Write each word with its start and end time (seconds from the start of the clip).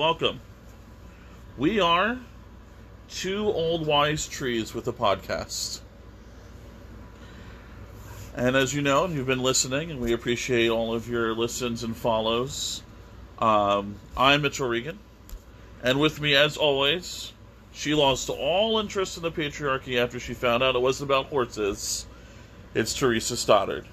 Welcome. 0.00 0.40
We 1.58 1.78
are 1.78 2.18
two 3.10 3.44
old 3.44 3.86
wise 3.86 4.26
trees 4.26 4.72
with 4.72 4.88
a 4.88 4.94
podcast. 4.94 5.82
And 8.34 8.56
as 8.56 8.72
you 8.72 8.80
know, 8.80 9.06
you've 9.08 9.26
been 9.26 9.42
listening, 9.42 9.90
and 9.90 10.00
we 10.00 10.14
appreciate 10.14 10.70
all 10.70 10.94
of 10.94 11.06
your 11.06 11.34
listens 11.34 11.82
and 11.82 11.94
follows. 11.94 12.82
Um, 13.40 13.96
I'm 14.16 14.40
Mitchell 14.40 14.68
Regan, 14.68 14.98
and 15.82 16.00
with 16.00 16.18
me, 16.18 16.34
as 16.34 16.56
always, 16.56 17.34
she 17.70 17.94
lost 17.94 18.30
all 18.30 18.78
interest 18.78 19.18
in 19.18 19.22
the 19.22 19.30
patriarchy 19.30 20.02
after 20.02 20.18
she 20.18 20.32
found 20.32 20.62
out 20.62 20.76
it 20.76 20.80
wasn't 20.80 21.10
about 21.10 21.26
horses. 21.26 22.06
It's 22.74 22.94
Theresa 22.94 23.36
Stoddard. 23.36 23.84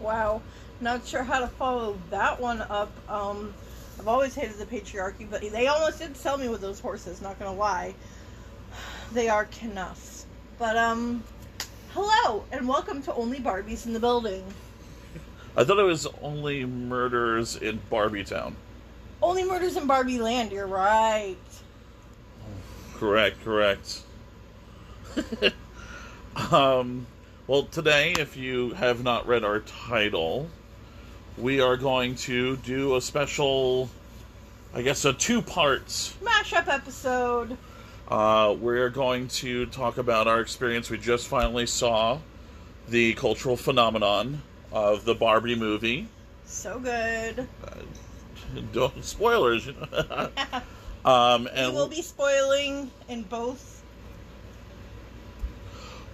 Wow. 0.00 0.40
Not 0.80 1.06
sure 1.06 1.24
how 1.24 1.40
to 1.40 1.48
follow 1.48 1.98
that 2.08 2.40
one 2.40 2.62
up. 2.62 2.92
Um, 3.10 3.52
I've 3.98 4.08
always 4.08 4.34
hated 4.34 4.58
the 4.58 4.64
patriarchy, 4.64 5.28
but 5.28 5.40
they 5.40 5.66
almost 5.66 5.98
did 5.98 6.16
sell 6.16 6.38
me 6.38 6.48
with 6.48 6.60
those 6.60 6.78
horses, 6.78 7.20
not 7.20 7.38
gonna 7.38 7.54
lie. 7.54 7.94
They 9.12 9.28
are 9.28 9.48
Knuff. 9.62 10.24
But, 10.58 10.76
um, 10.76 11.24
hello, 11.94 12.44
and 12.52 12.68
welcome 12.68 13.02
to 13.02 13.14
Only 13.14 13.38
Barbies 13.38 13.86
in 13.86 13.94
the 13.94 14.00
Building. 14.00 14.44
I 15.56 15.64
thought 15.64 15.78
it 15.78 15.84
was 15.84 16.06
only 16.20 16.66
murders 16.66 17.56
in 17.56 17.80
Barbie 17.88 18.24
Town. 18.24 18.54
Only 19.22 19.44
Murders 19.44 19.76
in 19.76 19.86
Barbie 19.86 20.20
Land, 20.20 20.52
you're 20.52 20.66
right. 20.66 21.36
Correct, 22.94 23.42
correct. 23.42 24.02
um, 26.52 27.06
well, 27.46 27.64
today, 27.64 28.12
if 28.12 28.36
you 28.36 28.70
have 28.74 29.02
not 29.02 29.26
read 29.26 29.42
our 29.42 29.60
title, 29.60 30.48
we 31.40 31.60
are 31.60 31.76
going 31.76 32.14
to 32.14 32.56
do 32.56 32.96
a 32.96 33.00
special, 33.00 33.88
I 34.74 34.82
guess, 34.82 35.04
a 35.04 35.12
two 35.12 35.40
parts. 35.40 36.16
Mashup 36.22 36.68
episode. 36.68 37.56
Uh, 38.08 38.56
we're 38.58 38.88
going 38.88 39.28
to 39.28 39.66
talk 39.66 39.98
about 39.98 40.26
our 40.26 40.40
experience. 40.40 40.90
We 40.90 40.98
just 40.98 41.28
finally 41.28 41.66
saw 41.66 42.18
the 42.88 43.14
cultural 43.14 43.56
phenomenon 43.56 44.42
of 44.72 45.04
the 45.04 45.14
Barbie 45.14 45.54
movie. 45.54 46.08
So 46.44 46.78
good. 46.78 47.46
Don't 48.72 49.04
spoilers, 49.04 49.66
you 49.66 49.74
know. 49.74 50.30
um, 51.04 51.48
and 51.52 51.72
we 51.72 51.78
will 51.78 51.88
be 51.88 52.02
spoiling 52.02 52.90
in 53.08 53.22
both. 53.22 53.82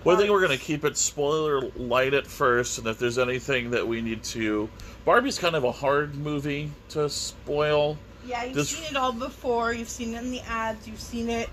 Well, 0.03 0.17
I 0.17 0.19
think 0.19 0.31
we're 0.31 0.47
going 0.47 0.59
to 0.59 0.63
keep 0.63 0.85
it 0.85 0.99
spoiler 0.99 1.63
light 1.77 2.13
at 2.13 2.27
first, 2.27 2.77
and 2.77 2.87
if 2.87 2.99
there's 2.99 3.17
anything 3.17 3.71
that 3.71 3.89
we 3.89 4.03
need 4.03 4.23
to. 4.25 4.69
Barbie's 5.05 5.39
kind 5.39 5.55
of 5.55 5.65
a 5.65 5.73
hard 5.73 6.15
movie 6.15 6.71
to 6.91 7.09
spoil. 7.11 7.99
Yeah, 8.27 8.45
you've 8.45 8.55
This- 8.55 8.71
seen 8.71 8.85
it 8.85 8.97
all 8.97 9.13
before. 9.13 9.73
You've 9.73 9.89
seen 9.91 10.15
it 10.15 10.23
in 10.23 10.31
the 10.31 10.41
ads. 10.41 10.87
You've 10.89 11.01
seen 11.01 11.29
it 11.29 11.51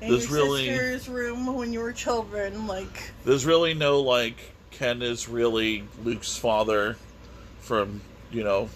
in 0.00 0.08
your 0.12 0.18
really- 0.28 0.66
sister's 0.66 1.08
room 1.08 1.46
when 1.54 1.72
you 1.72 1.80
were 1.80 1.92
children. 1.92 2.66
Like, 2.66 3.12
There's 3.24 3.46
really 3.46 3.74
no, 3.74 4.00
like, 4.00 4.36
Ken 4.72 5.02
is 5.02 5.28
really 5.28 5.86
Luke's 6.02 6.36
father 6.36 6.96
from, 7.60 8.00
you 8.32 8.42
know, 8.42 8.68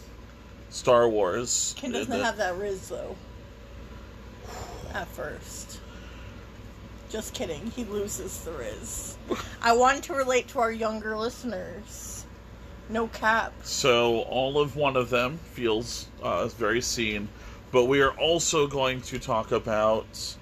Star 0.71 1.09
Wars. 1.09 1.75
Ken 1.77 1.91
doesn't 1.91 2.13
uh, 2.13 2.23
have 2.23 2.37
that 2.37 2.55
rizz 2.55 2.89
though. 2.89 3.17
At 4.95 5.09
first. 5.09 5.81
Just 7.11 7.35
kidding. 7.35 7.73
He 7.75 7.85
loses 7.85 8.39
the 8.45 8.51
rizz. 8.53 9.15
I 9.63 9.73
want 9.73 10.05
to 10.05 10.15
relate 10.15 10.47
to 10.49 10.61
our 10.61 10.71
younger 10.71 11.17
listeners. 11.17 12.08
No 12.89 13.09
cap. 13.09 13.53
So 13.63 14.21
all 14.23 14.59
of 14.59 14.77
one 14.77 14.97
of 14.97 15.11
them 15.11 15.39
feels 15.53 16.09
uh, 16.23 16.47
very 16.49 16.81
seen, 16.81 17.29
but 17.71 17.85
we 17.85 18.01
are 18.01 18.13
also 18.13 18.67
going 18.67 19.03
to 19.03 19.19
talk 19.19 19.53
about 19.53 20.37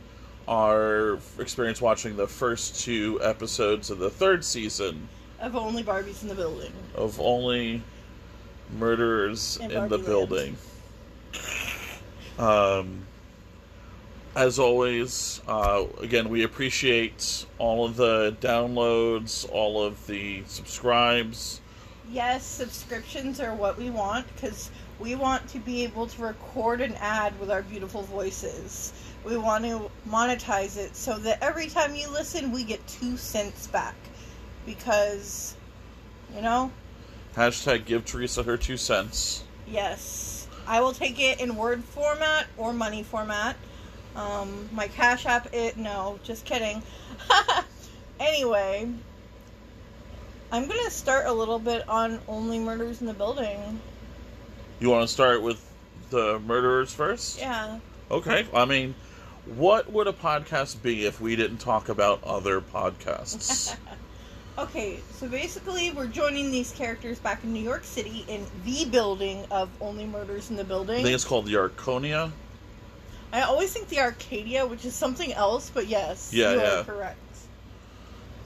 our 0.47 1.19
experience 1.41 1.81
watching 1.81 2.17
the 2.17 2.27
first 2.27 2.81
two 2.81 3.19
episodes 3.23 3.91
of 3.91 3.99
the 3.99 4.11
third 4.11 4.45
season 4.45 5.09
Of 5.41 5.56
only 5.56 5.83
Barbies 5.83 6.23
in 6.23 6.29
the 6.29 6.37
building. 6.37 6.73
of 6.95 7.21
only 7.21 7.83
murderers 8.79 9.59
In 9.61 9.73
in 9.73 9.89
the 9.89 9.99
building. 9.99 10.56
Um, 12.39 13.06
as 14.37 14.59
always, 14.59 15.41
uh, 15.49 15.85
again, 16.01 16.29
we 16.29 16.45
appreciate 16.45 17.47
all 17.59 17.85
of 17.87 17.97
the 17.97 18.37
downloads, 18.41 19.49
all 19.51 19.83
of 19.83 20.06
the 20.06 20.43
subscribes. 20.47 21.61
Yes, 22.11 22.44
subscriptions 22.47 23.41
are 23.41 23.55
what 23.55 23.77
we 23.77 23.91
want 23.91 24.27
because 24.34 24.71
we 25.00 25.15
want 25.17 25.49
to 25.49 25.59
be 25.59 25.83
able 25.83 26.06
to 26.06 26.22
record 26.22 26.81
an 26.81 26.94
ad 27.00 27.39
with 27.41 27.50
our 27.50 27.62
beautiful 27.62 28.03
voices. 28.03 28.93
We 29.25 29.37
want 29.37 29.65
to 29.65 29.91
monetize 30.09 30.77
it 30.77 30.94
so 30.94 31.19
that 31.19 31.43
every 31.43 31.67
time 31.67 31.94
you 31.94 32.09
listen, 32.11 32.53
we 32.53 32.62
get 32.62 32.87
two 32.87 33.17
cents 33.17 33.67
back. 33.67 33.97
Because, 34.65 35.56
you 36.34 36.43
know, 36.43 36.71
Hashtag 37.37 37.84
give 37.84 38.05
Theresa 38.05 38.43
her 38.44 38.56
two 38.56 38.77
cents. 38.77 39.44
yes, 39.69 40.49
I 40.67 40.81
will 40.81 40.93
take 40.93 41.21
it 41.21 41.41
in 41.41 41.55
Word 41.56 41.84
format 41.84 42.47
or 42.56 42.73
money 42.73 43.03
format. 43.03 43.56
Um, 44.17 44.69
my 44.73 44.88
Cash 44.88 45.27
App, 45.27 45.53
it 45.53 45.77
no, 45.77 46.19
just 46.25 46.44
kidding. 46.44 46.83
anyway, 48.21 48.88
I'm 50.53 50.67
gonna 50.69 50.91
start 50.91 51.27
a 51.27 51.33
little 51.33 51.59
bit 51.59 51.89
on 51.89 52.21
Only 52.29 52.59
Murders 52.59 53.01
in 53.01 53.07
the 53.07 53.15
Building. 53.15 53.81
You 54.81 54.91
want 54.91 55.07
to 55.07 55.12
start 55.12 55.43
with 55.43 55.62
the 56.11 56.39
murderers 56.41 56.93
first? 56.93 57.39
Yeah. 57.39 57.79
Okay. 58.11 58.47
I 58.55 58.65
mean, 58.65 58.95
what 59.56 59.91
would 59.93 60.06
a 60.06 60.12
podcast 60.12 60.83
be 60.83 61.06
if 61.06 61.21
we 61.21 61.35
didn't 61.37 61.59
talk 61.59 61.89
about 61.89 62.23
other 62.25 62.61
podcasts? 62.61 63.77
Okay, 64.59 65.00
so 65.12 65.29
basically, 65.29 65.91
we're 65.93 66.06
joining 66.06 66.50
these 66.50 66.73
characters 66.73 67.19
back 67.19 67.44
in 67.44 67.53
New 67.53 67.61
York 67.62 67.85
City 67.85 68.25
in 68.26 68.47
the 68.65 68.87
building 68.87 69.44
of 69.50 69.69
Only 69.82 70.06
Murders 70.06 70.49
in 70.49 70.56
the 70.56 70.65
Building. 70.65 71.00
I 71.00 71.03
think 71.03 71.15
it's 71.15 71.26
called 71.26 71.44
the 71.44 71.53
Arconia. 71.56 72.32
I 73.35 73.43
always 73.43 73.70
think 73.70 73.88
the 73.88 74.00
Arcadia, 74.00 74.65
which 74.67 74.87
is 74.87 74.94
something 74.94 75.31
else, 75.35 75.69
but 75.69 75.88
yes, 75.88 76.32
Yeah, 76.32 76.53
you 76.55 76.61
yeah. 76.61 76.81
are 76.81 76.85
correct. 76.85 77.19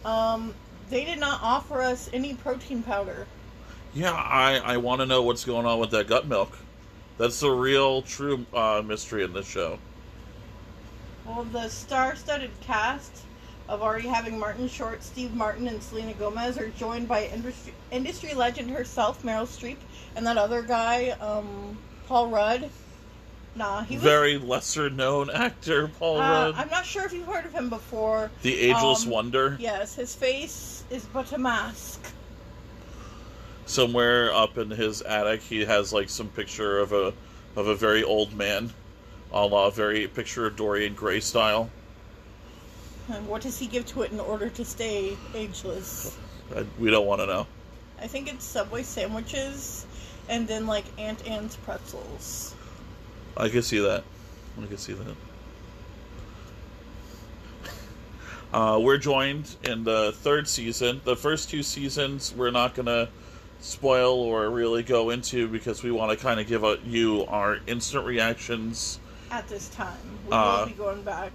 Um, 0.05 0.53
they 0.91 1.05
did 1.05 1.19
not 1.19 1.41
offer 1.43 1.81
us 1.81 2.11
any 2.13 2.35
protein 2.35 2.83
powder. 2.83 3.27
Yeah, 3.95 4.13
I, 4.13 4.59
I 4.59 4.77
want 4.77 5.01
to 5.01 5.07
know 5.07 5.23
what's 5.23 5.45
going 5.45 5.67
on 5.67 5.79
with 5.79 5.91
that 5.93 6.07
gut 6.07 6.27
milk. 6.27 6.57
That's 7.19 7.41
the 7.41 7.51
real, 7.51 8.03
true 8.03 8.47
uh, 8.55 8.83
mystery 8.85 9.25
in 9.25 9.33
this 9.33 9.47
show. 9.49 9.79
Well, 11.27 11.45
the 11.45 11.69
star-studded 11.69 12.51
cast 12.61 13.13
of 13.69 13.83
already 13.83 14.09
having 14.09 14.39
Martin 14.39 14.69
Short, 14.69 15.03
Steve 15.03 15.35
Martin, 15.35 15.69
and 15.69 15.83
Selena 15.83 16.13
Gomez 16.15 16.59
are 16.59 16.69
joined 16.71 17.07
by 17.09 17.27
industry 17.27 17.73
industry 17.93 18.35
legend 18.35 18.71
herself, 18.71 19.23
Meryl 19.23 19.47
Streep, 19.47 19.77
and 20.17 20.27
that 20.27 20.39
other 20.39 20.63
guy, 20.63 21.11
um, 21.21 21.79
Paul 22.09 22.29
Rudd. 22.29 22.69
Nah, 23.55 23.83
he 23.83 23.97
was 23.97 24.03
Very 24.03 24.39
lesser 24.39 24.89
known 24.91 25.29
actor, 25.31 25.89
Paul 25.99 26.21
Uh, 26.21 26.31
Rudd. 26.31 26.55
I'm 26.57 26.71
not 26.71 26.87
sure 26.87 27.05
if 27.05 27.13
you've 27.13 27.27
heard 27.27 27.45
of 27.45 27.53
him 27.53 27.69
before. 27.69 28.31
the 28.43 28.59
Ageless 28.61 29.05
um, 29.05 29.11
Wonder. 29.11 29.57
Yes, 29.61 29.95
his 29.95 30.15
face 30.15 30.53
is 30.91 31.05
but 31.07 31.33
a 31.33 31.39
mask. 31.39 32.01
Somewhere 33.67 34.35
up 34.35 34.59
in 34.59 34.71
his 34.71 35.03
attic, 35.03 35.41
he 35.41 35.65
has 35.65 35.93
like 35.93 36.11
some 36.11 36.29
picture 36.29 36.79
of 36.79 36.93
a 36.93 37.15
of 37.57 37.67
a 37.67 37.75
very 37.75 38.03
old 38.03 38.35
man, 38.35 38.73
a 39.33 39.47
la 39.47 39.71
very 39.71 40.07
picture 40.09 40.47
of 40.47 40.57
Dorian 40.57 40.95
Gray 40.95 41.21
style. 41.21 41.71
And 43.09 43.27
what 43.29 43.43
does 43.43 43.59
he 43.59 43.67
give 43.67 43.87
to 43.87 44.03
it 44.03 44.13
in 44.13 44.21
order 44.21 44.49
to 44.51 44.65
stay 44.65 45.17
ageless? 45.35 46.17
I, 46.55 46.65
we 46.79 46.91
don't 46.91 47.07
want 47.07 47.21
to 47.21 47.27
know. 47.27 47.47
I 48.01 48.07
think 48.07 48.33
it's 48.33 48.45
Subway 48.45 48.83
sandwiches 48.83 49.87
and 50.29 50.47
then 50.47 50.67
like 50.67 50.85
Aunt 50.99 51.27
Anne's 51.27 51.57
pretzels. 51.57 52.55
I 53.37 53.49
can 53.49 53.63
see 53.63 53.81
that. 53.81 54.05
I 54.61 54.67
can 54.67 54.79
see 54.79 54.93
that. 54.93 55.17
Uh, 58.52 58.81
we're 58.82 58.99
joined 58.99 59.56
in 59.62 59.85
the 59.85 60.12
third 60.12 60.49
season. 60.49 61.00
The 61.05 61.17
first 61.17 61.50
two 61.50 61.62
seasons 61.62 62.35
we're 62.35 62.50
not 62.50 62.75
going 62.75 62.87
to 62.87 63.08
spoil 63.61 64.19
or 64.19 64.50
really 64.50 64.82
go 64.82 65.11
into 65.11 65.47
because 65.47 65.82
we 65.82 65.91
want 65.91 66.11
to 66.11 66.17
kind 66.17 66.41
of 66.41 66.47
give 66.47 66.64
a, 66.64 66.79
you 66.85 67.26
our 67.26 67.58
instant 67.67 68.06
reactions. 68.06 68.99
At 69.31 69.47
this 69.49 69.69
time, 69.69 69.97
we 70.26 70.32
Uh, 70.32 70.61
will 70.61 70.67
be 70.67 70.73
going 70.73 71.02
back. 71.02 71.32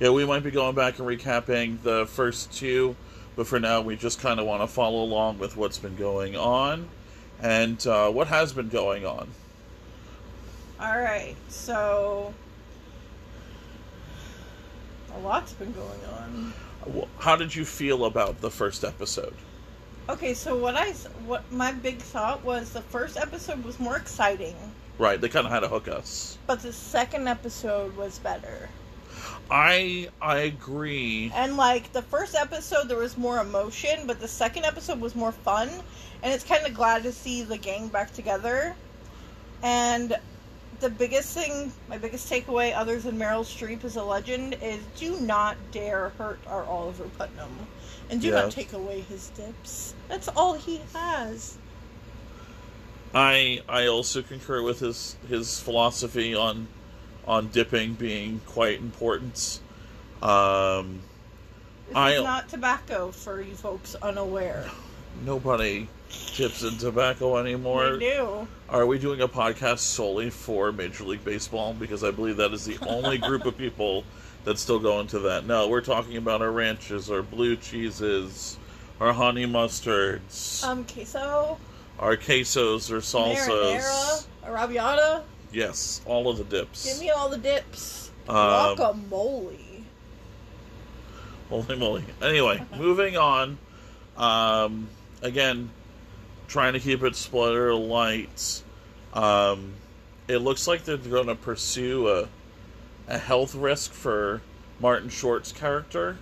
Yeah, 0.00 0.10
we 0.10 0.24
might 0.24 0.42
be 0.42 0.50
going 0.50 0.74
back 0.74 0.98
and 0.98 1.06
recapping 1.06 1.80
the 1.82 2.06
first 2.06 2.52
two, 2.52 2.96
but 3.36 3.46
for 3.46 3.60
now 3.60 3.80
we 3.80 3.94
just 3.94 4.20
kind 4.20 4.40
of 4.40 4.46
want 4.46 4.62
to 4.62 4.66
follow 4.66 5.04
along 5.04 5.38
with 5.38 5.56
what's 5.56 5.78
been 5.78 5.94
going 5.94 6.34
on 6.34 6.88
and 7.40 7.86
uh, 7.86 8.10
what 8.10 8.26
has 8.26 8.52
been 8.52 8.68
going 8.68 9.06
on. 9.06 9.28
All 10.80 10.98
right, 10.98 11.36
so 11.48 12.34
a 15.16 15.18
lot's 15.20 15.52
been 15.52 15.72
going 15.72 16.04
on. 16.18 16.52
How 17.18 17.36
did 17.36 17.54
you 17.54 17.64
feel 17.64 18.04
about 18.04 18.40
the 18.40 18.50
first 18.50 18.84
episode? 18.84 19.34
Okay, 20.08 20.34
so 20.34 20.56
what 20.56 20.74
I 20.76 20.90
what 21.26 21.50
my 21.50 21.72
big 21.72 21.98
thought 21.98 22.44
was 22.44 22.70
the 22.70 22.82
first 22.82 23.16
episode 23.16 23.64
was 23.64 23.80
more 23.80 23.96
exciting, 23.96 24.54
Right, 24.98 25.20
they 25.20 25.28
kind 25.28 25.46
of 25.46 25.52
had 25.52 25.60
to 25.60 25.68
hook 25.68 25.88
us. 25.88 26.38
but 26.46 26.60
the 26.60 26.72
second 26.72 27.26
episode 27.26 27.96
was 27.96 28.18
better. 28.18 28.68
I 29.50 30.08
I 30.20 30.38
agree. 30.38 31.32
And 31.34 31.56
like 31.56 31.92
the 31.92 32.02
first 32.02 32.34
episode, 32.34 32.88
there 32.88 32.98
was 32.98 33.16
more 33.16 33.38
emotion, 33.38 34.06
but 34.06 34.20
the 34.20 34.28
second 34.28 34.64
episode 34.64 35.00
was 35.00 35.14
more 35.14 35.32
fun. 35.32 35.70
And 36.22 36.32
it's 36.32 36.44
kind 36.44 36.66
of 36.66 36.74
glad 36.74 37.02
to 37.04 37.12
see 37.12 37.42
the 37.42 37.58
gang 37.58 37.88
back 37.88 38.12
together. 38.12 38.74
And 39.62 40.16
the 40.84 40.90
biggest 40.90 41.32
thing, 41.32 41.72
my 41.88 41.96
biggest 41.96 42.30
takeaway, 42.30 42.76
other 42.76 42.98
than 43.00 43.16
Meryl 43.18 43.42
Streep 43.42 43.84
as 43.84 43.96
a 43.96 44.04
legend, 44.04 44.58
is 44.60 44.80
do 44.98 45.18
not 45.20 45.56
dare 45.72 46.10
hurt 46.18 46.38
our 46.46 46.64
Oliver 46.64 47.04
Putnam, 47.16 47.48
and 48.10 48.20
do 48.20 48.30
not 48.30 48.50
take 48.50 48.74
away 48.74 49.00
his 49.00 49.30
dips. 49.30 49.94
That's 50.08 50.28
all 50.28 50.52
he 50.52 50.82
has. 50.92 51.56
I 53.14 53.62
I 53.66 53.86
also 53.86 54.20
concur 54.20 54.62
with 54.62 54.80
his 54.80 55.16
his 55.26 55.58
philosophy 55.58 56.34
on 56.34 56.68
on 57.26 57.48
dipping 57.48 57.94
being 57.94 58.42
quite 58.44 58.78
important. 58.78 59.60
Um, 60.20 61.00
This 61.88 61.96
I- 61.96 62.12
is 62.16 62.22
not 62.24 62.50
tobacco 62.50 63.10
for 63.10 63.40
you 63.40 63.54
folks 63.54 63.94
unaware. 64.02 64.66
Nobody 65.24 65.88
dips 66.36 66.62
in 66.62 66.76
tobacco 66.78 67.36
anymore. 67.36 67.96
They 67.96 68.10
do. 68.14 68.46
Are 68.68 68.86
we 68.86 68.98
doing 68.98 69.20
a 69.20 69.28
podcast 69.28 69.78
solely 69.80 70.30
for 70.30 70.72
Major 70.72 71.04
League 71.04 71.24
Baseball? 71.24 71.74
Because 71.74 72.02
I 72.04 72.10
believe 72.10 72.36
that 72.38 72.52
is 72.52 72.64
the 72.64 72.78
only 72.88 73.18
group 73.18 73.44
of 73.46 73.56
people 73.56 74.04
that 74.44 74.58
still 74.58 74.78
go 74.78 75.00
into 75.00 75.18
that. 75.20 75.46
No, 75.46 75.68
we're 75.68 75.80
talking 75.80 76.16
about 76.16 76.42
our 76.42 76.50
ranches, 76.52 77.10
our 77.10 77.22
blue 77.22 77.56
cheeses, 77.56 78.58
our 79.00 79.12
honey 79.12 79.46
mustards, 79.46 80.62
Um, 80.64 80.84
queso, 80.84 81.58
our 81.98 82.16
quesos, 82.16 82.90
our 82.92 82.98
salsas. 82.98 83.46
marinara, 83.48 84.26
arrabbiata. 84.44 85.22
Yes, 85.52 86.00
all 86.04 86.28
of 86.28 86.38
the 86.38 86.44
dips. 86.44 86.84
Give 86.84 87.00
me 87.00 87.10
all 87.10 87.28
the 87.28 87.38
dips. 87.38 88.10
Um, 88.28 88.36
Guacamole. 88.76 89.82
Holy 91.48 91.76
moly. 91.76 92.04
Anyway, 92.22 92.62
moving 92.76 93.16
on. 93.16 93.58
Um, 94.16 94.88
again, 95.24 95.70
trying 96.46 96.74
to 96.74 96.80
keep 96.80 97.02
it 97.02 97.16
splitter 97.16 97.74
light. 97.74 98.62
Um, 99.12 99.72
it 100.28 100.38
looks 100.38 100.68
like 100.68 100.84
they're 100.84 100.96
going 100.96 101.26
to 101.26 101.34
pursue 101.34 102.08
a, 102.08 102.28
a 103.08 103.18
health 103.18 103.54
risk 103.54 103.92
for 103.92 104.42
Martin 104.78 105.08
Short's 105.08 105.50
character. 105.50 106.18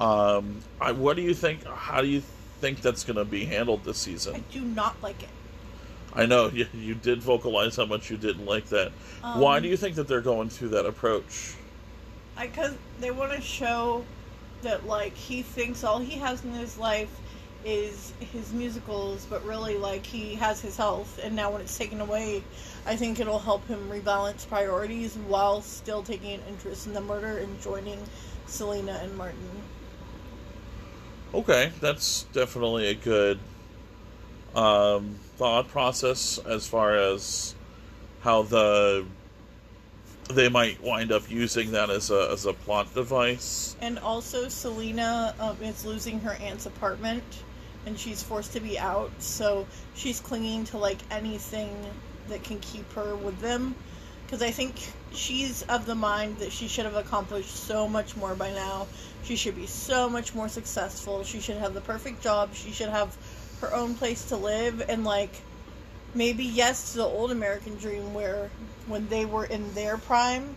Um, 0.00 0.60
I, 0.80 0.92
what 0.92 1.16
do 1.16 1.22
you 1.22 1.34
think? 1.34 1.64
How 1.64 2.00
do 2.00 2.08
you 2.08 2.22
think 2.60 2.80
that's 2.80 3.04
going 3.04 3.16
to 3.16 3.24
be 3.24 3.44
handled 3.44 3.84
this 3.84 3.98
season? 3.98 4.36
I 4.36 4.38
do 4.52 4.60
not 4.62 5.00
like 5.02 5.22
it. 5.22 5.28
I 6.14 6.26
know 6.26 6.48
you, 6.52 6.66
you 6.72 6.94
did 6.94 7.22
vocalize 7.22 7.76
how 7.76 7.84
much 7.84 8.10
you 8.10 8.16
didn't 8.16 8.46
like 8.46 8.66
that. 8.66 8.92
Why 9.20 9.58
Um, 9.58 9.62
do 9.62 9.68
you 9.68 9.76
think 9.76 9.96
that 9.96 10.08
they're 10.08 10.20
going 10.20 10.48
through 10.48 10.70
that 10.70 10.86
approach? 10.86 11.54
Because 12.40 12.74
they 13.00 13.10
want 13.10 13.32
to 13.32 13.40
show 13.40 14.04
that, 14.62 14.86
like, 14.86 15.14
he 15.14 15.42
thinks 15.42 15.82
all 15.82 15.98
he 15.98 16.18
has 16.18 16.44
in 16.44 16.52
his 16.52 16.78
life 16.78 17.10
is 17.64 18.12
his 18.20 18.52
musicals, 18.52 19.26
but 19.28 19.44
really, 19.44 19.76
like, 19.76 20.06
he 20.06 20.34
has 20.36 20.60
his 20.60 20.76
health, 20.76 21.18
and 21.22 21.34
now 21.34 21.50
when 21.50 21.60
it's 21.60 21.76
taken 21.76 22.00
away, 22.00 22.42
I 22.86 22.96
think 22.96 23.20
it'll 23.20 23.38
help 23.38 23.66
him 23.66 23.88
rebalance 23.90 24.48
priorities 24.48 25.16
while 25.26 25.60
still 25.60 26.02
taking 26.02 26.34
an 26.34 26.42
interest 26.48 26.86
in 26.86 26.94
the 26.94 27.00
murder 27.00 27.38
and 27.38 27.60
joining 27.60 27.98
Selena 28.46 29.00
and 29.02 29.16
Martin. 29.16 29.38
Okay, 31.34 31.72
that's 31.80 32.22
definitely 32.32 32.88
a 32.88 32.94
good 32.94 33.38
um, 34.54 35.16
thought 35.36 35.68
process 35.68 36.38
as 36.38 36.66
far 36.66 36.96
as 36.96 37.54
how 38.22 38.42
the 38.42 39.04
they 40.30 40.48
might 40.48 40.82
wind 40.82 41.10
up 41.10 41.30
using 41.30 41.70
that 41.72 41.90
as 41.90 42.10
a 42.10 42.30
as 42.32 42.46
a 42.46 42.52
plot 42.52 42.92
device. 42.94 43.76
And 43.80 43.98
also, 43.98 44.48
Selena 44.48 45.34
um, 45.38 45.56
is 45.62 45.84
losing 45.84 46.20
her 46.20 46.32
aunt's 46.32 46.66
apartment, 46.66 47.22
and 47.86 47.98
she's 47.98 48.22
forced 48.22 48.52
to 48.52 48.60
be 48.60 48.78
out. 48.78 49.10
So 49.18 49.66
she's 49.94 50.20
clinging 50.20 50.64
to 50.66 50.78
like 50.78 50.98
anything 51.10 51.74
that 52.28 52.42
can 52.42 52.58
keep 52.60 52.90
her 52.92 53.14
with 53.16 53.40
them. 53.40 53.74
Because 54.24 54.42
I 54.42 54.50
think 54.50 54.74
she's 55.12 55.62
of 55.62 55.86
the 55.86 55.94
mind 55.94 56.38
that 56.38 56.52
she 56.52 56.68
should 56.68 56.84
have 56.84 56.96
accomplished 56.96 57.54
so 57.54 57.88
much 57.88 58.14
more 58.16 58.34
by 58.34 58.52
now. 58.52 58.86
She 59.24 59.36
should 59.36 59.56
be 59.56 59.66
so 59.66 60.08
much 60.08 60.34
more 60.34 60.48
successful. 60.48 61.24
She 61.24 61.40
should 61.40 61.56
have 61.56 61.72
the 61.72 61.80
perfect 61.80 62.22
job. 62.22 62.54
She 62.54 62.72
should 62.72 62.90
have 62.90 63.16
her 63.62 63.74
own 63.74 63.94
place 63.94 64.26
to 64.26 64.36
live. 64.36 64.84
And 64.88 65.04
like, 65.04 65.30
maybe 66.14 66.44
yes 66.44 66.92
to 66.92 66.98
the 66.98 67.04
old 67.04 67.30
American 67.30 67.76
dream 67.76 68.12
where 68.12 68.50
when 68.86 69.08
they 69.08 69.24
were 69.24 69.44
in 69.44 69.72
their 69.74 69.96
prime, 69.96 70.56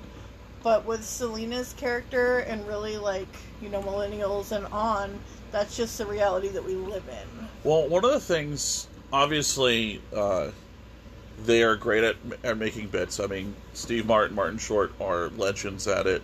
but 0.63 0.85
with 0.85 1.03
Selena's 1.03 1.73
character 1.73 2.39
and 2.39 2.67
really 2.67 2.97
like, 2.97 3.27
you 3.61 3.69
know, 3.69 3.81
millennials 3.81 4.51
and 4.51 4.65
on, 4.67 5.19
that's 5.51 5.75
just 5.75 5.97
the 5.97 6.05
reality 6.05 6.49
that 6.49 6.63
we 6.63 6.75
live 6.75 7.03
in. 7.09 7.47
Well, 7.63 7.87
one 7.87 8.05
of 8.05 8.11
the 8.11 8.19
things, 8.19 8.87
obviously, 9.11 10.01
uh, 10.15 10.51
they 11.45 11.63
are 11.63 11.75
great 11.75 12.03
at, 12.03 12.15
at 12.43 12.57
making 12.57 12.87
bits. 12.87 13.19
I 13.19 13.27
mean, 13.27 13.55
Steve 13.73 14.05
Martin, 14.05 14.35
Martin 14.35 14.57
Short 14.57 14.91
are 14.99 15.29
legends 15.29 15.87
at 15.87 16.07
it. 16.07 16.21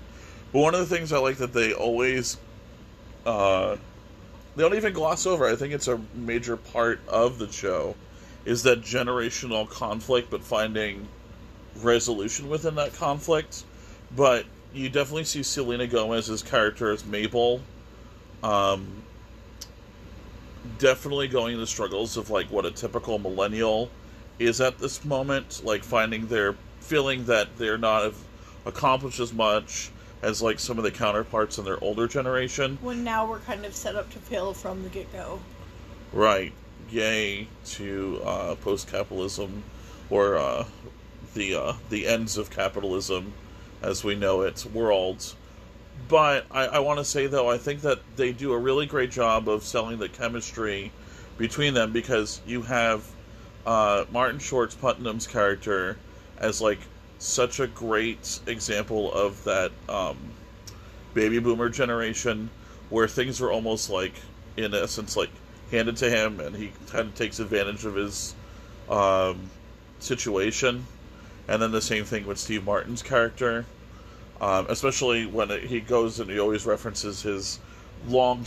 But 0.53 0.59
one 0.59 0.73
of 0.75 0.79
the 0.87 0.95
things 0.95 1.11
I 1.11 1.17
like 1.19 1.37
that 1.37 1.53
they 1.53 1.73
always, 1.73 2.37
uh, 3.25 3.75
they 4.55 4.63
don't 4.63 4.75
even 4.75 4.93
gloss 4.93 5.25
over. 5.25 5.45
I 5.47 5.55
think 5.55 5.73
it's 5.73 5.87
a 5.87 5.99
major 6.13 6.57
part 6.57 6.99
of 7.07 7.39
the 7.39 7.51
show, 7.51 7.95
is 8.45 8.63
that 8.63 8.81
generational 8.81 9.69
conflict, 9.69 10.29
but 10.29 10.43
finding 10.43 11.07
resolution 11.81 12.49
within 12.49 12.75
that 12.75 12.93
conflict. 12.93 13.63
But 14.15 14.45
you 14.73 14.89
definitely 14.89 15.25
see 15.25 15.43
Selena 15.43 15.87
Gomez's 15.87 16.41
character 16.43 16.91
as 16.91 17.05
Mabel. 17.05 17.61
Um, 18.43 19.03
definitely 20.77 21.27
going 21.27 21.57
the 21.57 21.67
struggles 21.67 22.17
of 22.17 22.29
like 22.29 22.47
what 22.47 22.65
a 22.65 22.71
typical 22.71 23.19
millennial 23.19 23.89
is 24.39 24.61
at 24.61 24.77
this 24.77 25.03
moment, 25.03 25.61
like 25.63 25.83
finding 25.83 26.27
their 26.27 26.55
feeling 26.79 27.25
that 27.25 27.57
they're 27.57 27.77
not 27.77 28.13
accomplished 28.65 29.19
as 29.19 29.33
much 29.33 29.91
as 30.21 30.41
like 30.41 30.59
some 30.59 30.77
of 30.77 30.83
the 30.83 30.91
counterparts 30.91 31.57
in 31.57 31.65
their 31.65 31.83
older 31.83 32.07
generation. 32.07 32.77
When 32.81 33.03
now 33.03 33.27
we're 33.27 33.39
kind 33.39 33.65
of 33.65 33.75
set 33.75 33.95
up 33.95 34.09
to 34.11 34.19
fail 34.19 34.53
from 34.53 34.83
the 34.83 34.89
get 34.89 35.11
go. 35.11 35.39
Right. 36.13 36.53
Yay 36.89 37.47
to 37.65 38.21
uh, 38.23 38.55
post-capitalism, 38.55 39.63
or 40.09 40.37
uh, 40.37 40.65
the 41.33 41.55
uh, 41.55 41.73
the 41.89 42.07
ends 42.07 42.37
of 42.37 42.49
capitalism, 42.49 43.33
as 43.81 44.03
we 44.03 44.15
know 44.15 44.41
it, 44.41 44.65
world. 44.73 45.35
But 46.07 46.45
I, 46.51 46.65
I 46.67 46.79
want 46.79 46.99
to 46.99 47.05
say 47.05 47.27
though, 47.27 47.49
I 47.49 47.57
think 47.57 47.81
that 47.81 47.99
they 48.15 48.31
do 48.31 48.53
a 48.53 48.57
really 48.57 48.85
great 48.85 49.11
job 49.11 49.49
of 49.49 49.63
selling 49.63 49.99
the 49.99 50.09
chemistry 50.09 50.91
between 51.37 51.73
them 51.73 51.91
because 51.91 52.41
you 52.45 52.61
have 52.63 53.03
uh, 53.65 54.05
Martin 54.11 54.39
Short's 54.39 54.75
Putnam's 54.75 55.27
character 55.27 55.97
as 56.37 56.61
like 56.61 56.79
such 57.19 57.59
a 57.59 57.67
great 57.67 58.39
example 58.47 59.11
of 59.11 59.43
that 59.43 59.71
um, 59.89 60.17
baby 61.13 61.39
boomer 61.39 61.69
generation 61.69 62.49
where 62.89 63.07
things 63.07 63.41
are 63.41 63.51
almost 63.51 63.89
like 63.89 64.13
in 64.55 64.73
essence 64.73 65.17
like 65.17 65.29
handed 65.71 65.97
to 65.97 66.09
him 66.09 66.39
and 66.39 66.55
he 66.55 66.71
kind 66.87 67.09
of 67.09 67.15
takes 67.15 67.39
advantage 67.39 67.83
of 67.83 67.95
his 67.95 68.33
um, 68.89 69.49
situation. 69.99 70.85
And 71.49 71.61
then 71.61 71.71
the 71.71 71.81
same 71.81 72.03
thing 72.03 72.27
with 72.27 72.37
steve 72.37 72.65
martin's 72.65 73.01
character 73.01 73.65
um, 74.41 74.67
especially 74.69 75.25
when 75.25 75.51
it, 75.51 75.63
he 75.63 75.79
goes 75.79 76.19
and 76.19 76.29
he 76.29 76.39
always 76.39 76.65
references 76.65 77.21
his 77.21 77.59
long 78.07 78.45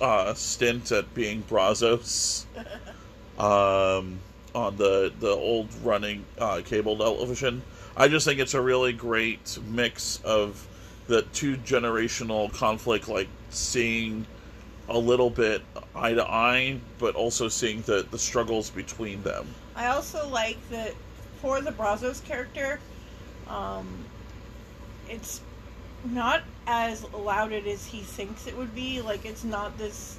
uh, 0.00 0.34
stint 0.34 0.92
at 0.92 1.12
being 1.14 1.42
Brazzos 1.44 2.44
um, 3.38 4.18
on 4.54 4.76
the 4.76 5.12
the 5.20 5.30
old 5.30 5.68
running 5.82 6.24
uh, 6.38 6.60
cable 6.64 6.96
television. 6.96 7.62
I 7.96 8.08
just 8.08 8.26
think 8.26 8.40
it's 8.40 8.54
a 8.54 8.60
really 8.60 8.92
great 8.92 9.58
mix 9.68 10.20
of 10.24 10.66
the 11.06 11.22
two 11.22 11.56
generational 11.56 12.52
conflict, 12.52 13.08
like 13.08 13.28
seeing 13.50 14.26
a 14.88 14.98
little 14.98 15.30
bit 15.30 15.62
eye 15.94 16.14
to 16.14 16.24
eye, 16.24 16.80
but 16.98 17.14
also 17.14 17.48
seeing 17.48 17.82
the 17.82 18.06
the 18.10 18.18
struggles 18.18 18.70
between 18.70 19.22
them. 19.22 19.46
I 19.76 19.88
also 19.88 20.28
like 20.28 20.58
that 20.70 20.94
for 21.40 21.60
the 21.60 21.70
Brazzos 21.70 22.24
character, 22.24 22.80
um, 23.48 23.86
it's 25.08 25.40
not 26.04 26.42
as 26.66 27.04
lauded 27.12 27.66
as 27.66 27.86
he 27.86 28.00
thinks 28.00 28.46
it 28.46 28.56
would 28.56 28.74
be. 28.74 29.00
Like, 29.00 29.24
it's 29.24 29.44
not 29.44 29.76
this. 29.78 30.18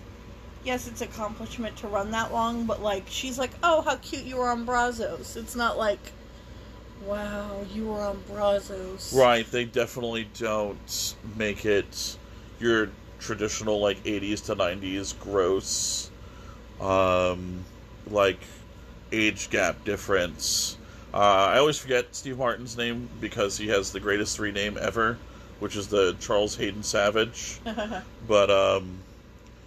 Yes, 0.64 0.88
it's 0.88 1.02
accomplishment 1.02 1.78
to 1.78 1.88
run 1.88 2.12
that 2.12 2.34
long, 2.34 2.66
but 2.66 2.82
like, 2.82 3.06
she's 3.08 3.40
like, 3.40 3.52
"Oh, 3.64 3.82
how 3.82 3.96
cute 3.96 4.24
you 4.24 4.38
were 4.38 4.50
on 4.50 4.66
Brazzos." 4.66 5.38
It's 5.38 5.56
not 5.56 5.78
like, 5.78 6.12
"Wow, 7.06 7.66
you 7.74 7.88
were 7.88 8.02
on 8.02 8.22
Brazzos." 8.30 9.16
Right? 9.16 9.50
They 9.50 9.66
definitely 9.66 10.28
don't 10.38 11.16
make 11.38 11.66
it 11.66 12.18
your 12.60 12.90
traditional 13.20 13.80
like 13.80 14.04
'80s 14.04 14.46
to 14.48 14.56
'90s 14.56 15.18
gross 15.18 16.10
um, 16.80 17.66
like 18.10 18.40
age 19.12 19.50
gap 19.50 19.84
difference. 19.84 20.78
Uh, 21.14 21.18
I 21.18 21.58
always 21.58 21.78
forget 21.78 22.14
Steve 22.16 22.38
Martin's 22.38 22.78
name 22.78 23.10
because 23.20 23.58
he 23.58 23.68
has 23.70 23.92
the 23.92 24.00
greatest 24.00 24.36
three 24.36 24.52
name 24.52 24.78
ever, 24.80 25.18
which 25.60 25.76
is 25.76 25.88
the 25.88 26.16
Charles 26.20 26.56
Haden 26.56 26.84
Savage. 26.84 27.60
but 28.28 28.52
um, 28.52 29.00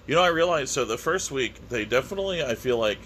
you 0.07 0.15
know, 0.15 0.23
I 0.23 0.29
realized 0.29 0.71
so 0.71 0.85
the 0.85 0.99
first 0.99 1.31
week 1.31 1.69
they 1.69 1.85
definitely 1.85 2.45
I 2.45 2.55
feel 2.55 2.79
like 2.79 2.99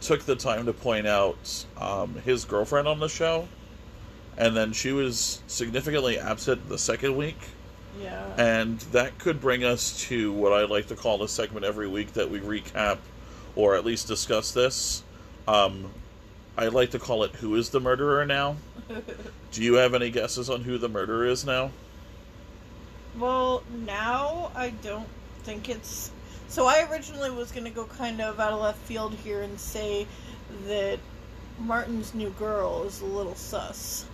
took 0.00 0.22
the 0.22 0.36
time 0.36 0.66
to 0.66 0.72
point 0.72 1.06
out 1.06 1.64
um, 1.76 2.14
his 2.24 2.44
girlfriend 2.44 2.88
on 2.88 3.00
the 3.00 3.08
show, 3.08 3.48
and 4.36 4.56
then 4.56 4.72
she 4.72 4.92
was 4.92 5.42
significantly 5.46 6.18
absent 6.18 6.68
the 6.68 6.78
second 6.78 7.16
week. 7.16 7.38
yeah. 8.00 8.26
And 8.36 8.78
that 8.92 9.18
could 9.18 9.40
bring 9.40 9.64
us 9.64 10.00
to 10.08 10.32
what 10.32 10.52
I 10.52 10.64
like 10.64 10.86
to 10.88 10.96
call 10.96 11.22
a 11.22 11.28
segment 11.28 11.64
every 11.64 11.88
week 11.88 12.12
that 12.14 12.30
we 12.30 12.40
recap 12.40 12.98
or 13.56 13.74
at 13.74 13.84
least 13.84 14.06
discuss 14.06 14.52
this. 14.52 15.02
Um, 15.48 15.90
I 16.58 16.66
like 16.66 16.90
to 16.90 16.98
call 16.98 17.22
it 17.22 17.36
Who 17.36 17.54
is 17.54 17.70
the 17.70 17.78
Murderer 17.78 18.26
Now? 18.26 18.56
Do 19.52 19.62
you 19.62 19.74
have 19.74 19.94
any 19.94 20.10
guesses 20.10 20.50
on 20.50 20.62
who 20.62 20.76
the 20.76 20.88
murderer 20.88 21.24
is 21.24 21.44
now? 21.44 21.70
Well, 23.16 23.62
now 23.86 24.50
I 24.56 24.70
don't 24.70 25.06
think 25.44 25.68
it's. 25.68 26.10
So 26.48 26.66
I 26.66 26.88
originally 26.90 27.30
was 27.30 27.52
going 27.52 27.64
to 27.64 27.70
go 27.70 27.84
kind 27.84 28.20
of 28.20 28.40
out 28.40 28.52
of 28.52 28.60
left 28.60 28.78
field 28.80 29.14
here 29.14 29.42
and 29.42 29.58
say 29.58 30.08
that 30.66 30.98
Martin's 31.60 32.12
new 32.12 32.30
girl 32.30 32.82
is 32.82 33.02
a 33.02 33.06
little 33.06 33.36
sus. 33.36 34.06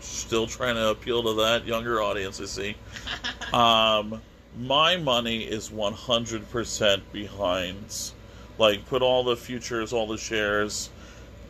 Still 0.00 0.46
trying 0.46 0.74
to 0.74 0.88
appeal 0.88 1.22
to 1.22 1.32
that 1.42 1.66
younger 1.66 2.02
audience, 2.02 2.38
I 2.38 2.44
see. 2.44 2.76
um, 3.54 4.20
my 4.58 4.98
money 4.98 5.42
is 5.44 5.70
100% 5.70 7.00
behind. 7.12 8.12
Like, 8.58 8.86
put 8.86 9.00
all 9.00 9.24
the 9.24 9.36
futures, 9.36 9.94
all 9.94 10.06
the 10.06 10.18
shares. 10.18 10.90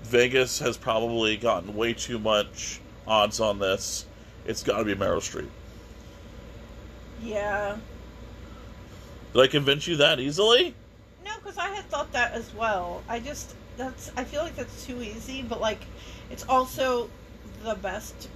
Vegas 0.03 0.59
has 0.61 0.77
probably 0.77 1.37
gotten 1.37 1.75
way 1.75 1.93
too 1.93 2.19
much 2.19 2.81
odds 3.07 3.41
on 3.41 3.59
this. 3.59 4.07
It's 4.47 4.63
got 4.63 4.79
to 4.79 4.85
be 4.85 4.95
Meryl 4.95 5.19
Streep. 5.19 5.49
Yeah. 7.23 7.77
Did 9.33 9.41
I 9.41 9.47
convince 9.47 9.87
you 9.87 9.97
that 9.97 10.21
easily? 10.21 10.75
No, 11.25 11.33
because 11.37 11.59
I 11.59 11.69
had 11.69 11.85
thought 11.87 12.13
that 12.13 12.33
as 12.33 12.55
well. 12.55 13.03
I 13.09 13.21
just 13.21 13.55
that's 13.77 14.11
I 14.17 14.25
feel 14.25 14.43
like 14.43 14.57
that's 14.57 14.87
too 14.87 15.03
easy, 15.03 15.43
but 15.43 15.61
like 15.61 15.81
it's 16.31 16.45
also 16.49 17.11
the 17.63 17.75
best 17.75 18.29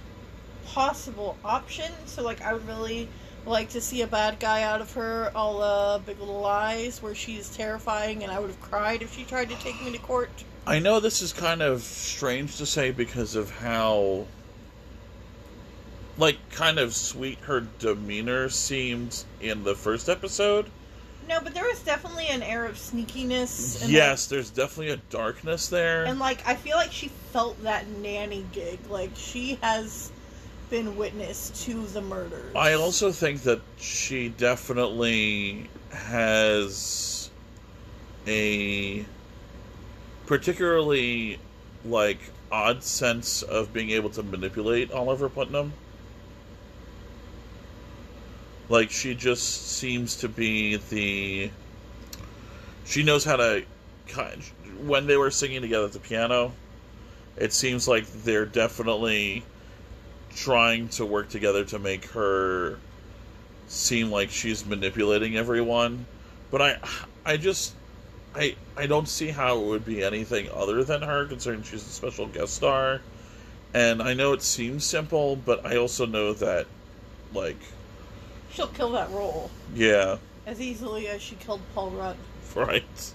possible 0.67 1.37
option. 1.43 1.91
So 2.05 2.23
like 2.23 2.41
I 2.41 2.53
would 2.53 2.67
really 2.67 3.09
like 3.45 3.69
to 3.69 3.81
see 3.81 4.01
a 4.01 4.07
bad 4.07 4.39
guy 4.39 4.63
out 4.63 4.81
of 4.81 4.93
her, 4.93 5.31
all 5.35 5.61
uh, 5.61 5.97
Big 5.99 6.19
Little 6.19 6.39
Lies, 6.39 7.01
where 7.01 7.15
she's 7.15 7.55
terrifying, 7.55 8.23
and 8.23 8.31
I 8.31 8.39
would 8.39 8.49
have 8.49 8.61
cried 8.61 9.01
if 9.01 9.15
she 9.15 9.23
tried 9.23 9.49
to 9.49 9.55
take 9.55 9.83
me 9.83 9.91
to 9.91 9.97
court. 9.97 10.29
I 10.65 10.79
know 10.79 10.99
this 10.99 11.21
is 11.21 11.33
kind 11.33 11.61
of 11.61 11.81
strange 11.81 12.57
to 12.57 12.65
say 12.65 12.91
because 12.91 13.35
of 13.35 13.51
how, 13.51 14.25
like, 16.17 16.37
kind 16.51 16.79
of 16.79 16.93
sweet 16.93 17.39
her 17.41 17.67
demeanor 17.79 18.49
seemed 18.49 19.23
in 19.41 19.63
the 19.63 19.75
first 19.75 20.07
episode. 20.07 20.69
No, 21.27 21.39
but 21.41 21.53
there 21.53 21.65
was 21.65 21.81
definitely 21.81 22.27
an 22.27 22.43
air 22.43 22.65
of 22.65 22.75
sneakiness. 22.75 23.87
Yes, 23.87 24.27
there's 24.27 24.49
definitely 24.49 24.93
a 24.93 24.97
darkness 25.09 25.67
there. 25.67 26.03
And 26.05 26.19
like 26.19 26.45
I 26.45 26.55
feel 26.55 26.75
like 26.75 26.91
she 26.91 27.07
felt 27.07 27.61
that 27.63 27.87
nanny 27.87 28.45
gig. 28.51 28.79
Like 28.89 29.11
she 29.15 29.57
has 29.61 30.11
been 30.69 30.97
witness 30.97 31.65
to 31.65 31.85
the 31.87 32.01
murders. 32.01 32.55
I 32.55 32.73
also 32.73 33.11
think 33.11 33.43
that 33.43 33.61
she 33.77 34.29
definitely 34.29 35.69
has 35.91 37.29
a 38.27 39.05
particularly 40.25 41.39
like 41.85 42.19
odd 42.51 42.83
sense 42.83 43.41
of 43.41 43.73
being 43.73 43.89
able 43.89 44.09
to 44.11 44.23
manipulate 44.23 44.91
Oliver 44.91 45.29
Putnam. 45.29 45.73
Like 48.69 48.91
she 48.91 49.15
just 49.15 49.77
seems 49.77 50.15
to 50.17 50.29
be 50.29 50.77
the 50.77 51.51
she 52.85 53.03
knows 53.03 53.23
how 53.23 53.35
to 53.35 53.63
when 54.85 55.07
they 55.07 55.17
were 55.17 55.31
singing 55.31 55.61
together 55.61 55.85
at 55.85 55.93
the 55.93 55.99
piano 55.99 56.51
it 57.37 57.53
seems 57.53 57.87
like 57.87 58.05
they're 58.23 58.45
definitely 58.45 59.43
trying 60.35 60.87
to 60.89 61.05
work 61.05 61.29
together 61.29 61.63
to 61.65 61.79
make 61.79 62.05
her 62.07 62.77
seem 63.67 64.11
like 64.11 64.29
she's 64.29 64.65
manipulating 64.65 65.37
everyone 65.37 66.05
but 66.51 66.61
i 66.61 66.77
i 67.25 67.37
just 67.37 67.73
i 68.35 68.55
i 68.77 68.85
don't 68.85 69.07
see 69.07 69.29
how 69.29 69.57
it 69.57 69.65
would 69.65 69.85
be 69.85 70.03
anything 70.03 70.49
other 70.53 70.83
than 70.83 71.01
her 71.01 71.25
considering 71.25 71.63
she's 71.63 71.85
a 71.85 71.89
special 71.89 72.27
guest 72.27 72.53
star 72.53 73.01
and 73.73 74.01
i 74.01 74.13
know 74.13 74.33
it 74.33 74.41
seems 74.41 74.83
simple 74.83 75.35
but 75.35 75.65
i 75.65 75.77
also 75.77 76.05
know 76.05 76.33
that 76.33 76.65
like 77.33 77.57
she'll 78.51 78.67
kill 78.67 78.91
that 78.91 79.09
role 79.11 79.49
yeah 79.75 80.17
as 80.45 80.59
easily 80.61 81.07
as 81.07 81.21
she 81.21 81.35
killed 81.35 81.61
paul 81.73 81.89
rudd 81.91 82.17
right 82.55 83.13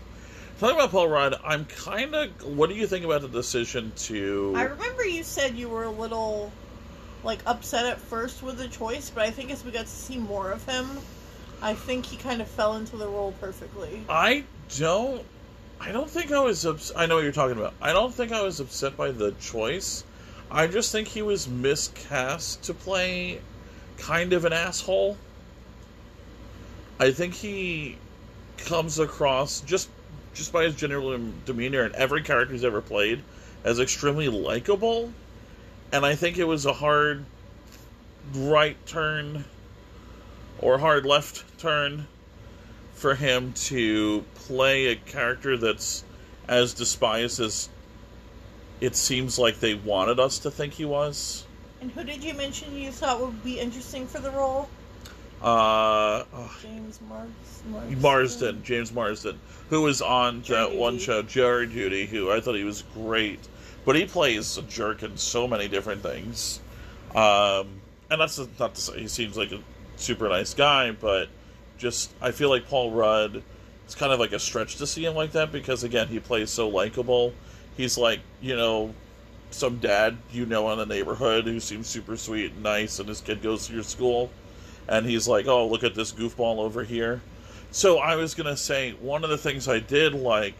Talking 0.58 0.74
about 0.74 0.90
Paul 0.90 1.06
Rudd, 1.06 1.36
I'm 1.44 1.66
kind 1.66 2.16
of. 2.16 2.44
What 2.44 2.68
do 2.68 2.74
you 2.74 2.88
think 2.88 3.04
about 3.04 3.22
the 3.22 3.28
decision 3.28 3.92
to? 3.96 4.54
I 4.56 4.64
remember 4.64 5.04
you 5.04 5.22
said 5.22 5.54
you 5.54 5.68
were 5.68 5.84
a 5.84 5.90
little, 5.90 6.50
like, 7.22 7.38
upset 7.46 7.86
at 7.86 8.00
first 8.00 8.42
with 8.42 8.58
the 8.58 8.66
choice, 8.66 9.08
but 9.08 9.22
I 9.22 9.30
think 9.30 9.52
as 9.52 9.64
we 9.64 9.70
got 9.70 9.86
to 9.86 9.92
see 9.92 10.18
more 10.18 10.50
of 10.50 10.64
him, 10.64 10.98
I 11.62 11.74
think 11.74 12.06
he 12.06 12.16
kind 12.16 12.42
of 12.42 12.48
fell 12.48 12.74
into 12.74 12.96
the 12.96 13.06
role 13.06 13.32
perfectly. 13.40 14.02
I 14.08 14.42
don't. 14.76 15.24
I 15.80 15.92
don't 15.92 16.10
think 16.10 16.32
I 16.32 16.40
was. 16.40 16.66
Ups- 16.66 16.92
I 16.96 17.06
know 17.06 17.16
what 17.16 17.24
you're 17.24 17.32
talking 17.32 17.56
about. 17.56 17.74
I 17.80 17.92
don't 17.92 18.12
think 18.12 18.32
I 18.32 18.42
was 18.42 18.60
upset 18.60 18.96
by 18.96 19.10
the 19.10 19.32
choice. 19.40 20.04
I 20.50 20.66
just 20.66 20.92
think 20.92 21.08
he 21.08 21.22
was 21.22 21.46
miscast 21.46 22.62
to 22.64 22.74
play 22.74 23.40
kind 23.98 24.32
of 24.32 24.44
an 24.44 24.52
asshole. 24.52 25.16
I 26.98 27.12
think 27.12 27.34
he 27.34 27.96
comes 28.56 28.98
across 28.98 29.60
just 29.60 29.88
just 30.34 30.52
by 30.52 30.64
his 30.64 30.74
general 30.74 31.18
demeanor 31.44 31.82
and 31.82 31.94
every 31.94 32.22
character 32.22 32.54
he's 32.54 32.64
ever 32.64 32.80
played 32.80 33.22
as 33.64 33.80
extremely 33.80 34.28
likable. 34.28 35.12
And 35.92 36.04
I 36.04 36.14
think 36.14 36.38
it 36.38 36.44
was 36.44 36.66
a 36.66 36.72
hard 36.72 37.24
right 38.34 38.76
turn 38.86 39.44
or 40.60 40.78
hard 40.78 41.06
left 41.06 41.58
turn 41.58 42.06
for 42.98 43.14
him 43.14 43.52
to 43.52 44.24
play 44.34 44.86
a 44.86 44.96
character 44.96 45.56
that's 45.56 46.04
as 46.48 46.74
despised 46.74 47.38
as 47.38 47.68
it 48.80 48.96
seems 48.96 49.38
like 49.38 49.60
they 49.60 49.74
wanted 49.74 50.18
us 50.18 50.40
to 50.40 50.50
think 50.50 50.74
he 50.74 50.84
was. 50.84 51.44
And 51.80 51.92
who 51.92 52.02
did 52.02 52.24
you 52.24 52.34
mention 52.34 52.74
you 52.76 52.90
thought 52.90 53.20
would 53.20 53.44
be 53.44 53.60
interesting 53.60 54.06
for 54.06 54.18
the 54.18 54.30
role? 54.32 54.68
Uh, 55.40 56.24
James 56.60 56.98
Mars- 57.08 57.28
Marsden. 57.70 58.00
Marsden, 58.00 58.62
James 58.64 58.92
Marsden, 58.92 59.38
who 59.70 59.82
was 59.82 60.02
on 60.02 60.42
Jury 60.42 60.68
that 60.68 60.76
one 60.76 60.98
show, 60.98 61.22
Jury 61.22 61.66
Duty, 61.66 62.06
who 62.06 62.32
I 62.32 62.40
thought 62.40 62.56
he 62.56 62.64
was 62.64 62.82
great, 62.94 63.38
but 63.84 63.94
he 63.94 64.06
plays 64.06 64.58
a 64.58 64.62
jerk 64.62 65.04
in 65.04 65.16
so 65.16 65.46
many 65.46 65.68
different 65.68 66.02
things. 66.02 66.58
Um, 67.14 67.80
and 68.10 68.20
that's 68.20 68.40
not 68.58 68.74
to 68.74 68.80
say 68.80 69.00
he 69.00 69.08
seems 69.08 69.36
like 69.36 69.52
a 69.52 69.60
super 69.96 70.28
nice 70.28 70.54
guy, 70.54 70.90
but 70.90 71.28
just 71.78 72.10
I 72.20 72.32
feel 72.32 72.50
like 72.50 72.68
Paul 72.68 72.90
Rudd. 72.90 73.42
It's 73.84 73.94
kind 73.94 74.12
of 74.12 74.20
like 74.20 74.32
a 74.32 74.38
stretch 74.38 74.76
to 74.76 74.86
see 74.86 75.06
him 75.06 75.14
like 75.14 75.32
that 75.32 75.50
because 75.50 75.82
again 75.82 76.08
he 76.08 76.20
plays 76.20 76.50
so 76.50 76.68
likable. 76.68 77.32
He's 77.76 77.96
like 77.96 78.20
you 78.40 78.56
know 78.56 78.94
some 79.50 79.78
dad 79.78 80.18
you 80.30 80.44
know 80.44 80.70
in 80.72 80.78
the 80.78 80.84
neighborhood 80.84 81.46
who 81.46 81.58
seems 81.58 81.86
super 81.86 82.16
sweet 82.16 82.52
and 82.52 82.62
nice, 82.62 82.98
and 82.98 83.08
his 83.08 83.20
kid 83.20 83.40
goes 83.40 83.66
to 83.68 83.72
your 83.72 83.82
school, 83.82 84.30
and 84.88 85.06
he's 85.06 85.26
like, 85.26 85.46
oh 85.46 85.66
look 85.66 85.84
at 85.84 85.94
this 85.94 86.12
goofball 86.12 86.58
over 86.58 86.84
here. 86.84 87.22
So 87.70 87.98
I 87.98 88.16
was 88.16 88.34
gonna 88.34 88.56
say 88.56 88.92
one 89.00 89.24
of 89.24 89.30
the 89.30 89.38
things 89.38 89.68
I 89.68 89.78
did 89.78 90.12
like 90.14 90.58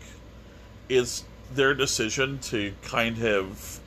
is 0.88 1.25
their 1.52 1.75
decision 1.75 2.38
to 2.38 2.72
kind 2.82 3.22
of 3.22 3.80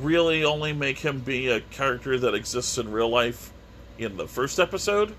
really 0.00 0.44
only 0.44 0.72
make 0.72 0.98
him 0.98 1.20
be 1.20 1.48
a 1.48 1.60
character 1.60 2.18
that 2.18 2.34
exists 2.34 2.78
in 2.78 2.90
real 2.90 3.08
life 3.08 3.52
in 3.98 4.16
the 4.16 4.28
first 4.28 4.58
episode. 4.60 5.14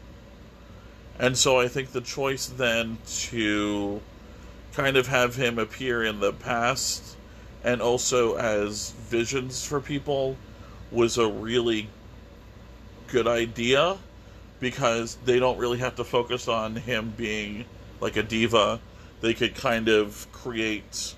And 1.20 1.38
so 1.38 1.60
I 1.60 1.68
think 1.68 1.92
the 1.92 2.02
choice 2.02 2.48
then 2.48 2.98
to 3.30 4.02
kind 4.74 4.96
of 4.96 5.08
have 5.08 5.36
him 5.36 5.60
appear 5.60 6.04
in 6.04 6.22
the 6.22 6.32
past 6.32 7.18
and 7.64 7.82
also 7.82 8.36
as 8.36 8.92
visions 8.92 9.66
for 9.66 9.82
people 9.82 10.38
was 10.92 11.18
a 11.18 11.28
really 11.28 11.90
good 13.08 13.28
idea 13.28 13.98
because 14.62 15.18
they 15.26 15.40
don't 15.40 15.58
really 15.58 15.80
have 15.80 15.96
to 15.96 16.06
focus 16.06 16.48
on 16.48 16.78
him 16.78 17.14
being 17.18 17.66
like 18.00 18.16
a 18.16 18.24
diva. 18.24 18.80
They 19.20 19.34
could 19.34 19.56
kind 19.56 19.90
of 19.90 20.26
create 20.32 21.16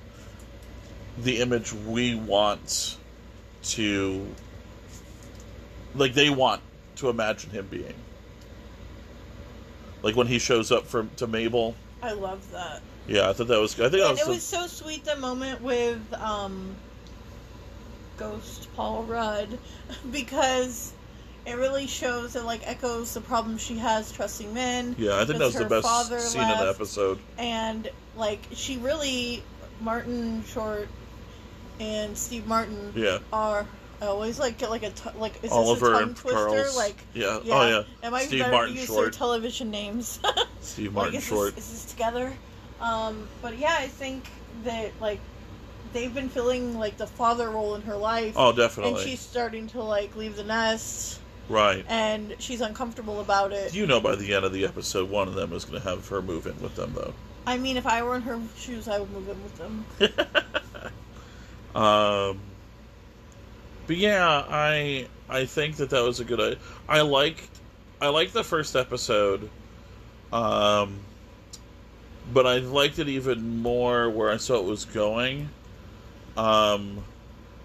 the 1.19 1.41
image 1.41 1.71
we 1.73 2.15
want 2.15 2.97
to 3.63 4.27
like 5.93 6.13
they 6.13 6.29
want 6.29 6.61
to 6.95 7.09
imagine 7.09 7.51
him 7.51 7.67
being 7.69 7.93
like 10.03 10.15
when 10.15 10.27
he 10.27 10.39
shows 10.39 10.71
up 10.71 10.87
for 10.87 11.07
to 11.17 11.27
Mabel 11.27 11.75
I 12.03 12.13
love 12.13 12.51
that. 12.51 12.81
Yeah, 13.07 13.29
I 13.29 13.33
thought 13.33 13.47
that 13.47 13.59
was. 13.59 13.79
I 13.79 13.89
think 13.89 14.03
was. 14.03 14.19
it 14.19 14.27
was 14.27 14.43
so 14.43 14.67
sweet 14.67 15.05
the 15.05 15.17
moment 15.17 15.61
with 15.61 16.01
um, 16.13 16.75
Ghost 18.17 18.67
Paul 18.75 19.03
Rudd 19.03 19.57
because 20.11 20.93
it 21.45 21.53
really 21.53 21.87
shows 21.87 22.35
and 22.35 22.45
like 22.45 22.67
echoes 22.67 23.13
the 23.13 23.21
problem 23.21 23.57
she 23.57 23.77
has 23.77 24.11
trusting 24.11 24.53
men 24.53 24.95
yeah, 24.97 25.19
I 25.19 25.25
think 25.25 25.39
that 25.39 25.45
was 25.45 25.55
the 25.55 25.65
best 25.65 26.31
scene 26.31 26.41
in 26.41 26.47
the 26.47 26.69
episode. 26.69 27.19
and 27.37 27.89
like 28.15 28.39
she 28.53 28.77
really 28.77 29.41
Martin 29.79 30.43
Short 30.45 30.87
and 31.79 32.15
Steve 32.15 32.45
Martin 32.45 32.93
Yeah, 32.95 33.19
are. 33.33 33.65
I 34.01 34.07
always 34.07 34.39
like 34.39 34.57
get 34.57 34.69
like 34.71 34.83
a 34.83 34.89
t- 34.89 35.09
like 35.17 35.43
is 35.43 35.51
Oliver 35.51 35.89
this 35.91 35.97
a 35.97 36.01
tongue 36.01 36.15
twister? 36.15 36.39
Charles. 36.39 36.75
Like 36.77 36.97
yeah. 37.13 37.39
yeah, 37.43 37.53
Oh 37.53 37.67
yeah, 37.69 38.07
it 38.07 38.11
might 38.11 38.23
Steve 38.27 38.39
better 38.39 38.51
Martin 38.51 38.75
use 38.75 38.87
Short. 38.87 39.03
their 39.03 39.11
television 39.11 39.69
names. 39.69 40.19
Steve 40.61 40.87
like, 40.87 40.93
Martin 41.03 41.15
is 41.15 41.23
Short. 41.23 41.55
This, 41.55 41.71
is 41.71 41.83
this 41.83 41.91
together? 41.91 42.33
Um, 42.79 43.27
but 43.43 43.57
yeah, 43.59 43.75
I 43.79 43.87
think 43.87 44.27
that 44.63 44.91
like 44.99 45.19
they've 45.93 46.13
been 46.13 46.29
filling 46.29 46.79
like 46.79 46.97
the 46.97 47.05
father 47.05 47.49
role 47.49 47.75
in 47.75 47.83
her 47.83 47.95
life, 47.95 48.33
Oh, 48.37 48.51
definitely. 48.51 48.93
and 49.01 49.01
she's 49.09 49.19
starting 49.19 49.67
to 49.67 49.83
like 49.83 50.15
leave 50.15 50.35
the 50.35 50.43
nest, 50.43 51.19
right. 51.47 51.85
and 51.87 52.35
she's 52.39 52.61
uncomfortable 52.61 53.19
about 53.19 53.51
it. 53.51 53.75
You 53.75 53.85
know, 53.85 53.99
by 53.99 54.15
the 54.15 54.33
end 54.33 54.45
of 54.45 54.53
the 54.53 54.65
episode, 54.65 55.11
one 55.11 55.27
of 55.27 55.35
them 55.35 55.53
is 55.53 55.63
going 55.65 55.79
to 55.79 55.87
have 55.87 56.07
her 56.07 56.21
move 56.23 56.47
in 56.47 56.59
with 56.59 56.75
them, 56.75 56.93
though. 56.95 57.13
I 57.45 57.57
mean, 57.57 57.77
if 57.77 57.85
I 57.85 58.01
were 58.01 58.15
in 58.15 58.21
her 58.23 58.39
shoes, 58.57 58.87
I 58.87 58.99
would 58.99 59.11
move 59.11 59.29
in 59.29 59.43
with 59.43 59.57
them. 59.57 59.85
Um, 61.73 62.41
but 63.91 63.97
yeah, 63.97 64.45
I 64.47 65.07
I 65.27 65.43
think 65.43 65.75
that 65.75 65.89
that 65.89 66.01
was 66.01 66.21
a 66.21 66.23
good. 66.23 66.57
I, 66.87 66.99
I 66.99 67.01
liked 67.01 67.49
I 67.99 68.07
liked 68.07 68.31
the 68.31 68.41
first 68.41 68.77
episode, 68.77 69.49
um, 70.31 71.01
but 72.31 72.47
I 72.47 72.59
liked 72.59 72.99
it 72.99 73.09
even 73.09 73.57
more 73.57 74.09
where 74.09 74.31
I 74.31 74.37
saw 74.37 74.59
it 74.59 74.63
was 74.63 74.85
going. 74.85 75.49
Um, 76.37 77.03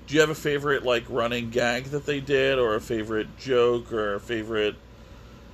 do 0.09 0.15
you 0.15 0.21
have 0.21 0.31
a 0.31 0.35
favorite 0.35 0.83
like 0.83 1.05
running 1.09 1.51
gag 1.51 1.85
that 1.85 2.07
they 2.07 2.19
did, 2.19 2.59
or 2.59 2.75
a 2.75 2.81
favorite 2.81 3.39
joke, 3.39 3.93
or 3.93 4.15
a 4.15 4.21
favorite 4.21 4.75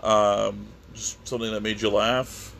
um, 0.02 0.68
just 0.94 1.28
something 1.28 1.52
that 1.52 1.62
made 1.62 1.82
you 1.82 1.90
laugh? 1.90 2.56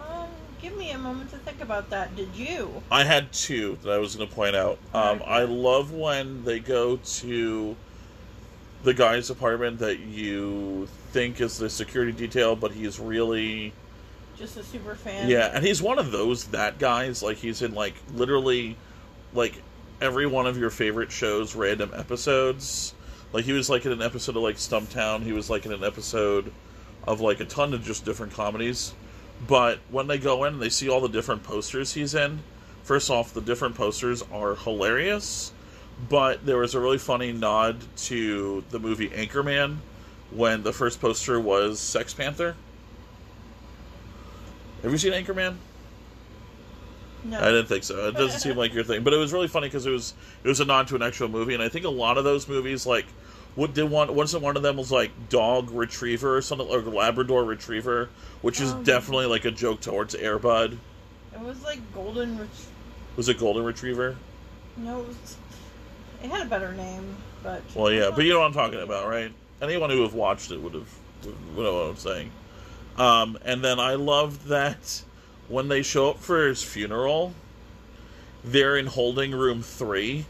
Um, 0.00 0.26
give 0.60 0.76
me 0.76 0.90
a 0.90 0.98
moment 1.12 1.30
to 1.30 1.38
think 1.38 1.60
about 1.60 1.90
that. 1.90 2.14
Did 2.16 2.34
you? 2.34 2.82
I 2.90 3.04
had 3.04 3.32
two 3.32 3.78
that 3.82 3.92
I 3.92 3.98
was 3.98 4.16
going 4.16 4.28
to 4.28 4.34
point 4.34 4.56
out. 4.56 4.78
Um. 4.94 5.22
I 5.26 5.42
love 5.44 5.92
when 5.92 6.44
they 6.44 6.58
go 6.60 6.96
to 6.96 7.76
the 8.82 8.94
guy's 8.94 9.28
apartment 9.30 9.78
that 9.80 9.98
you 10.00 10.88
think 11.12 11.40
is 11.40 11.58
the 11.58 11.68
security 11.68 12.12
detail, 12.12 12.56
but 12.56 12.72
he's 12.72 12.98
really 12.98 13.72
Just 14.38 14.56
a 14.56 14.62
super 14.62 14.94
fan. 14.94 15.28
yeah, 15.28 15.50
and 15.52 15.64
he's 15.64 15.82
one 15.82 15.98
of 15.98 16.10
those 16.12 16.44
that 16.46 16.78
guys. 16.78 17.22
Like 17.22 17.36
he's 17.36 17.62
in 17.62 17.74
like 17.74 17.94
literally 18.14 18.76
like 19.34 19.62
every 20.00 20.26
one 20.26 20.46
of 20.46 20.56
your 20.56 20.70
favorite 20.70 21.12
shows, 21.12 21.54
random 21.54 21.90
episodes. 21.94 22.94
Like 23.32 23.44
he 23.44 23.52
was 23.52 23.68
like 23.68 23.84
in 23.86 23.92
an 23.92 24.02
episode 24.02 24.36
of 24.36 24.42
like 24.42 24.56
Stumptown. 24.56 25.22
He 25.22 25.32
was 25.32 25.50
like 25.50 25.66
in 25.66 25.72
an 25.72 25.84
episode 25.84 26.50
of 27.06 27.20
like 27.20 27.40
a 27.40 27.44
ton 27.44 27.74
of 27.74 27.82
just 27.84 28.04
different 28.04 28.32
comedies. 28.32 28.94
But 29.46 29.78
when 29.90 30.06
they 30.06 30.18
go 30.18 30.44
in 30.44 30.54
and 30.54 30.62
they 30.62 30.68
see 30.68 30.88
all 30.88 31.00
the 31.00 31.08
different 31.08 31.42
posters 31.42 31.94
he's 31.94 32.14
in, 32.14 32.40
first 32.82 33.10
off, 33.10 33.32
the 33.32 33.40
different 33.40 33.74
posters 33.74 34.22
are 34.32 34.54
hilarious. 34.54 35.52
But 36.08 36.46
there 36.46 36.56
was 36.56 36.74
a 36.74 36.80
really 36.80 36.98
funny 36.98 37.32
nod 37.32 37.78
to 38.04 38.64
the 38.70 38.78
movie 38.78 39.08
Anchorman 39.10 39.78
when 40.30 40.62
the 40.62 40.72
first 40.72 41.00
poster 41.00 41.38
was 41.38 41.78
Sex 41.78 42.14
Panther. 42.14 42.54
Have 44.82 44.92
you 44.92 44.98
seen 44.98 45.12
Anchorman? 45.12 45.56
No. 47.24 47.38
I 47.38 47.46
didn't 47.46 47.66
think 47.66 47.84
so. 47.84 48.08
It 48.08 48.12
doesn't 48.12 48.40
seem 48.40 48.56
like 48.56 48.72
your 48.72 48.84
thing, 48.84 49.02
but 49.02 49.12
it 49.12 49.18
was 49.18 49.32
really 49.32 49.48
funny 49.48 49.66
because 49.66 49.84
it 49.84 49.90
was 49.90 50.14
it 50.42 50.48
was 50.48 50.60
a 50.60 50.64
nod 50.64 50.88
to 50.88 50.96
an 50.96 51.02
actual 51.02 51.28
movie, 51.28 51.52
and 51.52 51.62
I 51.62 51.68
think 51.68 51.84
a 51.84 51.90
lot 51.90 52.16
of 52.16 52.24
those 52.24 52.48
movies, 52.48 52.86
like, 52.86 53.04
what 53.54 53.74
did 53.74 53.84
one? 53.90 54.14
Wasn't 54.14 54.42
one 54.42 54.56
of 54.56 54.62
them 54.62 54.76
was 54.76 54.90
like 54.92 55.10
dog 55.28 55.70
retriever 55.70 56.36
or 56.36 56.42
something, 56.42 56.68
or 56.68 56.80
Labrador 56.80 57.44
retriever, 57.44 58.08
which 58.42 58.60
is 58.60 58.72
Um. 58.72 58.82
definitely 58.84 59.26
like 59.26 59.44
a 59.44 59.50
joke 59.50 59.80
towards 59.80 60.14
Air 60.14 60.38
Bud. 60.38 60.78
It 61.32 61.40
was 61.40 61.62
like 61.62 61.80
golden. 61.94 62.38
Ret- 62.38 62.48
Was 63.16 63.28
it 63.28 63.38
golden 63.38 63.64
retriever? 63.64 64.16
no, 64.76 65.00
it, 65.00 65.08
was, 65.08 65.36
it 66.22 66.30
had 66.30 66.46
a 66.46 66.48
better 66.48 66.72
name, 66.72 67.16
but 67.42 67.62
Well, 67.74 67.92
yeah, 67.92 68.10
but 68.14 68.24
you 68.24 68.32
know 68.32 68.40
what 68.40 68.46
I'm 68.46 68.52
talking 68.52 68.80
about, 68.80 69.08
right? 69.08 69.32
Anyone 69.60 69.90
who 69.90 70.02
have 70.02 70.14
watched 70.14 70.50
it 70.52 70.60
would 70.60 70.74
have 70.74 70.88
would 71.24 71.56
would 71.56 71.64
know 71.64 71.74
what 71.74 71.90
I'm 71.90 71.96
saying. 71.96 72.30
Um, 72.96 73.38
and 73.44 73.62
then 73.64 73.78
I 73.80 73.94
loved 73.94 74.46
that 74.48 75.02
when 75.48 75.68
they 75.68 75.82
show 75.82 76.10
up 76.10 76.18
for 76.18 76.46
his 76.46 76.62
funeral, 76.62 77.34
they're 78.44 78.76
in 78.76 78.86
holding 78.86 79.32
room 79.32 79.62
three. 79.62 80.24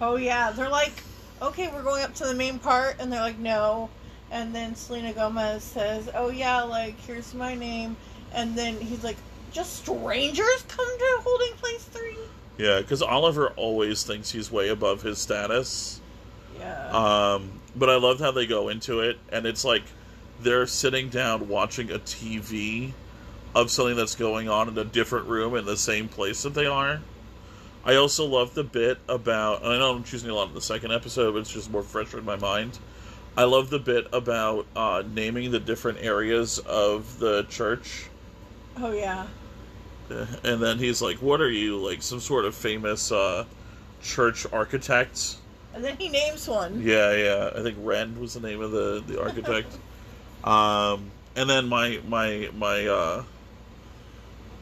Oh 0.00 0.16
yeah, 0.16 0.50
they're 0.50 0.68
like, 0.68 1.02
okay, 1.44 1.68
we're 1.68 1.82
going 1.82 2.02
up 2.02 2.14
to 2.16 2.24
the 2.24 2.34
main 2.34 2.58
part, 2.58 2.96
and 2.98 3.12
they're 3.12 3.20
like, 3.20 3.38
no. 3.38 3.90
And 4.30 4.54
then 4.54 4.74
Selena 4.74 5.12
Gomez 5.12 5.62
says, 5.62 6.10
oh 6.14 6.30
yeah, 6.30 6.62
like 6.62 6.98
here's 7.00 7.34
my 7.34 7.54
name, 7.54 7.96
and 8.32 8.56
then 8.56 8.80
he's 8.80 9.04
like, 9.04 9.16
just 9.52 9.76
strangers 9.76 10.64
come 10.68 10.98
to 10.98 11.18
holding 11.22 11.52
place 11.54 11.84
three. 11.84 12.18
Yeah, 12.58 12.80
because 12.80 13.02
Oliver 13.02 13.50
always 13.50 14.02
thinks 14.02 14.30
he's 14.30 14.50
way 14.50 14.68
above 14.68 15.02
his 15.02 15.18
status. 15.18 16.00
Yeah. 16.58 16.90
Um, 16.90 17.60
but 17.76 17.90
I 17.90 17.96
loved 17.96 18.20
how 18.20 18.30
they 18.30 18.46
go 18.46 18.68
into 18.68 19.00
it, 19.00 19.18
and 19.30 19.46
it's 19.46 19.64
like 19.64 19.82
they're 20.40 20.66
sitting 20.66 21.08
down 21.08 21.48
watching 21.48 21.90
a 21.90 21.98
TV 21.98 22.92
of 23.54 23.70
something 23.70 23.96
that's 23.96 24.14
going 24.16 24.48
on 24.48 24.68
in 24.68 24.76
a 24.78 24.84
different 24.84 25.26
room 25.26 25.54
in 25.54 25.64
the 25.64 25.76
same 25.76 26.08
place 26.08 26.42
that 26.42 26.54
they 26.54 26.66
are. 26.66 27.00
I 27.86 27.96
also 27.96 28.24
love 28.24 28.54
the 28.54 28.64
bit 28.64 28.98
about, 29.08 29.62
and 29.62 29.72
I 29.72 29.78
know 29.78 29.94
I'm 29.94 30.04
choosing 30.04 30.30
a 30.30 30.34
lot 30.34 30.48
in 30.48 30.54
the 30.54 30.60
second 30.60 30.92
episode, 30.92 31.32
but 31.32 31.40
it's 31.40 31.52
just 31.52 31.70
more 31.70 31.82
fresh 31.82 32.14
in 32.14 32.24
my 32.24 32.36
mind. 32.36 32.78
I 33.36 33.44
love 33.44 33.68
the 33.68 33.78
bit 33.78 34.06
about 34.12 34.66
uh, 34.74 35.02
naming 35.12 35.50
the 35.50 35.60
different 35.60 35.98
areas 36.00 36.58
of 36.60 37.18
the 37.18 37.42
church. 37.44 38.08
oh 38.78 38.92
yeah. 38.92 39.26
And 40.44 40.62
then 40.62 40.78
he's 40.78 41.00
like, 41.00 41.16
What 41.22 41.40
are 41.40 41.50
you, 41.50 41.78
like 41.78 42.02
some 42.02 42.20
sort 42.20 42.44
of 42.44 42.54
famous 42.54 43.10
uh, 43.10 43.44
church 44.02 44.46
architect? 44.52 45.36
And 45.74 45.82
then 45.82 45.96
he 45.96 46.08
names 46.08 46.46
one. 46.46 46.82
Yeah, 46.82 47.12
yeah. 47.12 47.50
I 47.56 47.62
think 47.62 47.76
Wren 47.80 48.20
was 48.20 48.34
the 48.34 48.40
name 48.40 48.60
of 48.60 48.70
the 48.70 49.02
the 49.06 49.20
architect. 49.20 49.76
um, 50.44 51.10
and 51.34 51.50
then 51.50 51.66
my 51.66 52.00
my 52.06 52.50
my 52.56 52.86
uh, 52.86 53.24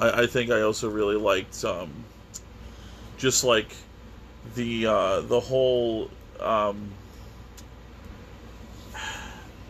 I, 0.00 0.22
I 0.22 0.26
think 0.26 0.50
I 0.50 0.62
also 0.62 0.88
really 0.88 1.16
liked 1.16 1.62
um, 1.64 1.90
just 3.22 3.44
like 3.44 3.72
the 4.56 4.84
uh, 4.84 5.20
the 5.20 5.38
whole 5.38 6.10
um, 6.40 6.90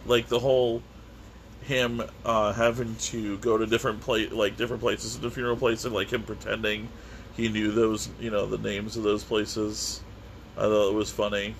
like 0.06 0.26
the 0.28 0.38
whole 0.38 0.82
him 1.60 2.02
uh, 2.24 2.52
having 2.54 2.96
to 2.96 3.36
go 3.38 3.58
to 3.58 3.66
different 3.66 4.00
place 4.00 4.32
like 4.32 4.56
different 4.56 4.82
places 4.82 5.20
the 5.20 5.30
funeral 5.30 5.54
place 5.54 5.84
and 5.84 5.94
like 5.94 6.10
him 6.10 6.22
pretending 6.22 6.88
he 7.36 7.50
knew 7.50 7.70
those 7.70 8.08
you 8.18 8.30
know 8.30 8.46
the 8.46 8.56
names 8.56 8.96
of 8.96 9.02
those 9.02 9.22
places. 9.22 10.00
I 10.56 10.62
thought 10.62 10.88
it 10.90 10.94
was 10.94 11.10
funny. 11.10 11.54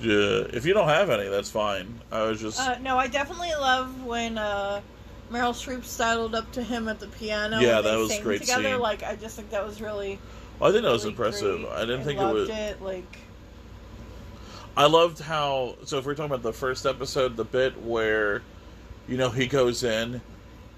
Yeah, 0.00 0.46
if 0.52 0.64
you 0.66 0.74
don't 0.74 0.88
have 0.88 1.10
any, 1.10 1.28
that's 1.28 1.50
fine. 1.50 2.00
I 2.12 2.22
was 2.22 2.40
just 2.40 2.60
Uh, 2.60 2.78
no, 2.78 2.96
I 2.96 3.08
definitely 3.08 3.52
love 3.52 4.04
when 4.04 4.38
uh, 4.38 4.80
Meryl 5.32 5.52
Streep 5.54 5.84
sidled 5.84 6.34
up 6.34 6.50
to 6.52 6.62
him 6.62 6.88
at 6.88 7.00
the 7.00 7.06
piano. 7.08 7.58
Yeah, 7.58 7.80
that 7.80 7.96
was 7.96 8.18
great 8.20 8.42
together. 8.42 8.62
scene. 8.62 8.78
Like 8.80 9.02
I 9.02 9.16
just 9.16 9.36
think 9.36 9.50
that 9.50 9.64
was 9.66 9.80
really. 9.80 10.18
I 10.60 10.70
think 10.70 10.82
that 10.84 10.92
was 10.92 11.04
really 11.04 11.12
impressive. 11.14 11.64
I 11.72 11.80
didn't 11.80 12.04
think 12.04 12.18
it 12.20 12.22
loved 12.22 12.34
was. 12.34 12.48
it. 12.50 12.82
Like 12.82 13.18
I 14.76 14.86
loved 14.86 15.20
how. 15.20 15.76
So 15.84 15.98
if 15.98 16.06
we're 16.06 16.14
talking 16.14 16.26
about 16.32 16.42
the 16.42 16.52
first 16.52 16.86
episode, 16.86 17.36
the 17.36 17.44
bit 17.44 17.80
where, 17.82 18.42
you 19.08 19.16
know, 19.16 19.30
he 19.30 19.46
goes 19.46 19.82
in, 19.82 20.20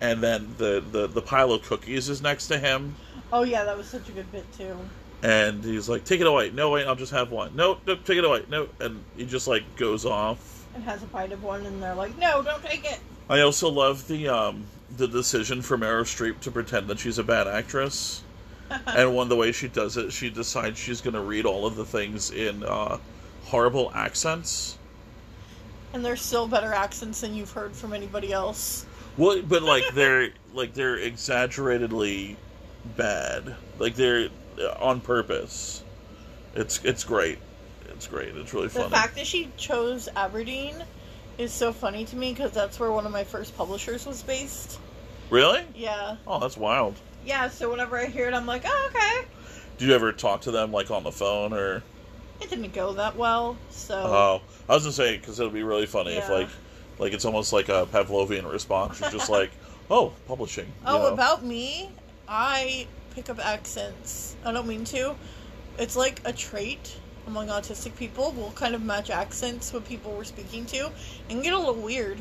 and 0.01 0.23
then 0.23 0.55
the 0.59 0.83
the 0.91 1.07
the 1.07 1.23
pile 1.23 1.53
of 1.53 1.63
cookies 1.63 2.09
is 2.09 2.23
next 2.23 2.49
to 2.49 2.59
him, 2.59 2.95
Oh 3.33 3.43
yeah, 3.43 3.65
that 3.65 3.77
was 3.77 3.89
such 3.89 4.09
a 4.09 4.13
good 4.13 4.31
bit 4.33 4.45
too. 4.57 4.77
and 5.23 5.65
he's 5.65 5.89
like, 5.89 6.05
"Take 6.05 6.21
it 6.21 6.27
away." 6.27 6.51
No, 6.51 6.71
wait, 6.71 6.87
I'll 6.87 6.95
just 6.97 7.13
have 7.13 7.31
one. 7.31 7.55
No, 7.57 7.79
no, 7.87 7.97
take 7.97 8.19
it 8.19 8.25
away. 8.25 8.45
No, 8.49 8.69
and 8.81 9.03
he 9.17 9.27
just 9.27 9.49
like 9.49 9.65
goes 9.77 10.05
off. 10.07 10.65
And 10.75 10.83
has 10.85 11.03
a 11.03 11.07
bite 11.07 11.33
of 11.33 11.43
one, 11.43 11.65
and 11.67 11.83
they're 11.83 11.95
like, 11.95 12.17
"No, 12.19 12.43
don't 12.43 12.63
take 12.65 12.85
it." 12.85 13.01
I 13.29 13.41
also 13.41 13.71
love 13.71 14.07
the 14.09 14.29
um 14.29 14.65
the 14.97 15.09
decision 15.09 15.63
for 15.63 15.77
Meryl 15.77 16.05
Streep 16.05 16.41
to 16.41 16.51
pretend 16.51 16.89
that 16.89 16.99
she's 16.99 17.19
a 17.19 17.25
bad 17.25 17.49
actress. 17.49 18.23
and 18.87 19.15
one 19.15 19.25
of 19.25 19.29
the 19.29 19.37
ways 19.37 19.55
she 19.55 19.69
does 19.69 19.97
it, 19.97 20.13
she 20.13 20.31
decides 20.31 20.79
she's 20.79 21.01
going 21.01 21.15
to 21.15 21.21
read 21.21 21.45
all 21.45 21.67
of 21.67 21.77
the 21.77 21.85
things 21.85 22.31
in 22.31 22.63
uh, 22.65 22.99
horrible 23.45 23.93
accents. 23.95 24.79
and 25.93 26.05
they're 26.05 26.17
still 26.17 26.49
better 26.49 26.73
accents 26.73 27.21
than 27.21 27.35
you've 27.35 27.51
heard 27.51 27.75
from 27.77 27.93
anybody 27.93 28.33
else. 28.33 28.87
Well, 29.17 29.43
but 29.43 29.63
like 29.75 29.85
they're 29.95 30.31
like 30.53 30.75
they're 30.75 30.97
exaggeratedly 30.97 32.37
bad. 32.97 33.55
Like 33.79 33.95
they're 33.95 34.29
uh, 34.59 34.75
on 34.81 35.01
purpose. 35.01 35.83
It's 36.55 36.83
it's 36.85 37.05
great. 37.05 37.39
It's 37.91 38.07
great. 38.07 38.35
It's 38.37 38.53
really 38.55 38.69
fun. 38.69 38.85
The 38.85 38.89
funny. 38.91 39.03
fact 39.03 39.15
that 39.17 39.27
she 39.27 39.51
chose 39.57 40.09
Aberdeen 40.17 40.85
is 41.39 41.53
so 41.53 41.73
funny 41.73 42.05
to 42.07 42.17
me 42.17 42.33
because 42.33 42.53
that's 42.53 42.79
where 42.79 42.93
one 42.93 43.07
of 43.07 43.13
my 43.13 43.25
first 43.25 43.57
publishers 43.57 44.07
was 44.07 44.23
based. 44.23 44.79
Really? 45.31 45.65
Yeah. 45.75 46.17
Oh, 46.27 46.39
that's 46.39 46.57
wild. 46.57 46.97
Yeah, 47.25 47.49
so 47.49 47.71
whenever 47.71 47.99
I 47.99 48.07
hear 48.07 48.29
it, 48.29 48.35
I'm 48.35 48.47
like, 48.47 48.63
oh, 48.67 48.91
okay. 48.91 49.29
Do 49.79 49.87
you 49.87 49.95
ever 49.95 50.13
talk 50.13 50.43
to 50.43 50.51
them 50.51 50.73
like 50.73 50.91
on 50.91 51.03
the 51.03 51.13
phone 51.13 51.53
or? 51.53 51.83
It 52.41 52.51
didn't 52.51 52.73
go 52.75 52.93
that 52.95 53.17
well, 53.17 53.57
so. 53.71 53.95
Oh, 53.95 54.43
I 54.69 54.75
was 54.75 54.83
gonna 54.83 54.93
say 54.93 55.17
because 55.17 55.39
it'll 55.41 55.53
be 55.53 55.63
really 55.63 55.87
funny 55.87 56.13
if 56.15 56.29
like, 56.29 56.49
like 56.99 57.13
it's 57.13 57.25
almost 57.25 57.53
like 57.53 57.69
a 57.69 57.87
Pavlovian 57.87 58.51
response. 58.51 59.01
You're 59.01 59.11
just 59.11 59.31
like, 59.31 59.51
oh, 59.91 60.13
publishing. 60.27 60.71
oh, 60.85 60.99
know? 60.99 61.07
about 61.13 61.45
me, 61.45 61.91
I 62.29 62.87
pick 63.15 63.31
up 63.31 63.45
accents. 63.45 64.37
I 64.45 64.53
don't 64.53 64.67
mean 64.67 64.85
to. 64.87 65.15
It's 65.79 65.97
like 65.97 66.21
a 66.25 66.33
trait 66.33 66.97
among 67.27 67.49
autistic 67.49 67.97
people. 67.97 68.33
We'll 68.37 68.53
kind 68.53 68.75
of 68.75 68.83
match 68.83 69.11
accents 69.11 69.73
with 69.73 69.87
people 69.87 70.13
we're 70.13 70.25
speaking 70.25 70.67
to 70.67 70.91
and 71.31 71.43
get 71.43 71.53
a 71.53 71.59
little 71.59 71.75
weird. 71.75 72.19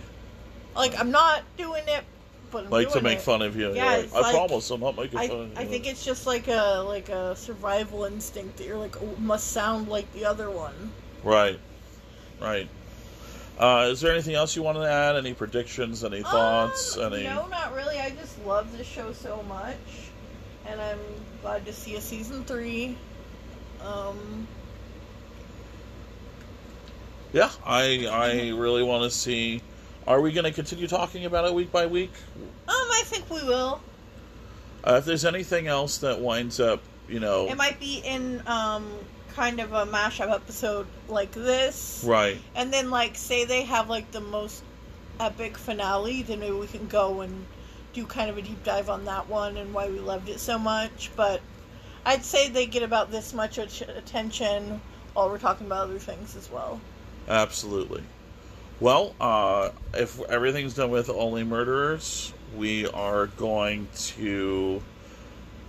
Like, 0.75 0.99
I'm 0.99 1.11
not 1.11 1.43
doing 1.57 1.83
it, 1.87 2.03
but 2.51 2.65
I'm 2.65 2.69
like 2.69 2.91
to 2.93 3.01
make 3.01 3.19
it. 3.19 3.21
fun 3.21 3.41
of 3.41 3.55
you. 3.55 3.73
Yeah, 3.73 3.85
like, 3.85 4.13
I 4.13 4.19
like- 4.21 4.35
promise 4.35 4.69
I'm 4.71 4.81
not 4.81 4.95
making 4.95 5.19
I, 5.19 5.27
fun 5.27 5.39
of 5.39 5.49
you. 5.49 5.57
I 5.57 5.65
think 5.65 5.87
it's 5.87 6.03
just 6.03 6.25
like 6.25 6.47
a 6.47 6.83
like 6.87 7.09
a 7.09 7.35
survival 7.35 8.05
instinct 8.05 8.57
that 8.57 8.65
you're 8.65 8.77
like 8.77 9.01
oh, 9.01 9.15
must 9.19 9.51
sound 9.51 9.87
like 9.87 10.11
the 10.13 10.25
other 10.25 10.49
one. 10.49 10.91
right, 11.23 11.59
right. 12.41 12.67
Uh, 13.59 13.87
is 13.91 14.01
there 14.01 14.11
anything 14.11 14.33
else 14.33 14.55
you 14.55 14.63
wanted 14.63 14.79
to 14.79 14.89
add? 14.89 15.15
Any 15.15 15.33
predictions? 15.33 16.03
Any 16.03 16.23
thoughts? 16.23 16.97
Um, 16.97 17.13
any? 17.13 17.23
No, 17.23 17.45
not 17.47 17.73
really. 17.75 17.99
I 17.99 18.09
just 18.09 18.43
love 18.45 18.75
this 18.75 18.87
show 18.87 19.13
so 19.13 19.43
much, 19.47 19.77
and 20.65 20.81
I'm 20.81 20.99
glad 21.43 21.63
to 21.67 21.73
see 21.73 21.95
a 21.95 22.01
season 22.01 22.43
three. 22.45 22.97
Um, 23.85 24.47
Yeah, 27.33 27.49
I 27.65 28.05
I 28.07 28.49
really 28.51 28.83
want 28.83 29.03
to 29.03 29.09
see. 29.09 29.61
Are 30.07 30.21
we 30.21 30.31
going 30.31 30.43
to 30.45 30.51
continue 30.51 30.87
talking 30.87 31.25
about 31.25 31.45
it 31.45 31.53
week 31.53 31.71
by 31.71 31.85
week? 31.87 32.11
um, 32.37 32.75
I 32.75 33.01
think 33.05 33.29
we 33.29 33.41
will. 33.43 33.81
Uh, 34.85 34.95
if 34.99 35.05
there's 35.05 35.25
anything 35.25 35.67
else 35.67 35.97
that 35.99 36.19
winds 36.19 36.59
up, 36.59 36.81
you 37.07 37.19
know, 37.19 37.47
It 37.47 37.57
might 37.57 37.79
be 37.79 37.99
in 38.05 38.43
um 38.47 38.85
kind 39.35 39.59
of 39.59 39.73
a 39.73 39.85
mashup 39.85 40.31
episode 40.31 40.85
like 41.09 41.31
this, 41.31 42.03
right? 42.05 42.37
and 42.55 42.71
then 42.71 42.91
like 42.91 43.15
say 43.15 43.45
they 43.45 43.63
have 43.63 43.89
like 43.89 44.11
the 44.11 44.21
most 44.21 44.61
epic 45.19 45.57
finale, 45.57 46.21
then 46.23 46.39
maybe 46.39 46.53
we 46.55 46.67
can 46.67 46.87
go 46.87 47.21
and 47.21 47.45
do 47.93 48.05
kind 48.05 48.29
of 48.29 48.37
a 48.37 48.41
deep 48.41 48.63
dive 48.63 48.89
on 48.89 49.05
that 49.05 49.27
one 49.29 49.57
and 49.57 49.73
why 49.73 49.87
we 49.87 49.99
loved 49.99 50.27
it 50.29 50.39
so 50.39 50.59
much. 50.59 51.09
But 51.15 51.41
I'd 52.05 52.23
say 52.25 52.49
they 52.49 52.65
get 52.65 52.83
about 52.83 53.09
this 53.09 53.33
much 53.33 53.57
at- 53.57 53.81
attention 53.89 54.81
while 55.13 55.29
we're 55.29 55.37
talking 55.39 55.65
about 55.65 55.85
other 55.85 55.99
things 55.99 56.35
as 56.35 56.51
well. 56.51 56.79
Absolutely. 57.27 58.03
Well, 58.79 59.15
uh, 59.21 59.69
if 59.93 60.19
everything's 60.23 60.73
done 60.73 60.91
with 60.91 61.09
Only 61.09 61.43
Murderers, 61.43 62.33
we 62.57 62.87
are 62.87 63.27
going 63.27 63.87
to 63.95 64.81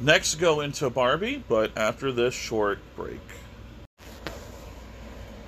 next 0.01 0.37
go 0.37 0.61
into 0.61 0.91
Barbie, 0.91 1.45
but 1.49 1.71
after 1.77 2.11
this 2.11 2.35
short 2.35 2.79
break. 2.97 3.21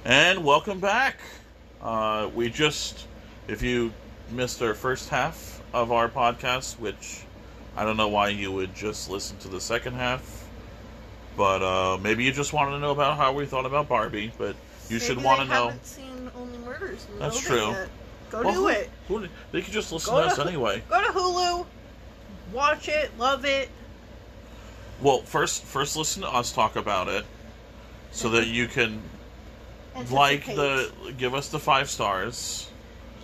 And 0.05 0.45
welcome 0.45 0.79
back. 0.79 1.19
Uh, 1.83 2.31
we 2.35 2.51
just, 2.51 3.07
if 3.49 3.63
you 3.63 3.93
missed 4.31 4.63
our 4.63 4.75
first 4.75 5.09
half 5.09 5.61
of 5.75 5.91
our 5.91 6.09
podcast, 6.09 6.79
which 6.79 7.25
I 7.77 7.85
don't 7.85 7.97
know 7.97 8.09
why 8.09 8.29
you 8.29 8.53
would 8.53 8.75
just 8.75 9.11
listen 9.11 9.37
to 9.39 9.49
the 9.49 9.61
second 9.61 9.95
half, 9.95 10.49
but 11.37 11.63
uh, 11.63 11.99
maybe 11.99 12.23
you 12.23 12.33
just 12.33 12.53
wanted 12.53 12.73
to 12.73 12.79
know 12.79 12.93
about 12.93 13.17
how 13.17 13.33
we 13.33 13.47
thought 13.47 13.67
about 13.67 13.89
Barbie, 13.89 14.33
but 14.39 14.55
you 14.89 14.99
should 14.99 15.23
want 15.23 15.41
to 15.41 15.47
know. 15.47 15.73
Seen 15.83 16.31
Only 16.37 16.59
Murders. 16.59 17.07
That's 17.19 17.41
true. 17.41 17.71
yet. 17.71 17.89
Go 18.31 18.43
Well, 18.43 18.53
do 18.55 18.61
who- 18.61 18.69
it. 18.69 18.91
who- 19.09 19.29
they 19.53 19.63
could 19.63 19.73
just 19.73 19.93
listen 19.93 20.13
Go 20.15 20.21
to 20.23 20.27
us 20.27 20.37
to- 20.37 20.43
anyway. 20.45 20.83
Go 20.89 21.01
to 21.01 21.13
Hulu. 21.13 21.67
Watch 22.53 22.89
it. 22.89 23.11
Love 23.19 23.45
it. 23.45 23.69
Well, 25.01 25.23
first, 25.23 25.63
first 25.65 25.97
listen 25.97 26.23
to 26.23 26.29
us 26.29 26.53
talk 26.53 26.77
about 26.77 27.09
it, 27.09 27.25
so 28.13 28.31
that 28.31 28.47
you 28.47 28.67
can 28.67 29.03
like 30.11 30.47
the 30.47 30.91
give 31.19 31.35
us 31.35 31.49
the 31.49 31.59
five 31.59 31.89
stars, 31.91 32.69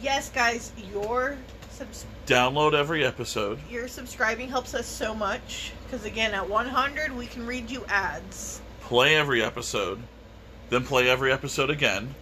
Yes, 0.00 0.28
guys, 0.30 0.72
your 0.92 1.36
subs- 1.70 2.04
download 2.26 2.74
every 2.74 3.04
episode. 3.04 3.58
your 3.70 3.88
subscribing 3.88 4.48
helps 4.48 4.74
us 4.74 4.86
so 4.86 5.14
much. 5.14 5.72
Because 5.86 6.04
again, 6.04 6.34
at 6.34 6.48
100, 6.48 7.12
we 7.16 7.26
can 7.26 7.46
read 7.46 7.70
you 7.70 7.84
ads. 7.88 8.60
play 8.82 9.16
every 9.16 9.42
episode, 9.42 10.02
then 10.72 10.84
play 10.84 11.08
every 11.08 11.30
episode 11.32 11.70
again, 11.70 12.14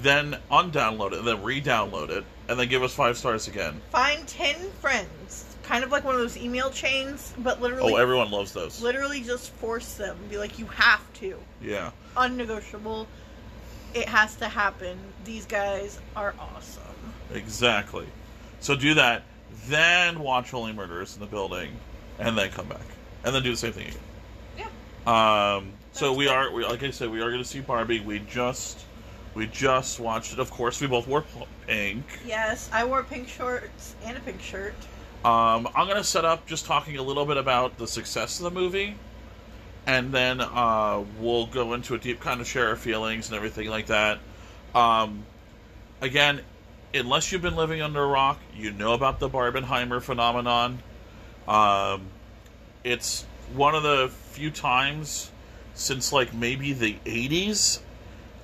then 0.00 0.38
undownload 0.50 1.12
it, 1.12 1.18
and 1.18 1.26
then 1.28 1.42
re-download 1.42 2.10
it, 2.10 2.24
and 2.48 2.58
then 2.58 2.68
give 2.68 2.82
us 2.82 2.94
five 2.94 3.16
stars 3.18 3.48
again. 3.48 3.80
Find 3.90 4.26
10 4.26 4.54
friends. 4.80 5.44
Kind 5.64 5.82
of 5.82 5.90
like 5.90 6.04
one 6.04 6.14
of 6.14 6.20
those 6.20 6.36
email 6.36 6.70
chains, 6.70 7.32
but 7.38 7.60
literally, 7.60 7.92
Oh, 7.92 7.96
everyone 7.96 8.30
loves 8.30 8.52
those. 8.52 8.82
literally 8.82 9.22
just 9.22 9.50
force 9.54 9.94
them. 9.94 10.16
Be 10.30 10.36
like, 10.36 10.58
you 10.58 10.66
have 10.66 11.00
to. 11.14 11.36
Yeah, 11.62 11.90
Unnegotiable. 12.16 13.06
It 13.94 14.08
has 14.08 14.34
to 14.36 14.48
happen. 14.48 14.98
These 15.24 15.46
guys 15.46 15.98
are 16.16 16.34
awesome. 16.38 16.82
exactly. 17.32 18.06
So 18.60 18.74
do 18.76 18.94
that, 18.94 19.22
then 19.68 20.20
watch 20.20 20.52
Only 20.54 20.72
Murderers 20.72 21.14
in 21.14 21.20
the 21.20 21.26
Building, 21.26 21.70
and 22.18 22.36
then 22.36 22.50
come 22.50 22.66
back, 22.68 22.84
and 23.24 23.34
then 23.34 23.42
do 23.42 23.50
the 23.50 23.56
same 23.56 23.72
thing 23.72 23.88
again. 23.88 24.68
Yeah. 25.06 25.54
Um, 25.56 25.72
so 25.94 26.12
we 26.12 26.26
are, 26.26 26.50
we, 26.50 26.64
like 26.64 26.82
I 26.82 26.90
said, 26.90 27.08
we 27.08 27.20
are 27.20 27.30
going 27.30 27.42
to 27.42 27.48
see 27.48 27.60
Barbie. 27.60 28.00
We 28.00 28.18
just, 28.18 28.84
we 29.34 29.46
just 29.46 30.00
watched 30.00 30.32
it. 30.32 30.40
Of 30.40 30.50
course, 30.50 30.80
we 30.80 30.88
both 30.88 31.06
wore 31.06 31.24
pink. 31.68 32.04
Yes, 32.26 32.68
I 32.72 32.84
wore 32.84 33.04
pink 33.04 33.28
shorts 33.28 33.94
and 34.04 34.16
a 34.16 34.20
pink 34.20 34.40
shirt. 34.42 34.74
Um, 35.24 35.68
I'm 35.74 35.86
going 35.86 35.96
to 35.96 36.04
set 36.04 36.24
up 36.24 36.46
just 36.46 36.66
talking 36.66 36.98
a 36.98 37.02
little 37.02 37.24
bit 37.24 37.36
about 37.36 37.78
the 37.78 37.86
success 37.86 38.40
of 38.40 38.44
the 38.44 38.50
movie, 38.50 38.96
and 39.86 40.12
then 40.12 40.40
uh, 40.40 41.04
we'll 41.20 41.46
go 41.46 41.74
into 41.74 41.94
a 41.94 41.98
deep 41.98 42.18
kind 42.18 42.40
of 42.40 42.48
share 42.48 42.70
our 42.70 42.76
feelings 42.76 43.28
and 43.28 43.36
everything 43.36 43.68
like 43.68 43.86
that. 43.86 44.18
Um, 44.74 45.24
again, 46.00 46.40
unless 46.92 47.30
you've 47.30 47.42
been 47.42 47.54
living 47.54 47.80
under 47.80 48.02
a 48.02 48.06
rock, 48.06 48.40
you 48.56 48.72
know 48.72 48.94
about 48.94 49.20
the 49.20 49.30
Barbenheimer 49.30 50.02
phenomenon. 50.02 50.80
Um, 51.46 52.08
it's 52.82 53.24
one 53.54 53.76
of 53.76 53.84
the 53.84 54.10
few 54.32 54.50
times 54.50 55.30
since 55.74 56.12
like 56.12 56.32
maybe 56.32 56.72
the 56.72 56.96
80s 57.04 57.80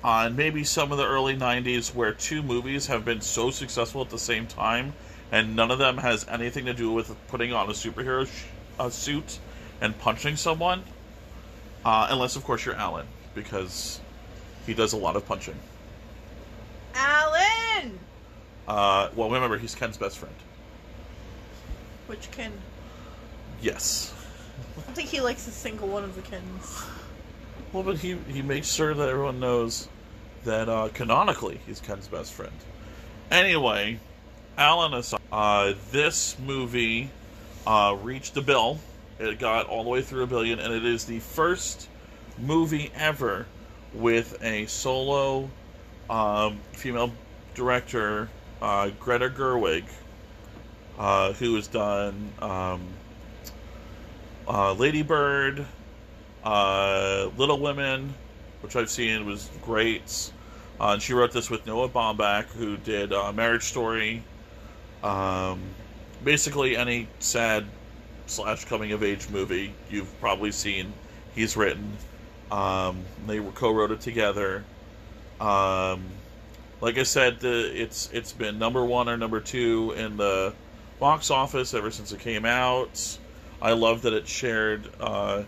uh, 0.03 0.23
and 0.25 0.35
maybe 0.35 0.63
some 0.63 0.91
of 0.91 0.97
the 0.97 1.05
early 1.07 1.35
90s 1.35 1.93
where 1.93 2.11
two 2.13 2.41
movies 2.41 2.87
have 2.87 3.05
been 3.05 3.21
so 3.21 3.51
successful 3.51 4.01
at 4.01 4.09
the 4.09 4.19
same 4.19 4.47
time 4.47 4.93
and 5.31 5.55
none 5.55 5.71
of 5.71 5.79
them 5.79 5.97
has 5.97 6.25
anything 6.27 6.65
to 6.65 6.73
do 6.73 6.91
with 6.91 7.15
putting 7.29 7.53
on 7.53 7.69
a 7.69 7.73
superhero 7.73 8.27
sh- 8.27 8.45
uh, 8.79 8.89
suit 8.89 9.39
and 9.79 9.97
punching 9.99 10.35
someone 10.35 10.83
uh, 11.85 12.07
unless 12.11 12.35
of 12.35 12.43
course 12.43 12.65
you're 12.65 12.75
alan 12.75 13.05
because 13.33 14.01
he 14.65 14.73
does 14.73 14.93
a 14.93 14.97
lot 14.97 15.15
of 15.15 15.25
punching 15.25 15.55
Alan! 16.93 17.97
uh, 18.67 19.09
well 19.15 19.29
remember 19.29 19.57
he's 19.57 19.73
ken's 19.73 19.97
best 19.97 20.17
friend 20.17 20.35
Which 22.07 22.29
Ken? 22.31 22.51
yes 23.61 24.13
I 24.77 24.81
don't 24.81 24.95
think 24.95 25.09
he 25.09 25.21
likes 25.21 25.47
a 25.47 25.51
single 25.51 25.87
one 25.87 26.03
of 26.03 26.15
the 26.15 26.21
Kens. 26.21 26.83
Well 27.73 27.83
but 27.83 27.97
he, 27.97 28.17
he 28.27 28.41
makes 28.41 28.71
sure 28.71 28.93
that 28.93 29.09
everyone 29.09 29.39
knows 29.39 29.87
that 30.43 30.67
uh, 30.69 30.89
canonically 30.93 31.59
he's 31.65 31.79
ken's 31.79 32.07
best 32.07 32.33
friend. 32.33 32.53
Anyway 33.29 33.99
alan 34.57 34.93
aside, 34.93 35.21
uh, 35.31 35.73
this 35.91 36.37
movie 36.39 37.09
uh, 37.65 37.95
reached 38.01 38.35
a 38.37 38.41
bill. 38.41 38.79
It 39.19 39.39
got 39.39 39.67
all 39.67 39.83
the 39.83 39.89
way 39.89 40.01
through 40.01 40.23
a 40.23 40.27
billion 40.27 40.59
and 40.59 40.73
it 40.73 40.85
is 40.85 41.05
the 41.05 41.19
first 41.19 41.87
movie 42.37 42.91
ever 42.95 43.45
with 43.93 44.41
a 44.43 44.65
solo 44.65 45.49
um, 46.09 46.59
female 46.73 47.11
director 47.53 48.29
uh, 48.61 48.89
greta 48.99 49.29
gerwig 49.29 49.83
uh, 50.97 51.33
who 51.33 51.55
has 51.55 51.67
done 51.67 52.31
um, 52.41 52.81
uh, 54.47 54.73
lady 54.73 55.01
bird 55.01 55.65
uh, 56.43 57.29
little 57.37 57.59
women 57.59 58.13
which 58.61 58.75
i've 58.75 58.89
seen 58.89 59.25
was 59.25 59.49
great. 59.63 60.31
Uh, 60.79 60.93
and 60.93 61.01
she 61.01 61.13
wrote 61.13 61.31
this 61.31 61.49
with 61.49 61.65
noah 61.65 61.89
baumbach 61.89 62.45
who 62.47 62.77
did 62.77 63.13
uh, 63.13 63.31
marriage 63.31 63.63
story. 63.63 64.23
Um, 65.03 65.61
basically 66.23 66.77
any 66.77 67.07
sad 67.19 67.65
slash 68.27 68.65
coming 68.65 68.91
of 68.91 69.03
age 69.03 69.29
movie 69.29 69.73
you've 69.89 70.19
probably 70.19 70.51
seen 70.51 70.93
he's 71.35 71.57
written. 71.57 71.97
Um, 72.51 73.03
they 73.27 73.39
co-wrote 73.39 73.91
it 73.91 74.01
together. 74.01 74.63
Um, 75.39 76.03
like 76.81 76.97
I 76.97 77.03
said, 77.03 77.39
the, 77.39 77.71
it's 77.81 78.09
it's 78.11 78.33
been 78.33 78.59
number 78.59 78.83
one 78.83 79.07
or 79.07 79.17
number 79.17 79.39
two 79.39 79.93
in 79.95 80.17
the 80.17 80.53
box 80.99 81.31
office 81.31 81.73
ever 81.73 81.91
since 81.91 82.11
it 82.11 82.19
came 82.19 82.45
out. 82.45 83.17
I 83.61 83.73
love 83.73 84.01
that 84.03 84.13
it 84.13 84.27
shared 84.27 84.89
uh, 84.99 85.43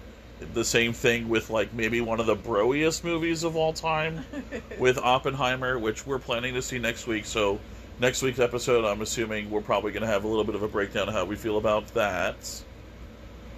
the 0.54 0.66
same 0.66 0.94
thing 0.94 1.30
with 1.30 1.50
like 1.50 1.74
maybe 1.74 2.02
one 2.02 2.20
of 2.20 2.26
the 2.26 2.36
broiest 2.36 3.04
movies 3.04 3.44
of 3.44 3.56
all 3.56 3.74
time 3.74 4.26
with 4.80 4.98
Oppenheimer, 4.98 5.78
which 5.80 6.06
we're 6.06 6.20
planning 6.20 6.54
to 6.56 6.62
see 6.62 6.80
next 6.80 7.08
week. 7.08 7.26
So 7.26 7.60
next 8.00 8.22
week's 8.22 8.40
episode, 8.40 8.86
I'm 8.86 9.02
assuming 9.02 9.50
we're 9.50 9.62
probably 9.62 9.92
going 9.92 10.02
to 10.02 10.08
have 10.08 10.24
a 10.24 10.28
little 10.28 10.44
bit 10.44 10.56
of 10.56 10.64
a 10.64 10.68
breakdown 10.68 11.08
of 11.08 11.14
how 11.14 11.26
we 11.26 11.36
feel 11.36 11.58
about 11.58 11.88
that. 11.94 12.64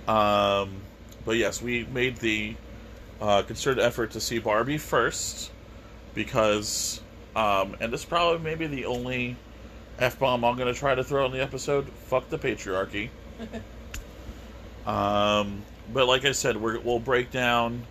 Um, 0.07 0.81
but 1.25 1.37
yes, 1.37 1.61
we 1.61 1.85
made 1.85 2.17
the 2.17 2.55
uh, 3.21 3.41
concerted 3.43 3.83
effort 3.83 4.11
to 4.11 4.21
see 4.21 4.39
Barbie 4.39 4.77
first 4.77 5.51
because, 6.13 7.01
um, 7.35 7.75
and 7.79 7.91
this 7.91 8.01
is 8.01 8.05
probably 8.05 8.43
maybe 8.43 8.67
the 8.67 8.85
only 8.85 9.35
f 9.99 10.19
bomb 10.19 10.43
I'm 10.43 10.57
going 10.57 10.73
to 10.73 10.77
try 10.77 10.93
to 10.93 11.03
throw 11.03 11.25
in 11.25 11.31
the 11.31 11.41
episode. 11.41 11.87
Fuck 12.07 12.29
the 12.29 12.37
patriarchy. 12.37 13.09
um, 14.85 15.63
but 15.93 16.07
like 16.07 16.25
I 16.25 16.31
said, 16.31 16.57
we 16.57 16.77
will 16.79 16.99
break 16.99 17.31
down 17.31 17.85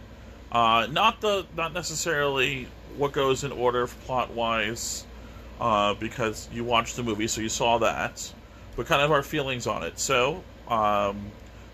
uh, 0.55 0.87
not 0.91 1.21
the 1.21 1.45
not 1.57 1.75
necessarily 1.75 2.69
what 2.97 3.11
goes 3.11 3.43
in 3.43 3.51
order 3.51 3.89
plot 3.89 4.31
wise, 4.33 5.05
uh, 5.61 5.95
because 5.95 6.49
you 6.53 6.63
watched 6.63 6.95
the 6.95 7.03
movie, 7.03 7.27
so 7.27 7.41
you 7.41 7.49
saw 7.49 7.79
that, 7.79 8.33
but 8.77 8.87
kind 8.87 9.03
of 9.03 9.11
our 9.11 9.25
feelings 9.25 9.67
on 9.67 9.83
it. 9.83 9.99
So 9.99 10.45
um, 10.69 11.33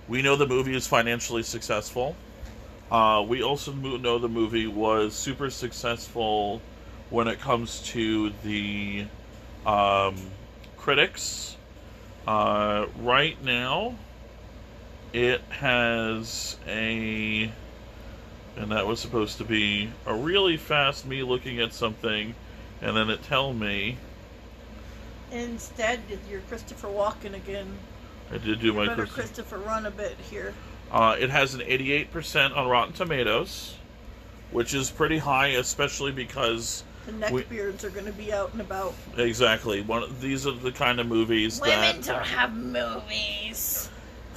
we 0.08 0.22
know 0.22 0.34
the 0.34 0.46
movie 0.46 0.74
is 0.74 0.86
financially 0.86 1.42
successful. 1.42 2.16
Uh, 2.90 3.22
we 3.28 3.42
also 3.42 3.72
know 3.72 4.18
the 4.18 4.28
movie 4.28 4.66
was 4.66 5.14
super 5.14 5.50
successful 5.50 6.62
when 7.10 7.28
it 7.28 7.38
comes 7.38 7.82
to 7.88 8.32
the 8.42 9.04
um, 9.66 10.16
critics. 10.78 11.56
Uh, 12.26 12.86
right 13.00 13.42
now, 13.44 13.94
it 15.12 15.40
has 15.50 16.56
a. 16.66 17.50
And 18.56 18.72
that 18.72 18.86
was 18.86 19.00
supposed 19.00 19.38
to 19.38 19.44
be 19.44 19.90
a 20.06 20.14
really 20.14 20.56
fast 20.56 21.06
me 21.06 21.22
looking 21.22 21.60
at 21.60 21.72
something, 21.72 22.34
and 22.82 22.96
then 22.96 23.08
it 23.08 23.22
tell 23.22 23.52
me. 23.54 23.96
Instead, 25.30 26.00
you're 26.28 26.40
Christopher 26.42 26.88
Walken 26.88 27.34
again. 27.34 27.78
I 28.32 28.38
did 28.38 28.60
do 28.60 28.66
You 28.66 28.72
my 28.74 28.86
better 28.86 29.02
Christ- 29.06 29.14
Christopher 29.14 29.58
run 29.58 29.86
a 29.86 29.90
bit 29.90 30.16
here. 30.28 30.54
Uh, 30.90 31.16
it 31.18 31.30
has 31.30 31.54
an 31.54 31.60
88% 31.60 32.56
on 32.56 32.66
Rotten 32.68 32.92
Tomatoes, 32.92 33.74
which 34.50 34.74
is 34.74 34.90
pretty 34.90 35.18
high, 35.18 35.48
especially 35.48 36.10
because 36.12 36.82
The 37.06 37.12
neck 37.12 37.32
We- 37.32 37.42
beards 37.44 37.82
are 37.84 37.90
going 37.90 38.04
to 38.06 38.12
be 38.12 38.32
out 38.32 38.52
and 38.52 38.60
about. 38.60 38.92
exactly 39.16 39.80
one. 39.80 40.02
of- 40.02 40.20
These 40.20 40.46
are 40.46 40.52
the 40.52 40.70
kind 40.72 41.00
of 41.00 41.06
movies 41.06 41.58
that 41.60 41.68
Women 41.68 42.00
that 42.02 42.06
don't 42.06 42.26
have 42.26 42.52
movies. 42.54 43.88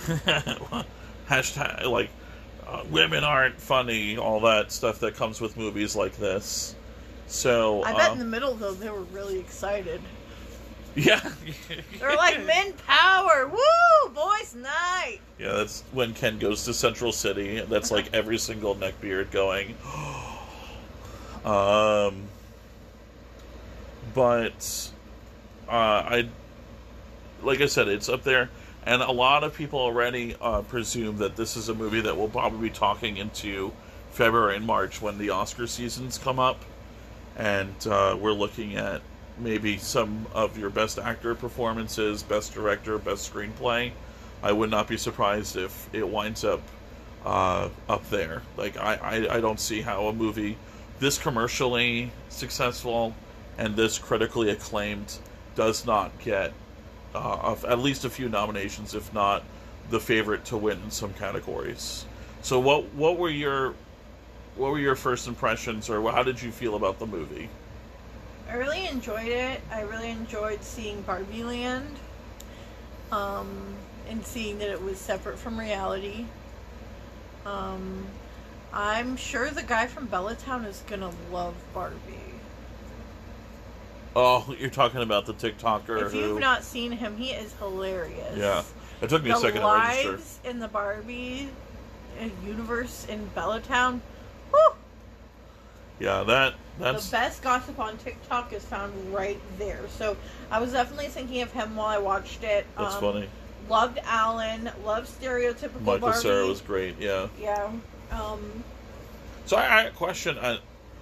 hashtag 1.30 1.86
like 1.86 2.10
uh, 2.68 2.84
women 2.90 3.24
aren't 3.24 3.60
funny. 3.60 4.18
All 4.18 4.40
that 4.42 4.72
stuff 4.72 5.00
that 5.00 5.16
comes 5.16 5.40
with 5.42 5.58
movies 5.58 5.96
like 5.96 6.18
this. 6.18 6.76
So 7.28 7.84
I 7.84 7.94
bet 7.94 8.10
uh, 8.10 8.14
in 8.14 8.20
the 8.20 8.26
middle 8.26 8.54
though 8.56 8.74
they 8.74 8.90
were 8.90 9.04
really 9.04 9.40
excited. 9.40 10.02
yeah, 10.96 11.20
They're 12.00 12.16
like 12.16 12.46
men 12.46 12.74
power, 12.86 13.48
woo, 13.48 14.10
boys 14.14 14.56
night. 14.56 15.20
Yeah, 15.40 15.54
that's 15.54 15.84
when 15.92 16.14
Ken 16.14 16.38
goes 16.38 16.66
to 16.66 16.74
Century 16.74 17.12
City. 17.12 17.62
That's 17.62 17.92
like 17.92 18.10
every 18.14 18.38
single 18.38 18.76
neckbeard 18.76 19.32
going. 19.32 19.76
um, 21.46 22.28
but 24.14 24.92
uh, 25.68 25.72
I, 25.72 26.30
like 27.42 27.62
I 27.62 27.66
said, 27.66 27.88
it's 27.88 28.10
up 28.10 28.24
there, 28.24 28.50
and 28.86 29.02
a 29.02 29.12
lot 29.12 29.44
of 29.44 29.56
people 29.56 29.80
already 29.80 30.36
uh, 30.42 30.62
presume 30.62 31.18
that 31.18 31.36
this 31.36 31.56
is 31.56 31.70
a 31.70 31.74
movie 31.74 32.02
that 32.02 32.16
we'll 32.16 32.30
probably 32.30 32.70
be 32.70 32.74
talking 32.74 33.18
into 33.18 33.72
February 34.12 34.56
and 34.56 34.66
March 34.66 35.02
when 35.02 35.18
the 35.18 35.30
Oscar 35.30 35.68
seasons 35.68 36.18
come 36.18 36.40
up, 36.40 36.60
and 37.38 37.76
uh, 37.88 38.18
we're 38.20 38.32
looking 38.32 38.76
at 38.76 39.02
maybe 39.40 39.78
some 39.78 40.28
of 40.34 40.58
your 40.58 40.70
best 40.70 41.00
actor 41.00 41.34
performances, 41.34 42.22
best 42.24 42.54
director, 42.54 42.98
best 42.98 43.34
screenplay. 43.34 43.92
I 44.44 44.52
would 44.52 44.70
not 44.70 44.88
be 44.88 44.98
surprised 44.98 45.56
if 45.56 45.90
it 45.94 46.08
winds 46.08 46.44
up 46.44 46.62
uh, 47.26 47.70
up 47.88 48.08
there. 48.10 48.42
Like 48.58 48.78
I, 48.78 48.96
I, 48.96 49.38
I 49.38 49.42
don't 49.42 49.60
see 49.60 49.82
how 49.82 50.08
a 50.08 50.14
movie 50.14 50.58
this 51.00 51.18
commercially 51.18 52.12
successful 52.30 53.16
and 53.58 53.76
this 53.76 53.98
critically 53.98 54.50
acclaimed 54.50 55.18
does 55.56 55.86
not 55.86 56.18
get 56.20 56.54
uh, 57.16 57.18
of- 57.42 57.66
at 57.66 57.80
least 57.80 58.06
a 58.06 58.10
few 58.10 58.30
nominations, 58.30 58.94
if 58.94 59.14
not 59.14 59.44
the 59.90 60.00
favorite 60.00 60.46
to 60.46 60.58
win 60.58 60.80
in 60.84 60.92
some 60.92 61.14
categories. 61.14 62.06
So 62.42 62.60
what 62.60 62.86
what 62.94 63.18
were 63.18 63.30
your 63.30 63.74
what 64.56 64.72
were 64.72 64.80
your 64.80 64.96
first 64.96 65.28
impressions, 65.28 65.90
or 65.90 66.12
how 66.12 66.24
did 66.24 66.42
you 66.42 66.52
feel 66.52 66.76
about 66.76 67.00
the 67.00 67.08
movie? 67.08 67.50
I 68.50 68.56
really 68.56 68.88
enjoyed 68.88 69.28
it. 69.28 69.62
I 69.72 69.82
really 69.82 70.10
enjoyed 70.10 70.64
seeing 70.64 71.02
Barbie 71.02 71.44
Land. 71.44 71.98
Um, 73.12 73.76
and 74.10 74.26
seeing 74.26 74.58
that 74.60 74.70
it 74.70 74.82
was 74.82 74.98
separate 74.98 75.38
from 75.38 75.60
reality. 75.60 76.26
Um, 77.46 78.06
I'm 78.72 79.16
sure 79.18 79.50
the 79.50 79.64
guy 79.64 79.88
from 79.88 80.08
Bellatown 80.08 80.66
is 80.66 80.84
gonna 80.88 81.12
love 81.32 81.56
Barbie. 81.74 81.98
Oh, 84.16 84.56
you're 84.60 84.70
talking 84.70 85.02
about 85.02 85.26
the 85.26 85.34
TikToker 85.34 86.02
If 86.04 86.12
who? 86.12 86.20
you've 86.20 86.40
not 86.40 86.64
seen 86.64 86.92
him, 86.92 87.18
he 87.18 87.32
is 87.32 87.54
hilarious. 87.54 88.38
yeah, 88.38 88.64
it 89.02 89.10
took 89.10 89.24
me 89.24 89.32
the 89.32 89.38
a 89.38 89.40
second 89.40 89.62
to 89.62 89.68
register. 89.68 90.12
lives 90.12 90.40
in 90.44 90.60
the 90.60 90.68
Barbie 90.68 91.50
uh, 92.22 92.26
universe 92.46 93.06
in 93.10 93.28
Bellatown. 93.36 94.00
Yeah, 96.00 96.24
that 96.24 96.56
that's 96.80 97.06
the 97.06 97.12
best 97.12 97.42
gossip 97.44 97.80
on 97.80 97.98
TikTok 97.98 98.52
is 98.52 98.64
found 98.66 98.92
right 99.14 99.40
there. 99.58 99.82
So 99.98 100.18
I 100.52 100.60
was 100.60 100.72
definitely 100.74 101.08
thinking 101.08 101.42
of 101.42 101.52
him 101.54 101.76
while 101.76 101.88
I 101.88 101.98
watched 102.00 102.44
it. 102.44 102.66
that's 102.78 102.96
Um, 102.96 103.02
funny. 103.02 103.30
Loved 103.70 104.00
Alan. 104.04 104.70
Loved 104.84 105.08
stereotypical 105.08 105.82
Michael 105.82 106.00
Barbie. 106.00 106.18
Sarah 106.20 106.46
was 106.48 106.62
great. 106.62 107.00
Yeah. 107.00 107.28
Yeah. 107.40 107.72
Um, 108.12 108.64
So 109.46 109.56
I, 109.56 109.86
I 109.86 109.90
question. 109.92 110.38
I, 110.40 110.58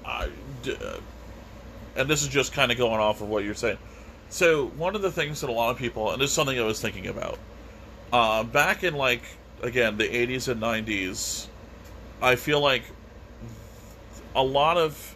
I 0.05 0.27
d- 0.61 0.75
uh, 0.75 0.97
and 1.95 2.09
this 2.09 2.21
is 2.21 2.29
just 2.29 2.53
kind 2.53 2.71
of 2.71 2.77
going 2.77 2.99
off 2.99 3.21
of 3.21 3.29
what 3.29 3.43
you're 3.43 3.53
saying. 3.53 3.77
So 4.29 4.67
one 4.67 4.95
of 4.95 5.01
the 5.01 5.11
things 5.11 5.41
that 5.41 5.49
a 5.49 5.53
lot 5.53 5.71
of 5.71 5.77
people, 5.77 6.11
and 6.11 6.21
this 6.21 6.29
is 6.29 6.35
something 6.35 6.57
I 6.57 6.63
was 6.63 6.81
thinking 6.81 7.07
about, 7.07 7.37
uh, 8.13 8.43
back 8.43 8.83
in 8.83 8.95
like 8.95 9.23
again 9.61 9.97
the 9.97 10.07
80s 10.07 10.47
and 10.47 10.61
90s, 10.61 11.47
I 12.21 12.35
feel 12.35 12.59
like 12.59 12.83
a 14.35 14.43
lot 14.43 14.77
of 14.77 15.15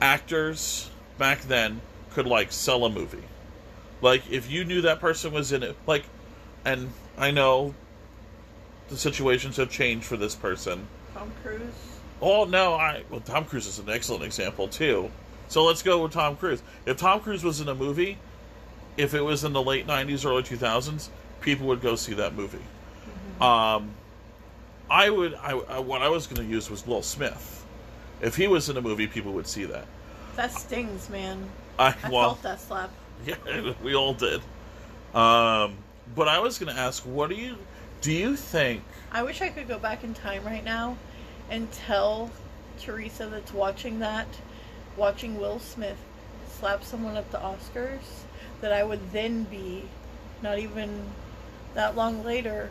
actors 0.00 0.90
back 1.18 1.40
then 1.42 1.80
could 2.10 2.26
like 2.26 2.52
sell 2.52 2.84
a 2.84 2.90
movie. 2.90 3.24
Like 4.02 4.30
if 4.30 4.50
you 4.50 4.64
knew 4.64 4.82
that 4.82 5.00
person 5.00 5.32
was 5.32 5.52
in 5.52 5.62
it, 5.62 5.76
like, 5.86 6.04
and 6.64 6.90
I 7.16 7.30
know 7.30 7.74
the 8.88 8.96
situations 8.96 9.56
have 9.56 9.70
changed 9.70 10.06
for 10.06 10.16
this 10.16 10.34
person. 10.34 10.86
Tom 11.14 11.32
Cruise. 11.42 11.60
Oh 12.20 12.44
no, 12.44 12.74
I 12.74 13.04
well 13.10 13.20
Tom 13.20 13.44
Cruise 13.44 13.66
is 13.66 13.78
an 13.78 13.88
excellent 13.88 14.22
example 14.22 14.68
too. 14.68 15.10
So 15.48 15.64
let's 15.64 15.82
go 15.82 16.02
with 16.02 16.12
Tom 16.12 16.36
Cruise. 16.36 16.62
If 16.84 16.96
Tom 16.96 17.20
Cruise 17.20 17.44
was 17.44 17.60
in 17.60 17.68
a 17.68 17.74
movie, 17.74 18.18
if 18.96 19.14
it 19.14 19.22
was 19.22 19.44
in 19.44 19.52
the 19.52 19.62
late 19.62 19.86
'90s, 19.86 20.24
early 20.24 20.42
2000s, 20.42 21.08
people 21.40 21.66
would 21.68 21.80
go 21.80 21.94
see 21.96 22.14
that 22.14 22.34
movie. 22.34 22.58
Um, 23.40 23.90
I 24.90 25.10
would. 25.10 25.34
I, 25.34 25.52
I 25.52 25.78
what 25.78 26.02
I 26.02 26.08
was 26.08 26.26
going 26.26 26.46
to 26.46 26.52
use 26.52 26.70
was 26.70 26.86
Will 26.86 27.02
Smith. 27.02 27.64
If 28.20 28.36
he 28.36 28.46
was 28.46 28.68
in 28.68 28.76
a 28.76 28.82
movie, 28.82 29.06
people 29.06 29.32
would 29.32 29.46
see 29.46 29.64
that. 29.64 29.84
That 30.36 30.52
stings, 30.52 31.10
man. 31.10 31.48
I 31.78 31.94
I 32.02 32.10
well, 32.10 32.34
felt 32.34 32.42
that 32.42 32.60
slap. 32.60 32.90
yeah, 33.26 33.72
we 33.82 33.94
all 33.94 34.14
did. 34.14 34.40
Um, 35.14 35.76
but 36.14 36.28
I 36.28 36.38
was 36.38 36.58
going 36.58 36.74
to 36.74 36.80
ask, 36.80 37.02
what 37.04 37.30
do 37.30 37.36
you 37.36 37.56
do? 38.00 38.12
You 38.12 38.36
think? 38.36 38.82
I 39.10 39.22
wish 39.22 39.40
I 39.40 39.48
could 39.48 39.68
go 39.68 39.78
back 39.78 40.04
in 40.04 40.14
time 40.14 40.44
right 40.44 40.64
now 40.64 40.96
and 41.50 41.70
tell 41.72 42.30
Theresa 42.78 43.26
that's 43.26 43.52
watching 43.52 43.98
that, 44.00 44.26
watching 44.96 45.38
Will 45.38 45.58
Smith 45.58 45.98
slap 46.58 46.82
someone 46.84 47.16
at 47.16 47.30
the 47.30 47.38
Oscars, 47.38 48.24
that 48.60 48.72
I 48.72 48.82
would 48.82 49.12
then 49.12 49.44
be, 49.44 49.84
not 50.42 50.58
even 50.58 51.02
that 51.74 51.96
long 51.96 52.24
later, 52.24 52.70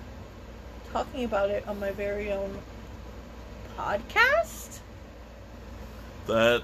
talking 0.92 1.24
about 1.24 1.50
it 1.50 1.68
on 1.68 1.80
my 1.80 1.92
very 1.92 2.32
own 2.32 2.58
podcast? 3.78 4.80
that 6.28 6.64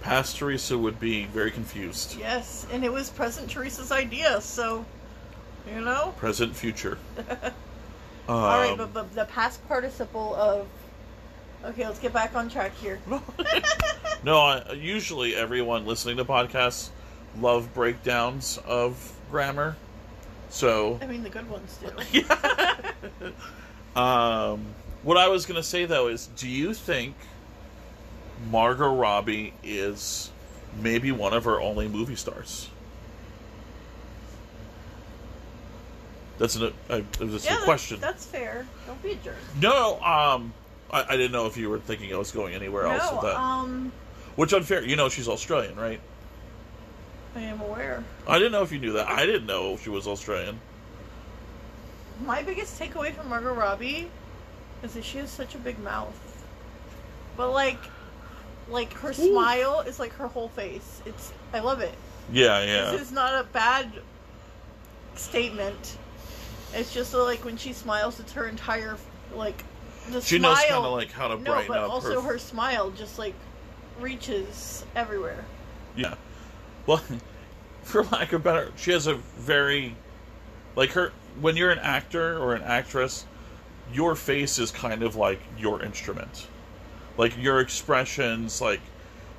past 0.00 0.36
Theresa 0.38 0.76
would 0.76 0.98
be 0.98 1.26
very 1.26 1.50
confused. 1.50 2.16
Yes, 2.18 2.66
and 2.72 2.84
it 2.84 2.92
was 2.92 3.10
present 3.10 3.52
Theresa's 3.52 3.92
idea, 3.92 4.40
so, 4.40 4.84
you 5.72 5.80
know? 5.80 6.14
Present, 6.16 6.56
future. 6.56 6.98
All 8.28 8.58
right, 8.58 8.70
Um, 8.70 8.78
but, 8.78 8.94
but 8.94 9.14
the 9.14 9.24
past 9.26 9.66
participle 9.68 10.34
of. 10.34 10.66
Okay, 11.64 11.86
let's 11.86 11.98
get 12.00 12.12
back 12.12 12.34
on 12.34 12.48
track 12.48 12.74
here. 12.76 12.98
no, 14.24 14.38
I, 14.38 14.72
usually 14.72 15.34
everyone 15.34 15.86
listening 15.86 16.16
to 16.18 16.24
podcasts 16.24 16.90
love 17.40 17.72
breakdowns 17.74 18.58
of 18.66 19.18
grammar. 19.30 19.76
So, 20.50 20.98
I 21.00 21.06
mean, 21.06 21.22
the 21.22 21.30
good 21.30 21.48
ones 21.48 21.78
do. 22.12 22.24
um, 24.00 24.66
what 25.02 25.16
I 25.16 25.28
was 25.28 25.46
going 25.46 25.56
to 25.56 25.62
say 25.62 25.86
though 25.86 26.08
is, 26.08 26.26
do 26.36 26.48
you 26.48 26.74
think 26.74 27.14
Margot 28.50 28.94
Robbie 28.94 29.54
is 29.62 30.30
maybe 30.80 31.12
one 31.12 31.32
of 31.32 31.44
her 31.44 31.60
only 31.60 31.88
movie 31.88 32.16
stars. 32.16 32.68
That's 36.38 36.56
an, 36.56 36.72
a, 36.88 37.02
that's 37.18 37.44
yeah, 37.44 37.60
a 37.60 37.64
question. 37.64 38.00
That's, 38.00 38.24
that's 38.24 38.26
fair. 38.26 38.66
Don't 38.86 39.00
be 39.02 39.12
a 39.12 39.16
jerk. 39.16 39.36
No, 39.60 40.00
um, 40.02 40.52
I, 40.90 41.04
I 41.10 41.16
didn't 41.16 41.32
know 41.32 41.46
if 41.46 41.56
you 41.56 41.68
were 41.68 41.78
thinking 41.78 42.12
I 42.12 42.16
was 42.16 42.32
going 42.32 42.54
anywhere 42.54 42.86
else 42.86 43.12
with 43.12 43.22
that. 43.22 43.36
um, 43.36 43.92
Which 44.36 44.52
unfair. 44.52 44.82
You 44.84 44.96
know 44.96 45.08
she's 45.08 45.28
Australian, 45.28 45.76
right? 45.76 46.00
I 47.34 47.40
am 47.40 47.60
aware. 47.60 48.04
I 48.26 48.38
didn't 48.38 48.52
know 48.52 48.62
if 48.62 48.72
you 48.72 48.78
knew 48.78 48.92
that. 48.92 49.08
I 49.08 49.24
didn't 49.26 49.46
know 49.46 49.76
she 49.76 49.90
was 49.90 50.06
Australian. 50.06 50.60
My 52.24 52.42
biggest 52.42 52.78
takeaway 52.78 53.12
from 53.12 53.28
Margot 53.28 53.54
Robbie 53.54 54.10
is 54.82 54.94
that 54.94 55.04
she 55.04 55.18
has 55.18 55.30
such 55.30 55.54
a 55.54 55.58
big 55.58 55.78
mouth. 55.78 56.14
But 57.36 57.50
like, 57.50 57.78
like 58.68 58.92
her 58.94 59.12
smile 59.12 59.80
is 59.80 59.98
like 59.98 60.12
her 60.14 60.26
whole 60.26 60.48
face. 60.48 61.02
It's 61.06 61.32
I 61.52 61.60
love 61.60 61.80
it. 61.80 61.94
Yeah, 62.30 62.62
yeah. 62.64 62.90
This 62.92 63.02
is 63.02 63.12
not 63.12 63.34
a 63.34 63.44
bad 63.48 63.90
statement. 65.14 65.96
It's 66.74 66.92
just 66.92 67.12
like 67.14 67.44
when 67.44 67.56
she 67.56 67.72
smiles, 67.72 68.20
it's 68.20 68.32
her 68.32 68.46
entire 68.46 68.96
like 69.34 69.64
the 70.10 70.20
She 70.20 70.38
smile. 70.38 70.52
knows 70.52 70.64
kind 70.64 70.84
of 70.86 70.92
like 70.92 71.12
how 71.12 71.28
to 71.28 71.36
brighten 71.36 71.68
no, 71.68 71.74
but 71.74 71.78
up 71.78 71.90
also 71.90 72.20
her. 72.20 72.32
her 72.32 72.38
smile 72.38 72.90
just 72.90 73.18
like 73.18 73.34
reaches 74.02 74.84
everywhere. 74.94 75.44
Yeah. 75.96 76.14
Well, 76.86 77.02
for 77.82 78.04
lack 78.04 78.32
of 78.32 78.42
better, 78.42 78.72
she 78.76 78.92
has 78.92 79.06
a 79.06 79.14
very 79.14 79.96
like 80.76 80.90
her 80.92 81.12
when 81.40 81.56
you're 81.56 81.70
an 81.70 81.78
actor 81.78 82.38
or 82.38 82.54
an 82.54 82.62
actress, 82.62 83.24
your 83.92 84.14
face 84.14 84.58
is 84.58 84.70
kind 84.70 85.02
of 85.02 85.16
like 85.16 85.40
your 85.58 85.82
instrument. 85.82 86.48
Like 87.16 87.40
your 87.40 87.60
expressions 87.60 88.60
like 88.60 88.80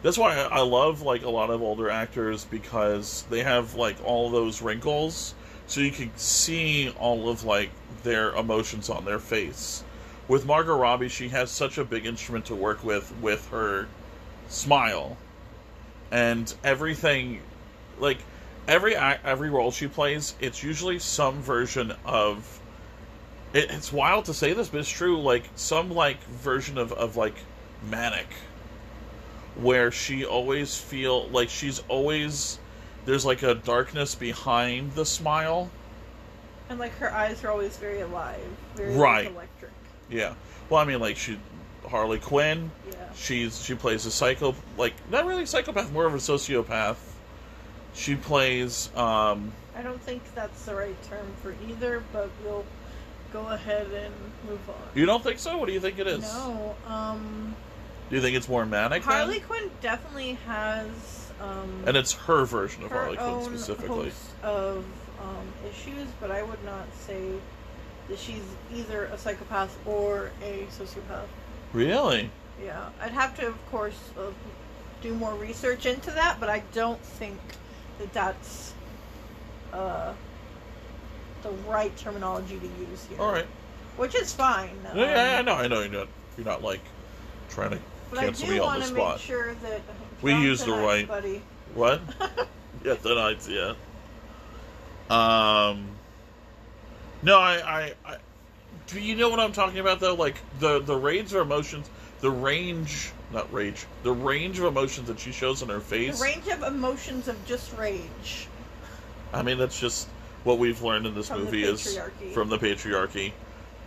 that's 0.02 0.17
why 0.17 0.36
I 0.36 0.62
love 0.62 1.02
like 1.02 1.23
a 1.23 1.30
lot 1.30 1.49
of 1.49 1.62
older 1.62 1.89
actors 1.89 2.45
because 2.45 3.26
they 3.30 3.41
have 3.41 3.76
like 3.76 3.95
all 4.04 4.30
those 4.30 4.62
wrinkles 4.62 5.34
so 5.65 5.80
you 5.80 5.91
can 5.91 6.12
see 6.17 6.93
all 6.99 7.30
of 7.30 7.43
like 7.43 7.69
their 8.04 8.36
emotions 8.36 8.89
on 8.89 9.06
their 9.06 9.19
face. 9.19 9.84
With 10.28 10.45
Margot 10.45 10.78
Robbie, 10.78 11.10
she 11.10 11.30
has 11.30 11.49
such 11.52 11.78
a 11.78 11.86
big 11.86 12.06
instrument 12.06 12.45
to 12.45 12.56
work 12.56 12.84
with 12.84 13.13
with 13.21 13.47
her 13.49 13.88
smile 14.53 15.17
and 16.11 16.53
everything 16.63 17.41
like 17.99 18.19
every 18.67 18.95
act, 18.95 19.25
every 19.25 19.49
role 19.49 19.71
she 19.71 19.87
plays 19.87 20.35
it's 20.39 20.63
usually 20.63 20.99
some 20.99 21.41
version 21.41 21.93
of 22.05 22.59
it, 23.53 23.69
it's 23.71 23.91
wild 23.91 24.25
to 24.25 24.33
say 24.33 24.53
this 24.53 24.69
but 24.69 24.79
it's 24.79 24.89
true 24.89 25.19
like 25.21 25.43
some 25.55 25.89
like 25.91 26.23
version 26.25 26.77
of, 26.77 26.91
of 26.93 27.15
like 27.17 27.35
manic 27.89 28.27
where 29.55 29.91
she 29.91 30.25
always 30.25 30.77
feel 30.77 31.27
like 31.29 31.49
she's 31.49 31.79
always 31.87 32.59
there's 33.05 33.25
like 33.25 33.43
a 33.43 33.53
darkness 33.55 34.15
behind 34.15 34.93
the 34.93 35.05
smile 35.05 35.69
And 36.69 36.79
like 36.79 36.95
her 36.97 37.13
eyes 37.13 37.43
are 37.43 37.51
always 37.51 37.75
very 37.77 38.01
alive, 38.01 38.39
very 38.75 38.95
Right. 38.95 39.27
electric. 39.27 39.71
yeah 40.09 40.33
well 40.69 40.79
i 40.81 40.85
mean 40.85 40.99
like 40.99 41.17
she 41.17 41.37
harley 41.89 42.19
quinn 42.19 42.72
Yeah. 42.88 42.96
She's 43.15 43.63
she 43.63 43.76
plays 43.76 44.06
a 44.06 44.12
psycho 44.12 44.56
like 44.78 44.93
not 45.12 45.26
really 45.26 45.46
psychopath, 45.46 45.91
more 45.91 46.06
of 46.06 46.13
a 46.15 46.17
sociopath. 46.17 46.96
She 47.93 48.15
plays 48.15 48.89
um 48.96 49.52
I 49.76 49.82
don't 49.84 50.02
think 50.02 50.22
that's 50.34 50.65
the 50.65 50.74
right 50.76 50.96
term 51.04 51.28
for 51.41 51.56
either, 51.69 52.04
but 52.12 52.30
we'll 52.43 52.65
go 53.32 53.48
ahead 53.48 53.88
and 53.91 54.13
move 54.48 54.67
on. 54.69 54.76
you 54.96 55.06
don't 55.06 55.24
think 55.24 55.39
so? 55.39 55.58
What 55.58 55.67
do 55.67 55.74
you 55.74 55.80
think 55.80 56.00
it 56.00 56.08
is? 56.08 56.22
No, 56.22 56.76
um, 56.88 57.56
Do 58.10 58.15
you 58.15 58.22
think 58.22 58.36
it's 58.36 58.48
more 58.50 58.65
manic? 58.65 59.04
then? 59.04 59.12
Harley 59.12 59.39
Quinn 59.39 59.69
definitely 59.82 60.34
has 60.48 61.32
um, 61.41 61.84
And 61.88 61.98
it's 61.98 62.13
her 62.13 62.46
version 62.46 62.84
of 62.84 62.91
her 62.91 62.98
Harley 63.00 63.17
Quinn 63.17 63.43
specifically. 63.43 64.12
of 64.43 64.86
um, 65.22 65.48
issues, 65.69 66.08
but 66.19 66.30
I 66.32 66.43
would 66.43 66.63
not 66.63 66.86
say 66.96 67.32
that 68.10 68.19
she's 68.19 68.43
either 68.74 69.06
a 69.06 69.17
psychopath 69.17 69.76
or 69.88 70.30
a 70.43 70.65
sociopath. 70.72 71.26
Really? 71.73 72.29
Yeah, 72.63 72.89
I'd 73.01 73.12
have 73.12 73.36
to, 73.39 73.47
of 73.47 73.65
course, 73.71 73.97
uh, 74.17 74.31
do 75.01 75.13
more 75.15 75.33
research 75.33 75.86
into 75.86 76.12
that, 76.12 76.39
but 76.39 76.49
I 76.49 76.62
don't 76.71 77.01
think 77.01 77.39
that 77.99 78.13
that's 78.13 78.73
uh, 79.73 80.13
the 81.41 81.49
right 81.67 81.95
terminology 81.97 82.59
to 82.59 82.65
use 82.65 83.05
here. 83.09 83.19
All 83.19 83.31
right. 83.31 83.47
which 83.97 84.15
is 84.15 84.33
fine. 84.33 84.69
Yeah, 84.95 85.05
yeah, 85.05 85.36
I 85.36 85.39
um, 85.39 85.45
know, 85.45 85.55
I 85.55 85.67
know 85.67 85.81
you're 85.81 85.89
not 85.89 86.07
you're 86.38 86.45
not 86.45 86.63
like 86.63 86.81
trying 87.49 87.71
to 87.71 87.79
cancel 88.15 88.47
me 88.47 88.59
on 88.59 88.65
want 88.65 88.81
the 88.81 88.88
to 88.89 88.93
spot. 88.95 89.15
make 89.15 89.21
sure 89.25 89.53
that 89.55 89.81
We 90.21 90.33
use 90.36 90.63
the 90.63 90.71
right- 90.73 91.07
buddy. 91.07 91.41
What? 91.73 92.01
yeah, 92.86 92.93
the 92.93 93.15
nights, 93.15 93.49
yeah. 93.49 93.73
Um 95.09 95.88
No, 97.23 97.39
I, 97.39 97.93
I 98.05 98.17
you 98.95 99.15
know 99.15 99.29
what 99.29 99.39
I'm 99.39 99.53
talking 99.53 99.79
about 99.79 99.99
though? 99.99 100.15
Like 100.15 100.38
the 100.60 100.79
the 100.79 100.95
range 100.95 101.34
of 101.34 101.41
emotions 101.41 101.89
the 102.21 102.32
range 102.32 103.12
not 103.32 103.51
rage 103.51 103.86
the 104.03 104.12
range 104.12 104.60
of 104.60 104.65
emotions 104.65 105.08
that 105.08 105.19
she 105.19 105.32
shows 105.32 105.62
on 105.62 105.69
her 105.69 105.79
The 105.79 105.82
face 105.82 106.21
range 106.21 106.47
of 106.47 106.63
emotions 106.63 107.27
of 107.27 107.45
just 107.45 107.75
rage. 107.77 108.47
I 109.34 109.41
mean, 109.41 109.58
that's 109.58 109.79
just 109.79 110.08
what 110.43 110.60
we've 110.60 110.82
learned 110.82 111.08
in 111.08 111.15
this 111.15 111.27
From 111.27 111.39
the 111.39 111.45
movie 111.45 111.63
is 111.63 111.99
from 112.34 112.49
the 112.49 112.58
patriarchy. 112.58 113.34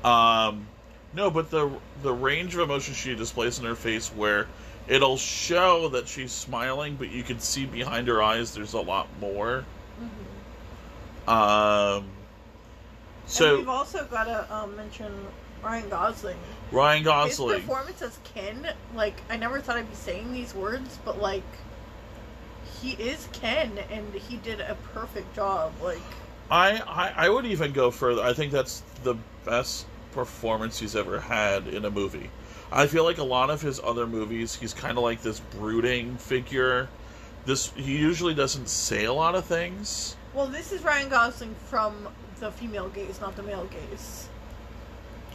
Um, 0.04 0.66
no, 1.14 1.30
but 1.30 1.50
the 1.50 1.70
the 2.02 2.12
range 2.12 2.54
of 2.54 2.60
emotions 2.60 2.96
she 2.96 3.14
displays 3.14 3.58
in 3.58 3.64
her 3.64 3.74
face, 3.74 4.08
where 4.08 4.48
it'll 4.88 5.16
show 5.16 5.88
that 5.90 6.08
she's 6.08 6.32
smiling, 6.32 6.96
but 6.96 7.10
you 7.10 7.22
can 7.22 7.38
see 7.40 7.64
behind 7.64 8.08
her 8.08 8.22
eyes 8.22 8.54
there's 8.54 8.74
a 8.74 8.80
lot 8.80 9.08
more. 9.20 9.64
Um, 11.26 12.08
and 13.26 13.32
so 13.32 13.56
we've 13.58 13.68
also 13.68 14.04
got 14.04 14.24
to 14.24 14.54
um, 14.54 14.76
mention 14.76 15.12
Ryan 15.62 15.88
Gosling. 15.88 16.36
Ryan 16.70 17.02
Gosling. 17.02 17.56
His 17.56 17.60
performance 17.60 18.02
as 18.02 18.18
Ken, 18.34 18.72
like 18.94 19.20
I 19.28 19.36
never 19.36 19.60
thought 19.60 19.76
I'd 19.76 19.88
be 19.88 19.96
saying 19.96 20.32
these 20.32 20.54
words, 20.54 20.98
but 21.04 21.20
like 21.20 21.42
he 22.80 22.92
is 22.92 23.28
Ken, 23.32 23.78
and 23.90 24.14
he 24.14 24.36
did 24.36 24.60
a 24.60 24.76
perfect 24.94 25.34
job. 25.34 25.72
Like 25.82 26.00
I, 26.50 26.78
I 26.86 27.26
I 27.26 27.28
would 27.28 27.46
even 27.46 27.72
go 27.72 27.90
further. 27.90 28.22
I 28.22 28.32
think 28.32 28.52
that's 28.52 28.82
the 29.02 29.16
best 29.44 29.86
performance 30.12 30.78
he's 30.78 30.94
ever 30.96 31.20
had 31.20 31.66
in 31.66 31.84
a 31.84 31.90
movie. 31.90 32.30
I 32.70 32.86
feel 32.86 33.04
like 33.04 33.18
a 33.18 33.24
lot 33.24 33.50
of 33.50 33.62
his 33.62 33.80
other 33.82 34.06
movies, 34.06 34.54
he's 34.54 34.74
kind 34.74 34.98
of 34.98 35.04
like 35.04 35.22
this 35.22 35.40
brooding 35.40 36.16
figure. 36.16 36.88
This 37.44 37.72
he 37.76 37.96
usually 37.96 38.34
doesn't 38.34 38.68
say 38.68 39.04
a 39.04 39.12
lot 39.12 39.34
of 39.34 39.44
things. 39.44 40.16
Well, 40.34 40.46
this 40.46 40.72
is 40.72 40.82
Ryan 40.82 41.08
Gosling 41.08 41.54
from 41.68 42.08
the 42.40 42.50
female 42.52 42.88
gaze, 42.88 43.20
not 43.20 43.36
the 43.36 43.42
male 43.42 43.66
gaze. 43.66 44.28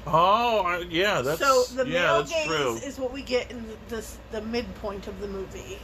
Oh, 0.08 0.62
I, 0.66 0.80
yeah, 0.90 1.22
that's 1.22 1.40
so 1.40 1.64
the 1.76 1.88
yeah, 1.88 2.02
male 2.02 2.24
gaze 2.24 2.48
true. 2.48 2.76
is 2.78 2.98
what 3.00 3.14
we 3.14 3.22
get 3.22 3.52
in 3.52 3.68
the, 3.68 3.76
this 3.90 4.18
the 4.32 4.42
midpoint 4.42 5.08
of 5.08 5.20
the 5.22 5.28
movie. 5.28 5.78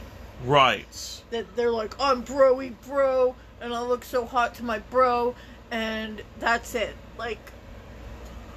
Right. 0.44 1.22
That 1.30 1.54
they're 1.56 1.70
like, 1.70 1.94
I'm 2.00 2.24
broy 2.24 2.74
bro, 2.86 3.34
and 3.60 3.72
I 3.72 3.80
look 3.82 4.04
so 4.04 4.24
hot 4.24 4.54
to 4.56 4.64
my 4.64 4.78
bro, 4.78 5.34
and 5.70 6.20
that's 6.40 6.74
it. 6.74 6.96
Like 7.16 7.38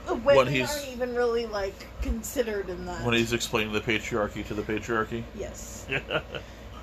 the 0.08 0.16
women 0.16 0.48
he's- 0.52 0.76
aren't 0.76 0.92
even 0.94 1.16
really 1.16 1.46
like 1.46 1.86
considered 2.02 2.70
in 2.70 2.86
that. 2.88 3.06
When 3.06 3.14
he's 3.14 3.34
explaining 3.34 3.74
the 3.74 3.82
patriarchy 3.82 4.46
to 4.48 4.54
the 4.54 4.64
patriarchy. 4.64 5.24
yes. 5.38 5.88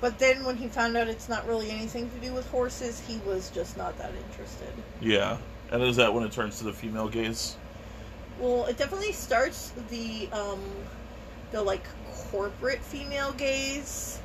But 0.01 0.17
then 0.17 0.45
when 0.45 0.55
he 0.55 0.69
found 0.69 0.95
out 0.95 1.09
it's 1.09 1.27
not 1.27 1.45
really 1.45 1.69
anything 1.69 2.09
to 2.11 2.17
do 2.25 2.33
with 2.33 2.49
horses, 2.51 3.01
he 3.05 3.17
was 3.25 3.49
just 3.49 3.75
not 3.75 3.97
that 3.97 4.13
interested. 4.29 4.71
yeah. 5.01 5.35
And 5.71 5.83
is 5.83 5.95
that 5.97 6.13
when 6.13 6.23
it 6.23 6.31
turns 6.31 6.57
to 6.59 6.63
the 6.63 6.73
female 6.73 7.07
gaze? 7.07 7.55
Well, 8.39 8.65
it 8.65 8.77
definitely 8.77 9.11
starts 9.11 9.73
the 9.89 10.29
um 10.31 10.61
the 11.51 11.61
like 11.61 11.83
corporate 12.31 12.81
female 12.81 13.33
gaze 13.33 14.19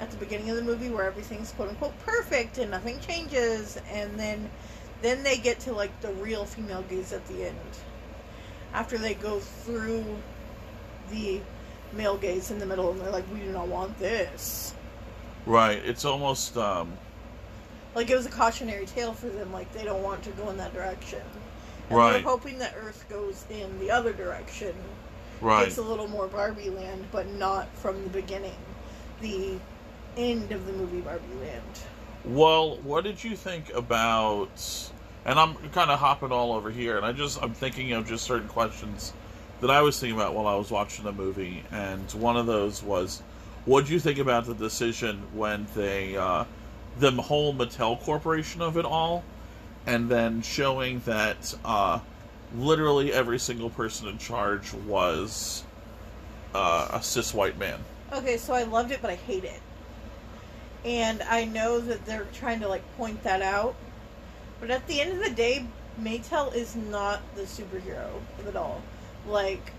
at 0.00 0.10
the 0.10 0.16
beginning 0.16 0.50
of 0.50 0.56
the 0.56 0.62
movie 0.62 0.90
where 0.90 1.04
everything's 1.04 1.52
quote 1.52 1.70
unquote 1.70 1.98
perfect 2.00 2.58
and 2.58 2.70
nothing 2.70 2.98
changes 3.00 3.78
and 3.90 4.18
then 4.18 4.50
then 5.02 5.22
they 5.22 5.36
get 5.36 5.60
to 5.60 5.72
like 5.72 5.98
the 6.00 6.12
real 6.14 6.44
female 6.44 6.82
gaze 6.82 7.12
at 7.12 7.26
the 7.26 7.46
end. 7.46 7.56
After 8.72 8.98
they 8.98 9.14
go 9.14 9.38
through 9.38 10.04
the 11.10 11.40
male 11.92 12.16
gaze 12.16 12.50
in 12.50 12.58
the 12.58 12.66
middle 12.66 12.90
and 12.90 13.00
they're 13.00 13.10
like, 13.10 13.24
We 13.32 13.40
do 13.40 13.52
not 13.52 13.68
want 13.68 13.98
this. 13.98 14.74
Right. 15.46 15.80
It's 15.84 16.04
almost 16.04 16.56
um 16.56 16.92
Like 17.96 18.10
it 18.10 18.14
was 18.14 18.26
a 18.26 18.30
cautionary 18.30 18.84
tale 18.84 19.14
for 19.14 19.28
them, 19.28 19.52
like 19.54 19.72
they 19.72 19.82
don't 19.82 20.02
want 20.02 20.22
to 20.24 20.30
go 20.32 20.50
in 20.50 20.58
that 20.58 20.74
direction. 20.74 21.22
And 21.88 21.98
Right. 21.98 22.12
they're 22.12 22.22
hoping 22.22 22.58
that 22.58 22.74
Earth 22.78 23.06
goes 23.08 23.46
in 23.50 23.78
the 23.80 23.90
other 23.90 24.12
direction. 24.12 24.74
right. 25.40 25.66
It's 25.66 25.78
a 25.78 25.82
little 25.82 26.06
more 26.08 26.26
Barbie 26.28 26.70
Land, 26.70 27.06
but 27.10 27.26
not 27.26 27.68
from 27.76 28.02
the 28.02 28.08
beginning. 28.10 28.56
The 29.20 29.58
end 30.16 30.52
of 30.52 30.66
the 30.66 30.72
movie 30.72 31.00
Barbie 31.00 31.24
Land. 31.42 31.62
Well, 32.24 32.76
what 32.78 33.04
did 33.04 33.22
you 33.24 33.34
think 33.34 33.72
about? 33.72 34.90
And 35.24 35.38
I'm 35.38 35.54
kind 35.72 35.90
of 35.90 35.98
hopping 35.98 36.32
all 36.32 36.52
over 36.52 36.70
here, 36.70 36.96
and 36.98 37.04
I 37.06 37.12
just 37.12 37.42
I'm 37.42 37.54
thinking 37.54 37.92
of 37.92 38.06
just 38.06 38.24
certain 38.24 38.48
questions 38.48 39.14
that 39.62 39.70
I 39.70 39.80
was 39.80 39.98
thinking 39.98 40.18
about 40.18 40.34
while 40.34 40.46
I 40.46 40.54
was 40.54 40.70
watching 40.70 41.04
the 41.04 41.12
movie, 41.12 41.62
and 41.72 42.10
one 42.12 42.36
of 42.36 42.44
those 42.46 42.82
was, 42.82 43.22
what 43.64 43.86
do 43.86 43.92
you 43.94 44.00
think 44.00 44.18
about 44.18 44.44
the 44.44 44.54
decision 44.54 45.22
when 45.32 45.66
they, 45.74 46.16
uh, 46.16 46.44
the 46.98 47.10
whole 47.10 47.54
Mattel 47.54 48.00
Corporation 48.00 48.62
of 48.62 48.76
it 48.76 48.84
all, 48.84 49.24
and 49.86 50.08
then 50.08 50.42
showing 50.42 51.00
that 51.00 51.54
uh, 51.64 52.00
literally 52.54 53.12
every 53.12 53.38
single 53.38 53.70
person 53.70 54.08
in 54.08 54.18
charge 54.18 54.72
was 54.72 55.64
uh, 56.54 56.88
a 56.92 57.02
cis 57.02 57.34
white 57.34 57.58
man? 57.58 57.80
Okay, 58.12 58.36
so 58.36 58.54
I 58.54 58.62
loved 58.62 58.92
it, 58.92 59.00
but 59.02 59.10
I 59.10 59.16
hate 59.16 59.44
it. 59.44 59.60
And 60.84 61.22
I 61.22 61.44
know 61.44 61.80
that 61.80 62.04
they're 62.06 62.26
trying 62.32 62.60
to 62.60 62.68
like 62.68 62.82
point 62.96 63.22
that 63.24 63.42
out. 63.42 63.74
But 64.60 64.70
at 64.70 64.86
the 64.86 65.00
end 65.00 65.12
of 65.12 65.24
the 65.24 65.34
day, 65.34 65.66
Maytel 66.00 66.54
is 66.54 66.76
not 66.76 67.20
the 67.34 67.42
superhero 67.42 68.08
of 68.38 68.46
it 68.46 68.56
all. 68.56 68.80
Like, 69.26 69.72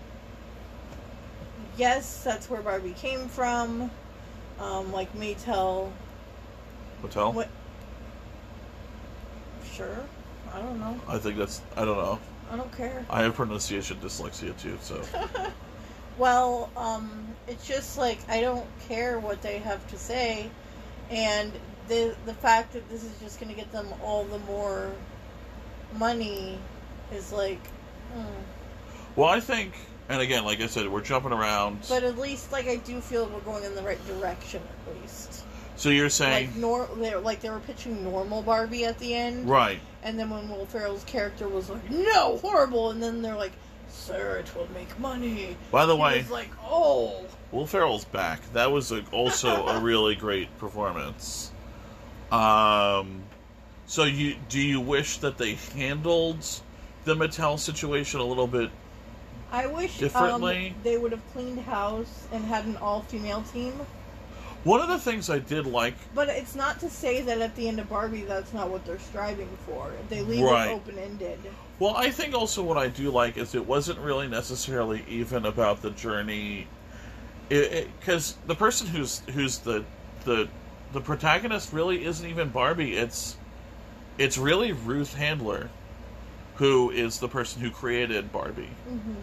yes, 1.76 2.22
that's 2.22 2.50
where 2.50 2.60
Barbie 2.60 2.92
came 2.92 3.28
from. 3.28 3.90
Um, 4.60 4.92
like 4.92 5.12
Maytel. 5.16 5.90
Mattel? 7.02 7.34
What? 7.34 7.48
Sure. 9.72 10.04
I 10.52 10.58
don't 10.60 10.80
know. 10.80 11.00
I 11.06 11.18
think 11.18 11.36
that's, 11.36 11.60
I 11.76 11.84
don't 11.84 11.98
know. 11.98 12.18
I 12.50 12.56
don't 12.56 12.74
care. 12.76 13.04
I 13.10 13.22
have 13.22 13.34
pronunciation 13.34 13.98
dyslexia 13.98 14.60
too, 14.60 14.78
so. 14.80 15.02
Well, 16.18 16.68
um, 16.76 17.28
it's 17.46 17.66
just 17.66 17.96
like 17.96 18.18
I 18.28 18.40
don't 18.40 18.66
care 18.88 19.20
what 19.20 19.40
they 19.40 19.58
have 19.58 19.86
to 19.90 19.96
say, 19.96 20.50
and 21.10 21.52
the 21.86 22.16
the 22.26 22.34
fact 22.34 22.72
that 22.72 22.88
this 22.90 23.04
is 23.04 23.12
just 23.20 23.38
going 23.38 23.50
to 23.50 23.56
get 23.56 23.70
them 23.70 23.86
all 24.02 24.24
the 24.24 24.40
more 24.40 24.90
money 25.96 26.58
is 27.12 27.32
like. 27.32 27.62
mm. 28.16 28.24
Well, 29.14 29.28
I 29.28 29.38
think, 29.38 29.74
and 30.08 30.20
again, 30.20 30.44
like 30.44 30.60
I 30.60 30.66
said, 30.66 30.88
we're 30.88 31.02
jumping 31.02 31.32
around. 31.32 31.86
But 31.88 32.02
at 32.02 32.18
least, 32.18 32.50
like 32.50 32.66
I 32.66 32.76
do 32.76 33.00
feel 33.00 33.26
we're 33.26 33.38
going 33.40 33.62
in 33.62 33.76
the 33.76 33.82
right 33.82 34.04
direction 34.08 34.60
at 34.88 35.00
least. 35.00 35.44
So 35.78 35.88
you're 35.88 36.10
saying, 36.10 36.48
Like 36.48 36.56
nor 36.56 36.88
they're 36.96 37.18
like 37.20 37.40
they 37.40 37.48
were 37.50 37.60
pitching 37.60 38.04
normal 38.04 38.42
Barbie 38.42 38.84
at 38.84 38.98
the 38.98 39.14
end, 39.14 39.48
right? 39.48 39.80
and 40.02 40.18
then 40.18 40.28
when 40.28 40.48
Will 40.50 40.66
Ferrell's 40.66 41.04
character 41.04 41.48
was 41.48 41.70
like, 41.70 41.88
"No, 41.90 42.36
horrible," 42.38 42.90
and 42.90 43.02
then 43.02 43.22
they're 43.22 43.36
like, 43.36 43.52
"Sir, 43.88 44.36
it 44.38 44.54
will 44.54 44.68
make 44.74 44.98
money." 44.98 45.56
By 45.70 45.86
the 45.86 45.96
He 45.96 46.02
way, 46.02 46.18
was 46.18 46.30
like, 46.30 46.50
"Oh." 46.62 47.24
Will 47.52 47.66
Ferrell's 47.66 48.04
back. 48.04 48.40
That 48.52 48.70
was 48.70 48.92
a, 48.92 49.02
also 49.10 49.66
a 49.68 49.80
really 49.90 50.14
great 50.14 50.56
performance. 50.58 51.50
Um, 52.30 53.22
so 53.86 54.04
you 54.04 54.36
do 54.50 54.60
you 54.60 54.80
wish 54.80 55.18
that 55.18 55.38
they 55.38 55.54
handled 55.54 56.44
the 57.04 57.14
Mattel 57.14 57.58
situation 57.58 58.20
a 58.20 58.24
little 58.24 58.46
bit? 58.46 58.70
I 59.50 59.66
wish 59.66 59.96
Differently? 59.98 60.68
um, 60.68 60.74
they 60.82 60.98
would 60.98 61.12
have 61.12 61.22
cleaned 61.32 61.60
house 61.60 62.26
and 62.32 62.44
had 62.44 62.66
an 62.66 62.76
all-female 62.76 63.44
team. 63.50 63.72
One 64.64 64.80
of 64.80 64.88
the 64.88 64.98
things 64.98 65.30
I 65.30 65.38
did 65.38 65.66
like, 65.66 65.94
But 66.14 66.28
it's 66.28 66.54
not 66.54 66.80
to 66.80 66.90
say 66.90 67.22
that 67.22 67.40
at 67.40 67.54
the 67.56 67.68
end 67.68 67.78
of 67.80 67.88
Barbie, 67.88 68.22
that's 68.22 68.52
not 68.52 68.68
what 68.70 68.84
they're 68.84 68.98
striving 68.98 69.48
for. 69.64 69.90
They 70.08 70.22
leave 70.22 70.44
Right. 70.44 70.68
it 70.70 70.74
open-ended. 70.74 71.38
well, 71.78 71.96
I 71.96 72.10
think 72.10 72.34
also 72.34 72.62
what 72.62 72.76
I 72.76 72.88
do 72.88 73.10
like 73.10 73.36
is 73.38 73.54
it 73.54 73.64
wasn't 73.66 73.98
really 74.00 74.26
necessarily 74.28 75.04
even 75.08 75.46
about 75.46 75.80
the 75.80 75.90
journey, 75.90 76.66
because 77.48 78.36
the 78.46 78.54
person 78.54 78.86
who's 78.88 79.22
who's 79.32 79.58
the 79.58 79.84
the 80.24 80.48
the 80.92 81.00
protagonist 81.00 81.72
really 81.72 82.04
isn't 82.04 82.28
even 82.28 82.48
Barbie. 82.50 82.94
It's 82.96 83.36
it's 84.18 84.36
really 84.36 84.72
Ruth 84.72 85.14
Handler, 85.14 85.70
who 86.56 86.90
is 86.90 87.20
the 87.20 87.28
person 87.28 87.62
who 87.62 87.70
created 87.70 88.32
Barbie. 88.32 88.70
hmm 88.88 89.14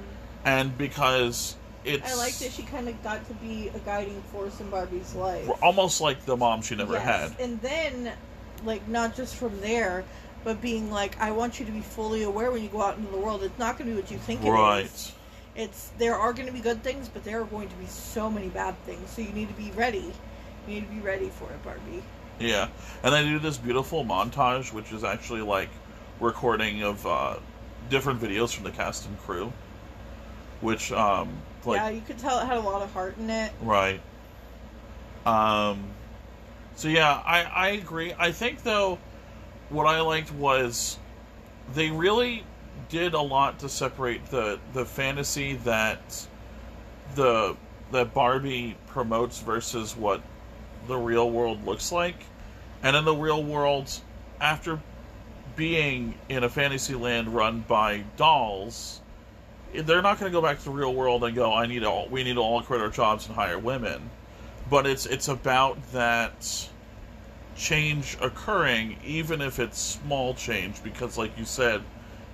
and 0.45 0.77
because 0.77 1.55
it's 1.85 2.11
I 2.11 2.15
like 2.15 2.33
that 2.39 2.51
she 2.51 2.63
kind 2.63 2.89
of 2.89 3.01
got 3.03 3.27
to 3.27 3.33
be 3.35 3.69
a 3.69 3.79
guiding 3.79 4.21
force 4.31 4.59
in 4.59 4.69
Barbie's 4.69 5.13
life. 5.13 5.49
almost 5.61 6.01
like 6.01 6.25
the 6.25 6.35
mom 6.35 6.61
she 6.61 6.75
never 6.75 6.93
Yes. 6.93 7.03
had. 7.03 7.39
And 7.39 7.61
then, 7.61 8.11
like, 8.63 8.87
not 8.87 9.15
just 9.15 9.35
from 9.35 9.61
there, 9.61 10.03
but 10.43 10.61
being 10.61 10.91
like, 10.91 11.19
I 11.19 11.31
want 11.31 11.59
you 11.59 11.65
to 11.65 11.71
be 11.71 11.81
fully 11.81 12.23
aware 12.23 12.51
when 12.51 12.63
you 12.63 12.69
go 12.69 12.81
out 12.81 12.97
into 12.97 13.11
the 13.11 13.17
world. 13.17 13.43
It's 13.43 13.57
not 13.59 13.77
going 13.77 13.89
to 13.89 13.95
be 13.95 14.01
what 14.01 14.11
you 14.11 14.17
think 14.17 14.41
it 14.41 14.47
is. 14.47 14.51
Right. 14.51 15.11
It's 15.55 15.91
there 15.97 16.15
are 16.15 16.33
going 16.33 16.47
to 16.47 16.53
be 16.53 16.59
good 16.59 16.83
things, 16.83 17.07
but 17.07 17.23
there 17.23 17.41
are 17.41 17.45
going 17.45 17.69
to 17.69 17.75
be 17.75 17.85
so 17.85 18.29
many 18.29 18.49
bad 18.49 18.75
things. 18.85 19.09
So 19.09 19.21
you 19.21 19.31
need 19.31 19.47
to 19.47 19.53
be 19.53 19.71
ready. 19.71 20.13
You 20.67 20.75
need 20.75 20.87
to 20.87 20.93
be 20.93 20.99
ready 20.99 21.29
for 21.29 21.49
it, 21.49 21.63
Barbie. 21.63 22.03
Yeah, 22.39 22.67
and 23.03 23.13
they 23.13 23.23
do 23.23 23.39
this 23.39 23.57
beautiful 23.57 24.03
montage, 24.03 24.73
which 24.73 24.91
is 24.91 25.03
actually 25.05 25.41
like 25.41 25.69
recording 26.19 26.83
of 26.83 27.05
uh, 27.07 27.35
different 27.89 28.21
videos 28.21 28.53
from 28.53 28.65
the 28.65 28.71
cast 28.71 29.05
and 29.05 29.17
crew. 29.19 29.53
Which, 30.61 30.91
um, 30.91 31.29
like, 31.65 31.77
yeah, 31.77 31.89
you 31.89 32.01
could 32.01 32.17
tell 32.17 32.39
it 32.39 32.45
had 32.45 32.57
a 32.57 32.61
lot 32.61 32.81
of 32.81 32.91
heart 32.91 33.17
in 33.17 33.29
it. 33.29 33.51
right. 33.61 34.01
Um, 35.25 35.83
so 36.75 36.87
yeah, 36.87 37.21
I 37.25 37.43
I 37.43 37.67
agree. 37.69 38.13
I 38.17 38.31
think 38.31 38.63
though, 38.63 38.99
what 39.69 39.85
I 39.85 40.01
liked 40.01 40.31
was 40.31 40.97
they 41.73 41.89
really 41.89 42.43
did 42.89 43.13
a 43.13 43.21
lot 43.21 43.59
to 43.59 43.69
separate 43.69 44.25
the 44.27 44.59
the 44.73 44.85
fantasy 44.85 45.55
that 45.63 46.27
the 47.15 47.55
that 47.91 48.13
Barbie 48.13 48.77
promotes 48.87 49.39
versus 49.39 49.95
what 49.95 50.21
the 50.87 50.97
real 50.97 51.29
world 51.29 51.65
looks 51.65 51.91
like. 51.91 52.17
And 52.83 52.95
in 52.95 53.05
the 53.05 53.15
real 53.15 53.43
world, 53.43 53.89
after 54.39 54.79
being 55.55 56.15
in 56.29 56.43
a 56.43 56.49
fantasy 56.49 56.93
land 56.93 57.33
run 57.33 57.63
by 57.67 58.03
dolls, 58.17 59.01
they're 59.81 60.01
not 60.01 60.19
going 60.19 60.31
to 60.31 60.35
go 60.35 60.41
back 60.41 60.59
to 60.59 60.65
the 60.65 60.71
real 60.71 60.93
world 60.93 61.23
and 61.23 61.35
go, 61.35 61.53
"I 61.53 61.65
need 61.65 61.83
all 61.83 62.07
we 62.09 62.23
need 62.23 62.35
to 62.35 62.41
all 62.41 62.61
quit 62.61 62.81
our 62.81 62.89
jobs 62.89 63.27
and 63.27 63.35
hire 63.35 63.59
women." 63.59 64.09
But 64.69 64.87
it's 64.87 65.05
it's 65.05 65.27
about 65.27 65.91
that 65.91 66.67
change 67.55 68.17
occurring, 68.21 68.97
even 69.03 69.41
if 69.41 69.59
it's 69.59 69.79
small 69.79 70.33
change, 70.33 70.83
because, 70.83 71.17
like 71.17 71.37
you 71.37 71.45
said, 71.45 71.81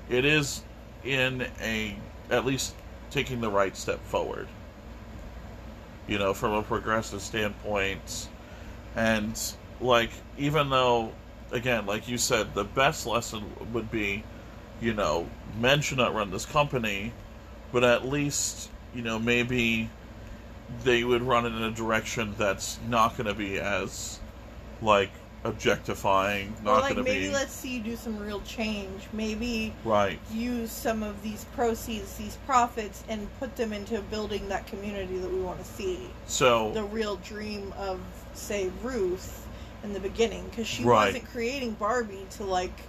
it 0.09 0.25
is 0.25 0.63
in 1.03 1.47
a 1.61 1.95
at 2.29 2.45
least 2.45 2.75
taking 3.09 3.41
the 3.41 3.49
right 3.49 3.75
step 3.75 4.03
forward. 4.05 4.47
You 6.07 6.17
know, 6.17 6.33
from 6.33 6.53
a 6.53 6.63
progressive 6.63 7.21
standpoint, 7.21 8.27
and 8.95 9.39
like 9.79 10.11
even 10.37 10.69
though, 10.69 11.11
again, 11.51 11.85
like 11.85 12.07
you 12.07 12.17
said, 12.17 12.53
the 12.53 12.63
best 12.63 13.05
lesson 13.05 13.43
would 13.73 13.91
be, 13.91 14.23
you 14.81 14.93
know, 14.93 15.27
men 15.59 15.81
should 15.81 15.97
not 15.97 16.13
run 16.13 16.31
this 16.31 16.45
company, 16.45 17.13
but 17.72 17.84
at 17.84 18.05
least 18.05 18.69
you 18.93 19.01
know 19.01 19.19
maybe 19.19 19.89
they 20.84 21.03
would 21.03 21.22
run 21.22 21.45
it 21.45 21.49
in 21.49 21.63
a 21.63 21.72
direction 21.72 22.34
that's 22.38 22.80
not 22.88 23.17
going 23.17 23.28
to 23.28 23.34
be 23.34 23.59
as 23.59 24.19
like 24.82 25.11
objectifying, 25.43 26.53
not 26.63 26.82
like 26.82 26.93
going 26.93 27.05
to 27.05 27.11
maybe 27.11 27.28
be 27.28 27.34
let's 27.34 27.51
see 27.51 27.78
you 27.78 27.82
do 27.82 27.95
some 27.95 28.17
real 28.19 28.41
change. 28.41 29.07
Maybe 29.13 29.74
right. 29.84 30.19
use 30.32 30.72
some 30.72 31.03
of 31.03 31.22
these 31.24 31.45
proceeds, 31.55 32.15
these 32.15 32.38
profits, 32.45 33.03
and 33.09 33.28
put 33.39 33.55
them 33.55 33.74
into 33.74 33.99
building 34.03 34.47
that 34.49 34.67
community 34.67 35.17
that 35.17 35.32
we 35.32 35.39
want 35.39 35.59
to 35.59 35.65
see. 35.65 35.99
So 36.28 36.72
The 36.74 36.84
real 36.84 37.15
dream 37.17 37.74
of, 37.78 37.99
say, 38.34 38.72
Ruth 38.84 39.47
in 39.84 39.93
the 39.93 39.99
beginning, 39.99 40.45
because 40.49 40.67
she 40.67 40.84
Right. 40.84 41.07
wasn't 41.07 41.32
creating 41.32 41.74
Barbie 41.74 42.26
to 42.38 42.43
like 42.43 42.80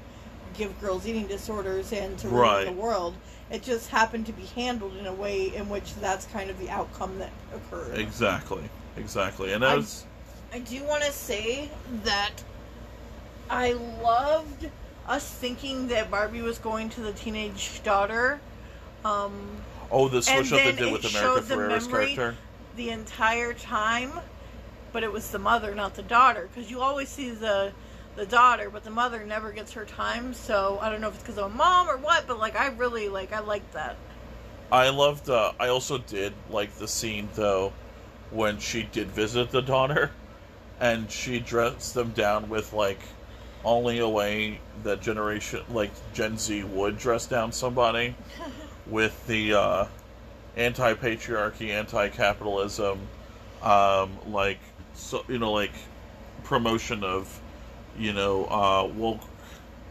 give 0.55 0.79
girls 0.81 1.07
eating 1.07 1.27
disorders 1.27 1.93
and 1.93 2.19
to 2.19 2.29
Right. 2.29 2.65
ruin 2.67 2.77
the 2.77 2.83
world. 2.83 3.15
It 3.53 3.63
just 3.63 3.91
happened 3.91 4.27
to 4.27 4.33
be 4.33 4.47
handled 4.47 4.97
in 4.97 5.07
a 5.07 5.13
way 5.13 5.55
in 5.55 5.69
which 5.69 5.95
that's 5.97 6.25
kind 6.27 6.49
of 6.51 6.59
the 6.59 6.71
outcome 6.71 7.19
that 7.19 7.31
occurred. 7.55 7.99
exactly, 7.99 8.63
exactly, 8.97 9.53
and 9.53 9.63
that 9.63 9.73
I- 9.73 9.77
was 9.77 10.05
I 10.55 10.59
do 10.59 10.83
want 10.85 11.03
to 11.05 11.13
say 11.13 11.71
that 12.05 12.33
I 13.49 13.73
loved 14.03 14.69
us 15.07 15.29
thinking 15.29 15.89
that 15.89 16.11
Barbie 16.11 16.43
was 16.43 16.59
going 16.59 16.89
to 16.91 17.01
the 17.01 17.13
teenage 17.13 17.83
daughter 17.83 18.41
um, 19.05 19.33
oh 19.91 20.09
the 20.09 20.23
switch 20.23 20.53
and 20.53 20.61
up 20.61 20.61
they 20.63 20.73
did 20.85 20.93
with 20.93 21.05
it 21.05 21.11
America 21.11 21.41
showed 21.41 21.45
Ferrera's 21.45 21.87
character. 21.87 22.37
the 22.77 22.91
entire 22.91 23.53
time, 23.53 24.13
but 24.93 25.03
it 25.03 25.13
was 25.13 25.31
the 25.31 25.39
mother, 25.39 25.75
not 25.75 25.95
the 25.95 26.03
daughter. 26.03 26.49
Because 26.55 26.71
you 26.71 26.81
always 26.81 27.09
see 27.09 27.31
the 27.31 27.73
the 28.17 28.27
daughter, 28.27 28.71
but 28.71 28.85
the 28.85 28.91
mother 28.91 29.25
never 29.25 29.53
gets 29.53 29.73
her 29.73 29.85
time. 29.85 30.35
So 30.35 30.79
I 30.81 30.91
don't 30.91 31.01
know 31.01 31.09
if 31.09 31.15
it's 31.15 31.23
because 31.23 31.39
of 31.39 31.53
a 31.53 31.55
mom 31.55 31.89
or 31.89 31.97
what, 31.97 32.27
but 32.27 32.39
like 32.39 32.57
I 32.57 32.69
really 32.69 33.09
like 33.09 33.33
I 33.33 33.41
liked 33.41 33.73
that. 33.73 33.97
I 34.71 34.89
loved. 34.89 35.29
Uh, 35.29 35.53
I 35.61 35.69
also 35.69 35.99
did 35.99 36.33
like 36.51 36.75
the 36.77 36.89
scene 36.89 37.29
though 37.35 37.73
when 38.31 38.59
she 38.59 38.85
did 38.85 39.09
visit 39.09 39.51
the 39.51 39.61
daughter, 39.63 40.11
and 40.81 41.11
she 41.11 41.41
dressed 41.41 41.95
them 41.95 42.11
down 42.13 42.49
with 42.49 42.73
like 42.73 43.01
only 43.65 44.01
a 44.01 44.09
way 44.09 44.61
that 44.83 45.01
generation 45.01 45.61
like 45.71 45.93
Gen 46.13 46.37
Z 46.37 46.65
would 46.65 46.99
dress 46.99 47.27
down 47.27 47.53
somebody 47.53 48.15
with 48.87 49.27
the 49.27 49.55
uh, 49.55 49.87
anti-patriarchy, 50.57 51.69
anti-capitalism, 51.69 52.99
um, 53.63 54.19
like 54.27 54.59
so 54.95 55.25
you 55.29 55.39
know 55.39 55.53
like 55.53 55.73
promotion 56.45 57.05
of 57.05 57.42
you 57.99 58.13
know 58.13 58.47
uh, 58.47 58.91
woke 58.97 59.21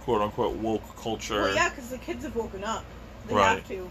quote 0.02 0.22
unquote 0.22 0.56
woke 0.58 0.96
culture. 0.98 1.42
Well, 1.42 1.56
yeah, 1.56 1.70
because 1.70 1.90
the 1.90 1.98
kids 1.98 2.24
have 2.24 2.36
woken 2.36 2.64
up. 2.64 2.84
They 3.28 3.36
Right. 3.36 3.58
have 3.58 3.68
to. 3.68 3.90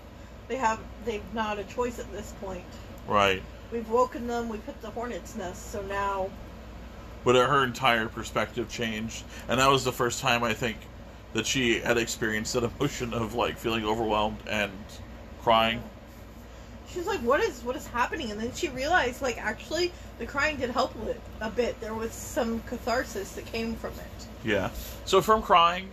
They 0.48 0.56
have. 0.56 0.80
They've 1.04 1.22
not 1.34 1.58
a 1.58 1.64
choice 1.64 1.98
at 1.98 2.10
this 2.12 2.32
point. 2.40 2.64
Right. 3.06 3.42
we've 3.72 3.88
woken 3.88 4.26
them. 4.26 4.48
We've 4.48 4.64
hit 4.64 4.80
the 4.82 4.90
hornet's 4.90 5.36
nest. 5.36 5.70
So 5.72 5.82
now, 5.82 6.28
but 7.24 7.36
her 7.36 7.62
entire 7.64 8.08
perspective 8.08 8.68
changed, 8.68 9.24
and 9.48 9.60
that 9.60 9.70
was 9.70 9.84
the 9.84 9.92
first 9.92 10.20
time 10.20 10.42
I 10.42 10.52
think 10.54 10.76
that 11.32 11.46
she 11.46 11.78
had 11.78 11.96
experienced 11.98 12.54
that 12.54 12.64
emotion 12.64 13.14
of 13.14 13.34
like 13.34 13.56
feeling 13.56 13.84
overwhelmed 13.84 14.38
and 14.48 14.72
crying. 15.42 15.82
She's 16.92 17.06
like, 17.06 17.20
"What 17.20 17.40
is 17.40 17.62
what 17.62 17.76
is 17.76 17.86
happening?" 17.86 18.30
And 18.30 18.40
then 18.40 18.52
she 18.54 18.68
realized, 18.68 19.22
like, 19.22 19.38
actually, 19.38 19.92
the 20.18 20.26
crying 20.26 20.56
did 20.56 20.70
help 20.70 20.94
a 20.94 21.06
bit. 21.06 21.20
A 21.40 21.50
bit. 21.50 21.80
There 21.80 21.94
was 21.94 22.12
some 22.12 22.60
catharsis 22.60 23.32
that 23.32 23.46
came 23.46 23.74
from 23.76 23.92
it. 23.92 24.26
Yeah. 24.44 24.70
So 25.04 25.20
from 25.20 25.42
crying 25.42 25.88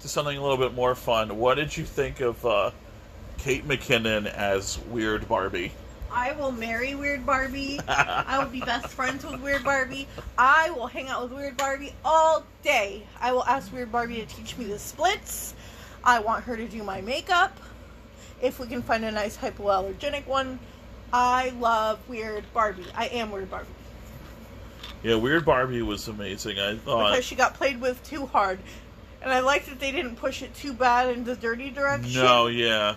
to 0.00 0.08
something 0.08 0.36
a 0.36 0.42
little 0.42 0.56
bit 0.56 0.74
more 0.74 0.94
fun, 0.94 1.36
what 1.38 1.54
did 1.54 1.76
you 1.76 1.84
think 1.84 2.20
of 2.20 2.44
uh, 2.44 2.70
Kate 3.38 3.66
McKinnon 3.66 4.26
as 4.26 4.78
Weird 4.90 5.28
Barbie? 5.28 5.72
I 6.10 6.32
will 6.32 6.52
marry 6.52 6.94
Weird 6.94 7.26
Barbie. 7.26 7.80
I 7.88 8.38
will 8.38 8.50
be 8.50 8.60
best 8.60 8.88
friends 8.88 9.24
with 9.24 9.40
Weird 9.40 9.62
Barbie. 9.64 10.08
I 10.38 10.70
will 10.70 10.86
hang 10.86 11.08
out 11.08 11.24
with 11.24 11.32
Weird 11.32 11.56
Barbie 11.56 11.94
all 12.04 12.44
day. 12.62 13.02
I 13.20 13.32
will 13.32 13.44
ask 13.44 13.72
Weird 13.72 13.92
Barbie 13.92 14.16
to 14.16 14.26
teach 14.26 14.56
me 14.56 14.64
the 14.66 14.78
splits. 14.78 15.54
I 16.02 16.20
want 16.20 16.44
her 16.44 16.56
to 16.56 16.66
do 16.66 16.82
my 16.82 17.00
makeup. 17.00 17.56
If 18.40 18.58
we 18.60 18.66
can 18.66 18.82
find 18.82 19.04
a 19.04 19.10
nice 19.10 19.36
hypoallergenic 19.36 20.26
one. 20.26 20.58
I 21.12 21.50
love 21.58 21.98
Weird 22.08 22.44
Barbie. 22.52 22.84
I 22.94 23.06
am 23.06 23.30
Weird 23.30 23.50
Barbie. 23.50 23.68
Yeah, 25.02 25.14
Weird 25.14 25.44
Barbie 25.44 25.82
was 25.82 26.06
amazing. 26.08 26.58
I 26.58 26.76
thought 26.76 27.10
Because 27.12 27.24
she 27.24 27.34
got 27.34 27.54
played 27.54 27.80
with 27.80 28.02
too 28.04 28.26
hard. 28.26 28.58
And 29.22 29.32
I 29.32 29.40
like 29.40 29.66
that 29.66 29.80
they 29.80 29.90
didn't 29.90 30.16
push 30.16 30.42
it 30.42 30.54
too 30.54 30.72
bad 30.72 31.10
in 31.10 31.24
the 31.24 31.34
dirty 31.34 31.70
direction. 31.70 32.12
no, 32.22 32.46
yeah. 32.46 32.96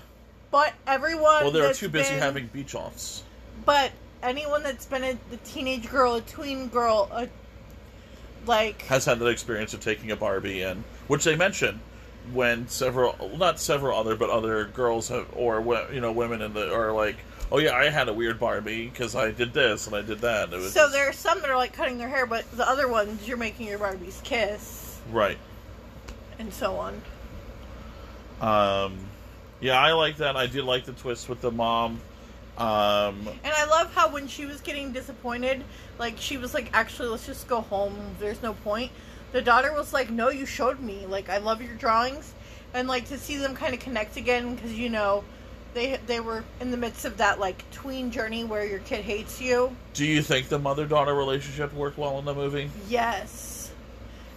But 0.52 0.74
everyone. 0.86 1.44
Well, 1.44 1.52
they 1.52 1.62
were 1.62 1.74
too 1.74 1.90
busy 1.90 2.12
been- 2.12 2.20
having 2.20 2.48
beach 2.48 2.76
offs. 2.76 3.24
But 3.66 3.92
anyone 4.22 4.64
that's 4.64 4.86
been 4.86 5.04
a, 5.04 5.18
a 5.34 5.38
teenage 5.46 5.90
girl, 5.90 6.16
a 6.16 6.22
tween 6.22 6.68
girl, 6.68 7.10
a 7.14 7.30
like 8.46 8.82
Has 8.84 9.06
had 9.06 9.20
that 9.20 9.28
experience 9.28 9.74
of 9.74 9.80
taking 9.80 10.12
a 10.12 10.16
Barbie 10.16 10.62
in, 10.62 10.84
which 11.08 11.24
they 11.24 11.36
mention 11.36 11.80
when 12.34 12.68
several, 12.68 13.32
not 13.38 13.60
several 13.60 13.98
other, 13.98 14.16
but 14.16 14.30
other 14.30 14.66
girls 14.66 15.10
have, 15.10 15.28
or 15.36 15.60
you 15.92 16.00
know, 16.00 16.12
women 16.12 16.42
in 16.42 16.54
the 16.54 16.74
are 16.74 16.94
like, 16.94 17.18
oh 17.52 17.58
yeah, 17.60 17.76
I 17.76 17.90
had 17.90 18.08
a 18.08 18.14
weird 18.14 18.40
Barbie 18.40 18.88
because 18.88 19.16
I 19.16 19.32
did 19.32 19.54
this 19.54 19.88
and 19.88 19.96
I 19.96 20.02
did 20.02 20.20
that. 20.20 20.54
It 20.54 20.58
was 20.58 20.74
So 20.74 20.90
there 20.90 21.10
are 21.10 21.14
some 21.14 21.42
that 21.42 21.50
are 21.50 21.58
like 21.58 21.74
cutting 21.74 21.98
their 21.98 22.10
hair, 22.10 22.26
but 22.26 22.50
the 22.56 22.68
other 22.68 22.88
ones 22.88 23.28
you're 23.28 23.38
making 23.38 23.68
your 23.68 23.80
Barbies 23.80 24.24
kiss 24.24 25.00
right. 25.12 25.38
and 26.40 26.54
so 26.54 26.78
on. 26.78 27.02
Um, 28.42 28.98
yeah, 29.60 29.80
I 29.80 29.92
like 29.94 30.18
that. 30.18 30.36
I 30.36 30.48
did 30.48 30.64
like 30.64 30.86
the 30.86 30.94
twist 30.94 31.30
with 31.30 31.42
the 31.42 31.52
mom. 31.52 32.02
Um, 32.58 33.28
And 33.44 33.54
I 33.54 33.66
love 33.66 33.94
how 33.94 34.10
when 34.12 34.28
she 34.28 34.46
was 34.46 34.62
getting 34.62 34.92
disappointed, 34.92 35.64
like 35.98 36.18
she 36.18 36.38
was 36.38 36.54
like, 36.54 36.70
"Actually, 36.74 37.10
let's 37.10 37.26
just 37.26 37.48
go 37.48 37.62
home. 37.62 37.96
There's 38.20 38.42
no 38.42 38.54
point." 38.54 38.92
The 39.32 39.42
daughter 39.42 39.74
was 39.74 39.94
like, 39.94 40.10
"No, 40.10 40.30
you 40.30 40.46
showed 40.46 40.80
me. 40.80 41.06
Like, 41.06 41.30
I 41.30 41.38
love 41.38 41.62
your 41.62 41.76
drawings." 41.76 42.34
And 42.74 42.88
like 42.88 43.08
to 43.10 43.18
see 43.18 43.38
them 43.38 43.56
kind 43.56 43.74
of 43.74 43.80
connect 43.80 44.16
again 44.18 44.56
because 44.56 44.74
you 44.74 44.90
know, 44.90 45.24
they 45.74 46.00
they 46.08 46.20
were 46.20 46.44
in 46.60 46.72
the 46.72 46.78
midst 46.78 47.06
of 47.06 47.18
that 47.18 47.40
like 47.40 47.70
tween 47.72 48.12
journey 48.12 48.44
where 48.44 48.66
your 48.66 48.80
kid 48.80 49.04
hates 49.04 49.42
you. 49.42 49.76
do 49.94 50.06
you 50.06 50.22
think 50.22 50.50
the 50.50 50.60
mother 50.60 50.86
daughter 50.86 51.14
relationship 51.14 51.74
worked 51.74 51.98
well 51.98 52.20
in 52.20 52.26
the 52.26 52.34
movie? 52.34 52.70
Yes. 52.88 53.72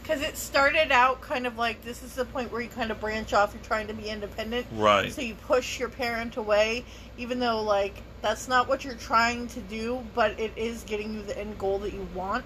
Because 0.03 0.21
it 0.21 0.37
started 0.37 0.93
out 0.93 1.23
kind 1.23 1.47
of 1.47 1.57
like 1.57 1.83
this 1.83 2.03
is 2.03 2.15
the 2.15 2.27
point 2.27 2.53
where 2.53 2.61
you 2.61 2.69
kind 2.69 2.91
of 2.91 3.01
branch 3.01 3.33
off. 3.33 3.55
You're 3.55 3.63
trying 3.63 3.87
to 3.87 3.95
be 3.95 4.11
independent. 4.11 4.67
Right. 4.75 5.11
So 5.11 5.23
you 5.23 5.35
push 5.35 5.81
your 5.81 5.89
parent 5.89 6.37
away, 6.37 6.85
even 7.17 7.39
though, 7.39 7.63
like, 7.63 7.95
that's 8.21 8.47
not 8.47 8.69
what 8.69 8.85
you're 8.85 8.97
trying 8.97 9.49
to 9.49 9.61
do, 9.61 10.05
but 10.15 10.39
it 10.39 10.53
is 10.57 10.83
getting 10.83 11.15
you 11.15 11.23
the 11.23 11.39
end 11.39 11.59
goal 11.59 11.79
that 11.79 11.95
you 11.95 12.07
want. 12.15 12.45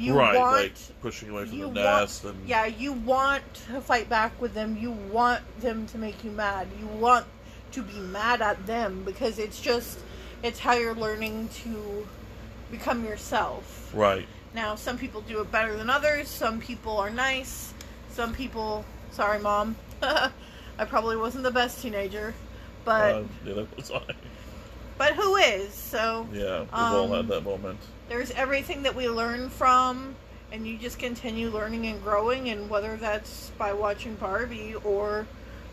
You 0.00 0.14
right, 0.14 0.36
want. 0.38 0.62
like 0.62 1.00
pushing 1.02 1.30
away 1.30 1.46
from 1.46 1.58
the 1.58 1.64
want, 1.66 1.74
nest 1.74 2.24
and 2.24 2.48
yeah, 2.48 2.66
you 2.66 2.92
want 2.92 3.42
to 3.68 3.80
fight 3.80 4.08
back 4.08 4.40
with 4.40 4.54
them. 4.54 4.76
You 4.80 4.90
want 4.92 5.42
them 5.60 5.86
to 5.88 5.98
make 5.98 6.24
you 6.24 6.30
mad. 6.30 6.68
You 6.80 6.86
want 6.86 7.26
to 7.72 7.82
be 7.82 7.98
mad 7.98 8.40
at 8.42 8.66
them 8.66 9.02
because 9.04 9.38
it's 9.38 9.60
just, 9.60 9.98
it's 10.42 10.58
how 10.58 10.72
you're 10.74 10.94
learning 10.94 11.48
to 11.64 12.06
become 12.70 13.04
yourself. 13.04 13.90
right. 13.94 14.26
Now, 14.52 14.74
some 14.74 14.98
people 14.98 15.20
do 15.20 15.40
it 15.40 15.52
better 15.52 15.76
than 15.76 15.88
others. 15.88 16.28
Some 16.28 16.60
people 16.60 16.96
are 16.98 17.10
nice. 17.10 17.72
Some 18.10 18.34
people, 18.34 18.84
sorry, 19.12 19.38
mom. 19.38 19.76
I 20.02 20.84
probably 20.88 21.16
wasn't 21.16 21.44
the 21.44 21.52
best 21.52 21.80
teenager, 21.82 22.34
but 22.84 23.14
Uh, 23.14 23.22
yeah, 23.46 23.54
that 23.54 23.76
was 23.76 23.90
I. 23.92 24.00
but 24.98 25.14
who 25.14 25.36
is? 25.36 25.72
So 25.72 26.26
Yeah, 26.32 26.60
we've 26.62 26.68
all 26.72 27.04
Um, 27.04 27.10
had 27.12 27.28
that 27.28 27.42
moment. 27.44 27.78
There's 28.10 28.32
everything 28.32 28.82
that 28.82 28.94
we 28.94 29.08
learn 29.08 29.48
from, 29.48 30.16
and 30.52 30.66
you 30.66 30.76
just 30.76 30.98
continue 30.98 31.48
learning 31.48 31.86
and 31.86 32.02
growing. 32.02 32.50
And 32.50 32.68
whether 32.68 32.96
that's 32.96 33.50
by 33.56 33.72
watching 33.72 34.16
Barbie 34.16 34.74
or 34.84 35.26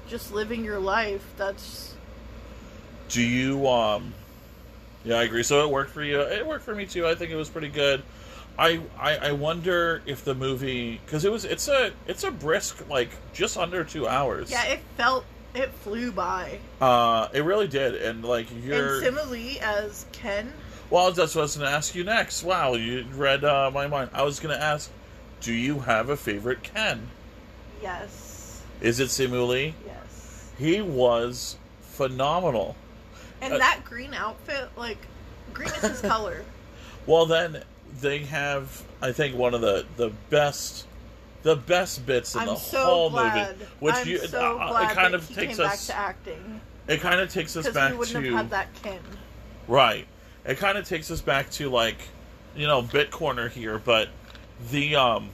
just 0.08 0.32
living 0.32 0.64
your 0.64 0.80
life, 0.80 1.26
that's 1.36 1.96
Do 3.10 3.22
you 3.22 3.68
um 3.68 4.14
Yeah, 5.04 5.16
I 5.18 5.24
agree. 5.24 5.44
So 5.44 5.66
it 5.66 5.72
worked 5.72 5.92
for 5.92 6.04
you. 6.04 6.22
It 6.22 6.46
worked 6.46 6.64
for 6.64 6.76
me 6.76 6.86
too. 6.86 7.08
I 7.08 7.16
think 7.16 7.32
it 7.32 7.36
was 7.36 7.50
pretty 7.50 7.70
good. 7.70 8.04
I 8.58 8.82
I, 9.00 9.18
I 9.18 9.32
wonder 9.32 10.04
if 10.06 10.24
the 10.24 10.36
movie 10.36 11.02
cuz 11.08 11.26
it 11.26 11.32
was 11.32 11.44
it's 11.44 11.68
a 11.68 11.92
it's 12.06 12.24
a 12.24 12.30
brisk 12.32 12.88
like 12.88 13.10
just 13.34 13.58
under 13.58 13.84
2 13.84 14.08
hours. 14.08 14.52
yeah. 14.52 14.64
It 14.66 14.80
felt 14.96 15.26
it 15.56 15.72
flew 15.72 16.12
by. 16.12 16.60
Uh 16.80 17.30
it 17.34 17.42
really 17.44 17.68
did 17.68 17.96
and 17.96 18.24
like 18.24 18.46
you're 18.64 19.04
And 19.04 19.32
Lee 19.32 19.60
as 19.60 20.06
Ken. 20.12 20.54
Well, 20.90 21.12
that's 21.12 21.36
what 21.36 21.42
I 21.42 21.44
was 21.44 21.58
going 21.58 21.70
to 21.70 21.76
ask 21.76 21.96
you 21.96 22.04
next. 22.04 22.44
Wow, 22.44 22.74
you 22.76 23.06
read 23.14 23.44
uh, 23.44 23.70
my 23.74 23.88
mind. 23.88 24.10
I 24.14 24.24
was 24.24 24.40
going 24.40 24.56
to 24.58 24.64
ask, 24.64 24.90
do 25.42 25.54
you 25.54 25.80
have 25.80 26.10
a 26.10 26.16
favorite 26.18 26.64
Ken? 26.64 27.10
Yes. 27.82 28.64
Is 28.82 29.00
it 29.00 29.10
Simu 29.10 29.48
Liu? 29.48 29.74
Yes. 29.86 30.52
He 30.58 30.82
was 30.82 31.58
phenomenal. 31.82 32.76
And 33.42 33.54
Uh, 33.54 33.58
that 33.58 33.82
green 33.84 34.14
outfit, 34.14 34.70
like, 34.78 34.98
green 35.54 35.70
is 35.70 35.82
his 35.82 36.02
color. 36.14 36.44
Well, 37.06 37.26
then 37.26 37.64
they 38.02 38.20
have, 38.20 38.84
I 39.02 39.12
think, 39.12 39.36
one 39.36 39.54
of 39.54 39.62
the 39.62 39.86
the 39.96 40.10
best, 40.30 40.86
the 41.44 41.56
best 41.56 42.06
bits 42.06 42.34
in 42.36 42.42
I'm 42.42 42.48
the 42.48 42.56
so 42.56 42.84
whole 42.84 43.10
glad. 43.10 43.58
movie. 43.60 43.72
Which 43.80 43.96
I'm 43.96 44.08
you, 44.08 44.18
so 44.20 44.58
uh, 44.60 44.70
glad 44.72 44.92
it 44.92 44.96
kind 44.96 45.14
of 45.16 45.28
takes 45.34 45.60
us. 45.60 45.88
back 45.88 45.96
to 45.96 46.02
acting 46.02 46.62
It 46.88 47.00
kind 47.02 47.20
of 47.22 47.32
takes 47.32 47.56
us 47.56 47.64
because 47.66 47.76
back 47.76 47.92
we 47.92 47.98
wouldn't 47.98 48.26
to 48.26 48.32
have 48.32 48.38
had 48.38 48.50
that 48.52 48.74
Ken. 48.84 49.00
right. 49.68 50.08
It 50.48 50.58
kind 50.58 50.78
of 50.78 50.88
takes 50.88 51.12
us 51.12 51.22
back 51.22 51.50
to 51.52 51.70
like, 51.70 51.98
you 52.56 52.66
know, 52.68 52.82
bit 52.82 53.12
corner 53.12 53.50
here, 53.50 53.78
but 53.78 54.10
the 54.72 54.96
um, 54.96 55.30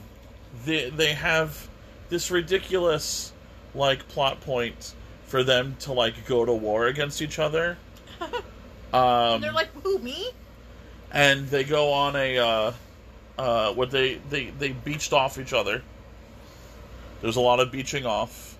the 0.64 0.90
they 0.90 1.14
have 1.14 1.68
this 2.08 2.30
ridiculous 2.30 3.32
like 3.74 4.06
plot 4.08 4.40
point 4.40 4.94
for 5.26 5.42
them 5.42 5.76
to 5.80 5.92
like 5.92 6.26
go 6.26 6.44
to 6.44 6.52
war 6.52 6.86
against 6.86 7.22
each 7.22 7.38
other. 7.38 7.78
Um, 8.92 9.40
They're 9.40 9.50
like, 9.50 9.72
who 9.82 9.98
me? 9.98 10.30
and 11.14 11.46
they 11.48 11.64
go 11.64 11.92
on 11.92 12.16
a 12.16 12.38
uh, 12.38 12.72
uh, 13.38 13.72
what 13.72 13.90
they 13.90 14.16
they 14.28 14.50
they 14.50 14.72
beached 14.72 15.14
off 15.14 15.38
each 15.38 15.54
other. 15.54 15.80
There's 17.22 17.36
a 17.36 17.40
lot 17.40 17.60
of 17.60 17.72
beaching 17.72 18.04
off, 18.04 18.58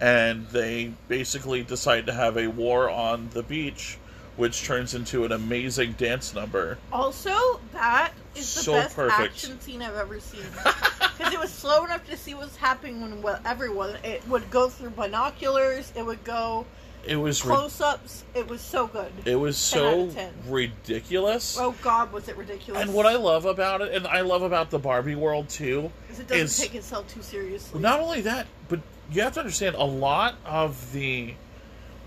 and 0.00 0.46
they 0.48 0.92
basically 1.08 1.62
decide 1.62 2.06
to 2.06 2.12
have 2.12 2.36
a 2.36 2.48
war 2.48 2.90
on 2.90 3.30
the 3.32 3.42
beach, 3.42 3.96
which 4.36 4.64
turns 4.64 4.94
into 4.94 5.24
an 5.24 5.32
amazing 5.32 5.92
dance 5.92 6.34
number. 6.34 6.78
Also, 6.92 7.60
that 7.72 8.12
is 8.34 8.54
the 8.54 8.60
So 8.62 8.72
best 8.72 8.96
perfect. 8.96 9.20
action 9.20 9.60
scene 9.60 9.82
I've 9.82 9.96
ever 9.96 10.20
seen. 10.20 10.42
Because 11.16 11.32
it 11.32 11.40
was 11.40 11.50
slow 11.50 11.86
enough 11.86 12.06
to 12.10 12.16
see 12.18 12.34
what's 12.34 12.56
happening 12.56 13.00
when 13.00 13.22
well, 13.22 13.40
everyone. 13.46 13.96
It 14.04 14.26
would 14.28 14.50
go 14.50 14.68
through 14.68 14.90
binoculars. 14.90 15.90
It 15.96 16.04
would 16.04 16.22
go 16.24 16.66
It 17.06 17.16
was 17.16 17.40
close-ups. 17.40 18.24
It 18.34 18.46
was 18.48 18.60
so 18.60 18.86
good. 18.86 19.10
it 19.24 19.36
was 19.36 19.56
so 19.56 20.10
ridiculous. 20.46 21.56
Oh 21.58 21.74
God, 21.80 22.12
was 22.12 22.28
it 22.28 22.36
ridiculous? 22.36 22.82
And 22.82 22.92
what 22.92 23.06
I 23.06 23.16
love 23.16 23.46
about 23.46 23.80
it, 23.80 23.94
and 23.94 24.06
I 24.06 24.20
love 24.20 24.42
about 24.42 24.70
the 24.70 24.78
Barbie 24.78 25.14
world 25.14 25.48
too, 25.48 25.90
is 26.10 26.18
it 26.20 26.28
doesn't 26.28 26.44
is- 26.44 26.58
take 26.58 26.74
itself 26.74 27.08
too 27.08 27.22
seriously. 27.22 27.80
Not 27.80 28.00
only 28.00 28.20
that, 28.22 28.46
but 28.68 28.80
you 29.10 29.22
have 29.22 29.32
to 29.34 29.40
understand 29.40 29.76
a 29.76 29.84
lot 29.84 30.34
of 30.44 30.92
the 30.92 31.34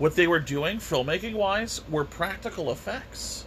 what 0.00 0.16
they 0.16 0.26
were 0.26 0.40
doing 0.40 0.78
filmmaking 0.78 1.34
wise 1.34 1.82
were 1.90 2.06
practical 2.06 2.72
effects. 2.72 3.44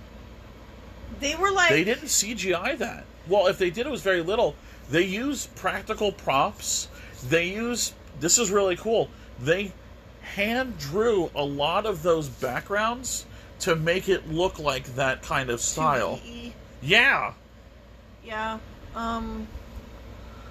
they 1.19 1.35
were 1.35 1.51
like, 1.51 1.71
They 1.71 1.83
didn't 1.83 2.05
CGI 2.05 2.77
that. 2.77 3.05
Well, 3.27 3.47
if 3.47 3.57
they 3.57 3.71
did 3.71 3.87
it 3.87 3.89
was 3.89 4.03
very 4.03 4.21
little. 4.21 4.55
They 4.89 5.01
used 5.01 5.53
practical 5.55 6.11
props. 6.11 6.87
They 7.27 7.47
used 7.47 7.93
this 8.19 8.37
is 8.37 8.51
really 8.51 8.75
cool. 8.75 9.09
They 9.39 9.73
hand 10.21 10.77
drew 10.77 11.31
a 11.35 11.43
lot 11.43 11.87
of 11.87 12.03
those 12.03 12.29
backgrounds 12.29 13.25
to 13.61 13.75
make 13.75 14.07
it 14.07 14.29
look 14.29 14.59
like 14.59 14.95
that 14.95 15.23
kind 15.23 15.49
of 15.49 15.59
style. 15.59 16.19
2DE. 16.23 16.53
Yeah. 16.83 17.33
Yeah. 18.23 18.59
Um. 18.95 19.47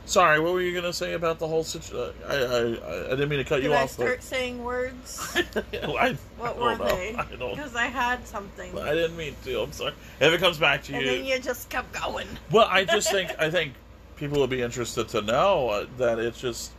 Sorry, 0.04 0.40
what 0.40 0.52
were 0.52 0.60
you 0.60 0.74
gonna 0.74 0.92
say 0.92 1.12
about 1.14 1.38
the 1.38 1.46
whole 1.46 1.62
situation? 1.64 2.14
I, 2.28 2.34
I 2.34 3.06
I 3.06 3.10
didn't 3.10 3.28
mean 3.28 3.38
to 3.38 3.44
cut 3.44 3.56
Did 3.56 3.64
you 3.64 3.72
I 3.72 3.82
off. 3.84 3.90
start 3.90 4.22
saying 4.22 4.62
words? 4.62 5.32
I, 5.72 6.16
What 6.38 6.56
I 6.56 6.60
were 6.60 6.76
know. 6.76 6.84
they? 6.96 7.16
Because 7.30 7.76
I 7.76 7.86
had 7.86 8.26
something. 8.26 8.76
I 8.78 8.94
didn't 8.94 9.16
mean 9.16 9.36
to. 9.44 9.60
I'm 9.62 9.72
sorry. 9.72 9.94
If 10.20 10.32
it 10.32 10.40
comes 10.40 10.58
back 10.58 10.82
to 10.84 10.92
you, 10.92 10.98
and 10.98 11.06
you, 11.06 11.12
then 11.18 11.24
you 11.24 11.38
just 11.38 11.68
kept 11.70 11.92
going. 11.92 12.26
well, 12.50 12.66
I 12.68 12.84
just 12.84 13.10
think 13.12 13.30
I 13.38 13.48
think 13.50 13.74
people 14.16 14.40
would 14.40 14.50
be 14.50 14.60
interested 14.62 15.08
to 15.10 15.22
know 15.22 15.68
uh, 15.68 15.86
that 15.98 16.18
it's 16.18 16.40
just 16.40 16.72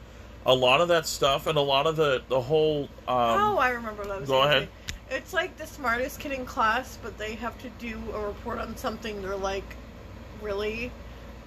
a 0.45 0.53
lot 0.53 0.81
of 0.81 0.89
that 0.89 1.07
stuff 1.07 1.47
and 1.47 1.57
a 1.57 1.61
lot 1.61 1.87
of 1.87 1.95
the 1.95 2.21
the 2.27 2.41
whole. 2.41 2.83
Um, 3.07 3.17
oh, 3.17 3.57
I 3.57 3.69
remember 3.69 4.03
that. 4.05 4.19
Was 4.21 4.29
go 4.29 4.43
ahead. 4.43 4.67
It's 5.09 5.31
like 5.31 5.55
the 5.57 5.67
smartest 5.67 6.19
kid 6.19 6.31
in 6.33 6.45
class, 6.45 6.97
but 7.01 7.17
they 7.17 7.35
have 7.35 7.57
to 7.61 7.69
do 7.79 7.99
a 8.13 8.19
report 8.19 8.59
on 8.59 8.75
something. 8.75 9.21
They're 9.21 9.35
like, 9.35 9.75
really? 10.41 10.91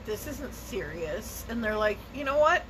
This 0.06 0.26
isn't 0.28 0.54
serious. 0.54 1.44
And 1.48 1.62
they're 1.62 1.76
like, 1.76 1.98
you 2.14 2.24
know 2.24 2.38
what? 2.38 2.62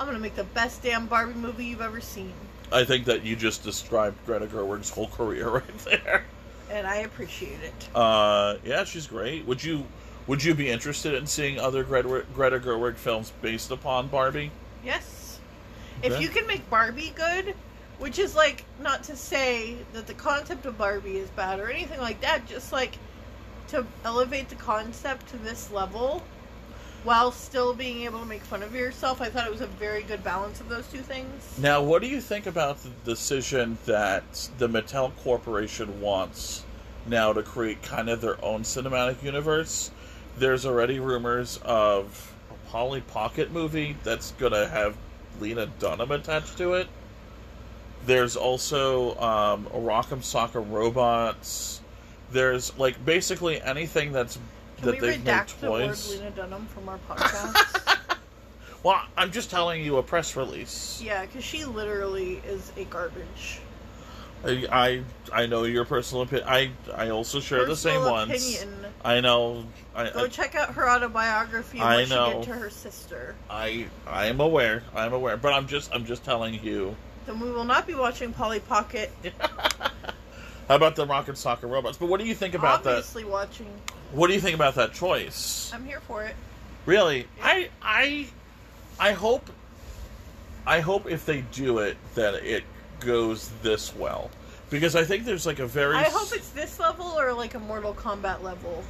I'm 0.00 0.06
gonna 0.06 0.18
make 0.18 0.34
the 0.34 0.44
best 0.44 0.82
damn 0.82 1.06
Barbie 1.06 1.34
movie 1.34 1.66
you've 1.66 1.82
ever 1.82 2.00
seen. 2.00 2.32
I 2.72 2.84
think 2.84 3.04
that 3.04 3.22
you 3.22 3.36
just 3.36 3.62
described 3.62 4.16
Greta 4.24 4.46
Gerwig's 4.46 4.88
whole 4.88 5.08
career 5.08 5.48
right 5.50 5.78
there. 5.84 6.24
And 6.70 6.86
I 6.86 6.96
appreciate 6.96 7.60
it. 7.60 7.88
Uh, 7.94 8.56
yeah, 8.64 8.84
she's 8.84 9.06
great. 9.06 9.44
Would 9.46 9.62
you 9.62 9.84
would 10.26 10.42
you 10.42 10.54
be 10.54 10.68
interested 10.70 11.14
in 11.14 11.26
seeing 11.26 11.58
other 11.58 11.84
Greta, 11.84 12.24
Greta 12.34 12.58
Gerwig 12.58 12.96
films 12.96 13.32
based 13.42 13.70
upon 13.70 14.08
Barbie? 14.08 14.50
Yes. 14.84 15.40
If 16.02 16.20
you 16.20 16.28
can 16.28 16.46
make 16.46 16.68
Barbie 16.70 17.12
good, 17.14 17.54
which 17.98 18.18
is 18.18 18.34
like 18.34 18.64
not 18.80 19.02
to 19.04 19.16
say 19.16 19.76
that 19.92 20.06
the 20.06 20.14
concept 20.14 20.64
of 20.64 20.78
Barbie 20.78 21.18
is 21.18 21.28
bad 21.30 21.60
or 21.60 21.68
anything 21.68 22.00
like 22.00 22.20
that, 22.22 22.46
just 22.46 22.72
like 22.72 22.96
to 23.68 23.84
elevate 24.04 24.48
the 24.48 24.54
concept 24.54 25.28
to 25.28 25.36
this 25.38 25.70
level 25.70 26.22
while 27.04 27.32
still 27.32 27.72
being 27.74 28.02
able 28.02 28.20
to 28.20 28.26
make 28.26 28.42
fun 28.42 28.62
of 28.62 28.74
yourself. 28.74 29.20
I 29.20 29.30
thought 29.30 29.46
it 29.46 29.52
was 29.52 29.60
a 29.60 29.66
very 29.66 30.02
good 30.02 30.22
balance 30.22 30.60
of 30.60 30.68
those 30.68 30.86
two 30.88 31.00
things. 31.00 31.58
Now, 31.58 31.82
what 31.82 32.02
do 32.02 32.08
you 32.08 32.20
think 32.20 32.46
about 32.46 32.82
the 32.82 32.90
decision 33.04 33.78
that 33.86 34.50
the 34.58 34.68
Mattel 34.68 35.12
Corporation 35.22 36.00
wants 36.00 36.64
now 37.06 37.32
to 37.32 37.42
create 37.42 37.82
kind 37.82 38.10
of 38.10 38.20
their 38.20 38.42
own 38.44 38.62
cinematic 38.62 39.22
universe? 39.22 39.90
There's 40.36 40.66
already 40.66 41.00
rumors 41.00 41.58
of 41.64 42.34
a 42.50 42.70
Polly 42.70 43.00
Pocket 43.00 43.50
movie 43.50 43.96
that's 44.04 44.32
going 44.32 44.52
to 44.52 44.68
have 44.68 44.96
Lena 45.40 45.66
Dunham 45.78 46.10
attached 46.10 46.58
to 46.58 46.74
it. 46.74 46.88
There's 48.06 48.36
also 48.36 49.18
um, 49.18 49.66
a 49.66 49.78
Rock'em 49.78 50.20
Sock'em 50.20 50.70
Robots. 50.70 51.80
There's 52.30 52.76
like 52.78 53.04
basically 53.04 53.60
anything 53.60 54.12
that's 54.12 54.38
Can 54.80 54.86
that 54.92 55.00
we 55.00 55.08
they've 55.08 55.24
made 55.24 55.30
redact 55.32 55.60
the 55.60 55.70
word. 55.70 55.98
Lena 56.10 56.30
Dunham 56.30 56.66
from 56.66 56.88
our 56.88 56.98
podcast? 57.08 57.96
Well, 58.82 59.02
I'm 59.16 59.30
just 59.30 59.50
telling 59.50 59.84
you 59.84 59.98
a 59.98 60.02
press 60.02 60.36
release. 60.36 61.00
yeah, 61.04 61.26
because 61.26 61.44
she 61.44 61.64
literally 61.64 62.40
is 62.46 62.72
a 62.76 62.84
garbage. 62.84 63.60
I, 64.42 64.66
I 64.72 65.42
I 65.42 65.46
know 65.46 65.64
your 65.64 65.84
personal 65.84 66.22
opinion. 66.22 66.48
I 66.48 66.70
I 66.94 67.10
also 67.10 67.40
share 67.40 67.66
the 67.66 67.76
same 67.76 67.96
Personal 68.00 68.12
ones. 68.12 68.56
opinion. 68.56 68.86
I 69.04 69.20
know. 69.20 69.66
I, 69.94 70.08
Go 70.10 70.24
I 70.24 70.28
check 70.28 70.54
out 70.54 70.70
her 70.74 70.88
autobiography 70.88 71.78
and 71.78 71.86
I 71.86 71.96
what 71.96 72.08
she 72.08 72.14
know. 72.14 72.32
did 72.32 72.42
to 72.44 72.52
her 72.54 72.70
sister. 72.70 73.34
I 73.50 73.84
I 74.06 74.26
am 74.28 74.40
aware. 74.40 74.82
I 74.94 75.04
am 75.04 75.12
aware. 75.12 75.36
But 75.36 75.52
I'm 75.52 75.66
just 75.66 75.94
I'm 75.94 76.06
just 76.06 76.24
telling 76.24 76.54
you. 76.64 76.96
Then 77.26 77.38
we 77.38 77.50
will 77.50 77.64
not 77.66 77.86
be 77.86 77.94
watching 77.94 78.32
Polly 78.32 78.60
Pocket. 78.60 79.12
How 80.70 80.76
about 80.76 80.94
the 80.94 81.04
Rock'em 81.04 81.30
Sock'em 81.30 81.68
Robots? 81.68 81.98
But 81.98 82.08
what 82.08 82.20
do 82.20 82.26
you 82.26 82.34
think 82.36 82.54
about 82.54 82.84
that? 82.84 82.98
Obviously 82.98 83.24
watching. 83.24 83.66
What 84.12 84.28
do 84.28 84.34
you 84.34 84.40
think 84.40 84.54
about 84.54 84.76
that 84.76 84.92
choice? 84.92 85.68
I'm 85.74 85.84
here 85.84 85.98
for 85.98 86.22
it. 86.22 86.36
Really, 86.86 87.26
I 87.42 87.70
I 87.82 88.28
I 89.00 89.10
hope 89.10 89.50
I 90.64 90.78
hope 90.78 91.10
if 91.10 91.26
they 91.26 91.40
do 91.40 91.78
it 91.78 91.96
that 92.14 92.34
it 92.34 92.62
goes 93.00 93.50
this 93.62 93.92
well 93.96 94.30
because 94.70 94.94
I 94.94 95.02
think 95.02 95.24
there's 95.24 95.44
like 95.44 95.58
a 95.58 95.66
very 95.66 95.96
I 95.96 96.04
hope 96.04 96.28
it's 96.32 96.50
this 96.50 96.78
level 96.78 97.18
or 97.18 97.32
like 97.32 97.54
a 97.54 97.58
Mortal 97.58 97.92
Kombat 97.92 98.40
level. 98.44 98.84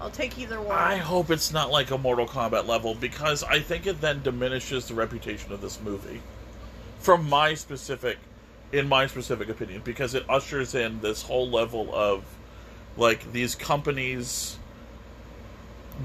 I'll 0.00 0.10
take 0.10 0.38
either 0.38 0.62
one. 0.62 0.78
I 0.78 0.96
hope 0.96 1.30
it's 1.30 1.52
not 1.52 1.70
like 1.70 1.90
a 1.90 1.98
Mortal 1.98 2.26
Kombat 2.26 2.66
level 2.66 2.94
because 2.94 3.44
I 3.44 3.60
think 3.60 3.86
it 3.86 4.00
then 4.00 4.22
diminishes 4.22 4.88
the 4.88 4.94
reputation 4.94 5.52
of 5.52 5.60
this 5.60 5.78
movie. 5.82 6.22
From 7.00 7.28
my 7.28 7.52
specific, 7.52 8.16
in 8.72 8.88
my 8.88 9.06
specific 9.06 9.48
opinion, 9.48 9.82
because 9.84 10.14
it 10.14 10.24
ushers 10.28 10.74
in 10.74 11.00
this 11.00 11.22
whole 11.22 11.50
level 11.50 11.94
of, 11.94 12.24
like, 12.96 13.32
these 13.32 13.54
companies 13.54 14.58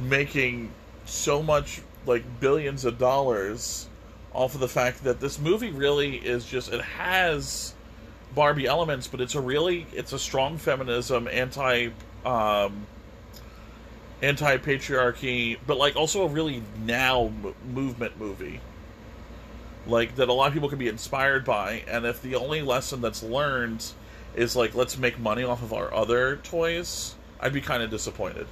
making 0.03 0.71
so 1.05 1.43
much, 1.43 1.81
like, 2.05 2.23
billions 2.39 2.85
of 2.85 2.97
dollars 2.97 3.87
off 4.33 4.53
of 4.53 4.59
the 4.59 4.67
fact 4.67 5.03
that 5.03 5.19
this 5.19 5.39
movie 5.39 5.71
really 5.71 6.17
is 6.17 6.45
just, 6.45 6.71
it 6.73 6.81
has 6.81 7.73
Barbie 8.33 8.65
elements, 8.65 9.07
but 9.07 9.21
it's 9.21 9.35
a 9.35 9.41
really, 9.41 9.85
it's 9.93 10.11
a 10.11 10.19
strong 10.19 10.57
feminism, 10.57 11.27
anti, 11.27 11.89
um, 12.25 12.87
anti 14.21 14.57
patriarchy, 14.57 15.57
but 15.67 15.77
like 15.77 15.95
also 15.95 16.23
a 16.23 16.27
really 16.27 16.63
now 16.83 17.25
m- 17.25 17.53
movement 17.71 18.17
movie. 18.19 18.59
Like 19.87 20.15
that 20.15 20.29
a 20.29 20.33
lot 20.33 20.47
of 20.47 20.53
people 20.53 20.69
can 20.69 20.79
be 20.79 20.87
inspired 20.87 21.45
by, 21.45 21.83
and 21.87 22.05
if 22.05 22.21
the 22.21 22.35
only 22.35 22.61
lesson 22.61 23.01
that's 23.01 23.21
learned 23.21 23.85
is 24.35 24.55
like 24.55 24.73
let's 24.75 24.97
make 24.97 25.19
money 25.19 25.43
off 25.43 25.61
of 25.61 25.73
our 25.73 25.93
other 25.93 26.37
toys, 26.37 27.15
I'd 27.39 27.53
be 27.53 27.61
kind 27.61 27.83
of 27.83 27.89
disappointed. 27.89 28.47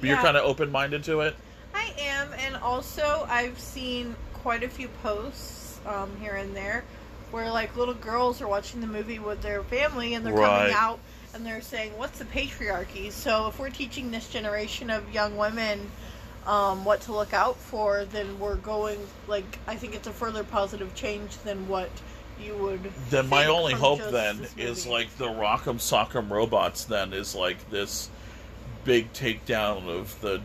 But 0.00 0.08
you're 0.08 0.18
kind 0.18 0.36
of 0.36 0.44
open 0.44 0.70
minded 0.70 1.02
to 1.04 1.20
it. 1.20 1.34
I 1.74 1.92
am, 1.98 2.28
and 2.38 2.56
also 2.56 3.26
I've 3.28 3.58
seen 3.58 4.14
quite 4.34 4.62
a 4.62 4.68
few 4.68 4.88
posts 5.02 5.80
um, 5.86 6.10
here 6.20 6.34
and 6.34 6.54
there 6.54 6.84
where 7.32 7.50
like 7.50 7.76
little 7.76 7.94
girls 7.94 8.40
are 8.40 8.46
watching 8.46 8.80
the 8.80 8.86
movie 8.86 9.18
with 9.18 9.42
their 9.42 9.62
family 9.64 10.14
and 10.14 10.24
they're 10.24 10.32
Right. 10.32 10.58
coming 10.70 10.74
out 10.74 11.00
and 11.34 11.44
they're 11.44 11.60
saying, 11.60 11.96
"What's 11.98 12.18
the 12.18 12.24
patriarchy?" 12.26 13.10
So 13.10 13.48
if 13.48 13.58
we're 13.58 13.70
teaching 13.70 14.10
this 14.12 14.28
generation 14.28 14.90
of 14.90 15.12
young 15.12 15.36
women 15.36 15.90
um, 16.46 16.84
what 16.84 17.00
to 17.02 17.12
look 17.12 17.32
out 17.32 17.56
for, 17.56 18.04
then 18.06 18.38
we're 18.38 18.56
going 18.56 18.98
like 19.26 19.58
I 19.66 19.76
think 19.76 19.94
it's 19.94 20.06
a 20.06 20.12
further 20.12 20.44
positive 20.44 20.94
change 20.94 21.36
than 21.38 21.68
what 21.68 21.90
you 22.40 22.56
would. 22.56 22.92
Then 23.10 23.28
my 23.28 23.46
only 23.46 23.74
hope 23.74 24.00
then 24.10 24.46
is 24.56 24.86
like 24.86 25.14
the 25.16 25.26
Rock'em 25.26 25.78
Sock'em 25.78 26.30
Robots. 26.30 26.84
Then 26.84 27.12
is 27.12 27.34
like 27.34 27.70
this 27.70 28.10
big 28.84 29.12
takedown 29.12 29.88
of 29.88 30.18
the 30.20 30.40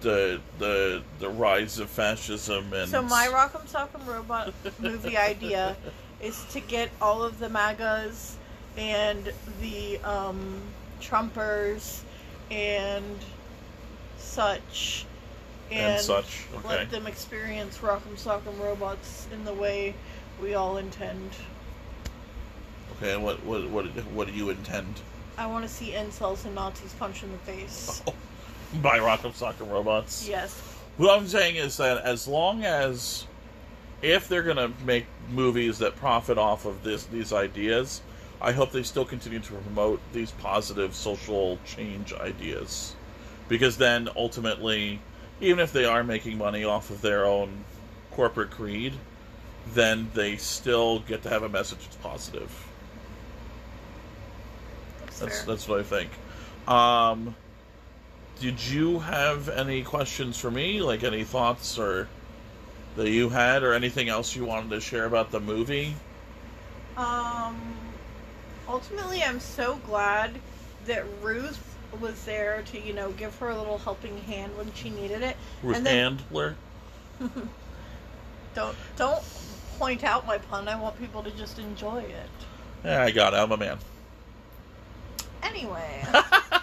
the 0.00 0.40
the 0.58 1.02
the 1.20 1.28
rise 1.28 1.78
of 1.78 1.88
fascism 1.88 2.72
and 2.72 2.90
So 2.90 3.02
my 3.02 3.28
Rock'em 3.28 3.66
Sock'em 3.68 4.06
Robot 4.06 4.52
movie 4.80 5.16
idea 5.16 5.76
is 6.20 6.44
to 6.50 6.60
get 6.60 6.90
all 7.00 7.22
of 7.22 7.38
the 7.38 7.48
MAGAs 7.48 8.36
and 8.76 9.32
the 9.60 9.98
um, 9.98 10.60
Trumpers 11.00 12.00
and 12.50 13.18
such 14.18 15.04
and 15.74 16.00
such. 16.00 16.46
Okay. 16.56 16.68
let 16.68 16.90
them 16.90 17.06
experience 17.06 17.78
Rock'em 17.78 18.16
Sock'em 18.16 18.58
Robots 18.60 19.26
in 19.32 19.44
the 19.44 19.54
way 19.54 19.94
we 20.40 20.54
all 20.54 20.76
intend. 20.76 21.30
Okay, 22.96 23.14
and 23.14 23.22
what 23.22 23.42
what 23.44 23.68
what 23.70 23.86
what 24.12 24.28
do 24.28 24.34
you 24.34 24.50
intend 24.50 25.00
I 25.36 25.46
want 25.46 25.66
to 25.66 25.68
see 25.68 25.92
incels 25.92 26.44
and 26.44 26.54
Nazis 26.54 26.92
punch 26.94 27.22
in 27.22 27.32
the 27.32 27.38
face. 27.38 28.02
by 28.82 28.98
Rock'em 28.98 29.32
Sock'em 29.32 29.70
Robots? 29.70 30.28
Yes. 30.28 30.58
What 30.98 31.18
I'm 31.18 31.26
saying 31.26 31.56
is 31.56 31.76
that 31.78 32.04
as 32.04 32.28
long 32.28 32.64
as 32.64 33.26
if 34.02 34.28
they're 34.28 34.42
gonna 34.42 34.72
make 34.84 35.06
movies 35.30 35.78
that 35.78 35.96
profit 35.96 36.36
off 36.36 36.66
of 36.66 36.82
this 36.82 37.04
these 37.04 37.32
ideas, 37.32 38.02
I 38.40 38.52
hope 38.52 38.72
they 38.72 38.82
still 38.82 39.04
continue 39.04 39.40
to 39.40 39.52
promote 39.52 40.00
these 40.12 40.32
positive 40.32 40.94
social 40.94 41.58
change 41.64 42.12
ideas, 42.12 42.94
because 43.48 43.78
then 43.78 44.08
ultimately, 44.16 45.00
even 45.42 45.58
if 45.58 45.72
they 45.72 45.84
are 45.84 46.04
making 46.04 46.38
money 46.38 46.64
off 46.64 46.88
of 46.90 47.02
their 47.02 47.26
own 47.26 47.64
corporate 48.12 48.50
creed, 48.50 48.94
then 49.74 50.08
they 50.14 50.36
still 50.36 51.00
get 51.00 51.22
to 51.24 51.28
have 51.28 51.42
a 51.42 51.48
message 51.48 51.80
that's 51.80 51.96
positive. 51.96 52.68
That's, 55.00 55.18
That's 55.18 55.42
that's 55.42 55.68
what 55.68 55.80
I 55.80 55.82
think. 55.82 56.10
Um, 56.68 57.34
did 58.40 58.64
you 58.64 59.00
have 59.00 59.48
any 59.48 59.82
questions 59.82 60.38
for 60.38 60.50
me? 60.50 60.80
Like 60.80 61.02
any 61.02 61.24
thoughts 61.24 61.78
or 61.78 62.08
that 62.96 63.10
you 63.10 63.28
had, 63.28 63.62
or 63.62 63.72
anything 63.72 64.08
else 64.08 64.36
you 64.36 64.44
wanted 64.44 64.70
to 64.70 64.80
share 64.80 65.06
about 65.06 65.30
the 65.30 65.40
movie? 65.40 65.94
Um, 66.96 67.58
ultimately, 68.68 69.22
I'm 69.22 69.40
so 69.40 69.80
glad 69.86 70.38
that 70.86 71.04
Ruth 71.22 71.71
was 72.00 72.24
there 72.24 72.62
to, 72.62 72.80
you 72.80 72.92
know, 72.92 73.10
give 73.12 73.36
her 73.38 73.50
a 73.50 73.56
little 73.56 73.78
helping 73.78 74.16
hand 74.18 74.56
when 74.56 74.72
she 74.74 74.90
needed 74.90 75.22
it. 75.22 75.36
Ruth 75.62 75.76
And 75.76 75.86
then- 75.86 76.18
Handler. 76.18 76.56
Don't 78.54 78.76
don't 78.96 79.22
point 79.78 80.04
out 80.04 80.26
my 80.26 80.36
pun. 80.36 80.68
I 80.68 80.74
want 80.78 80.98
people 80.98 81.22
to 81.22 81.30
just 81.30 81.58
enjoy 81.58 82.00
it. 82.00 82.28
Yeah, 82.84 83.02
I 83.02 83.10
got 83.10 83.32
it. 83.32 83.36
I'm 83.36 83.50
a 83.50 83.56
man. 83.56 83.78
Anyway, 85.42 86.04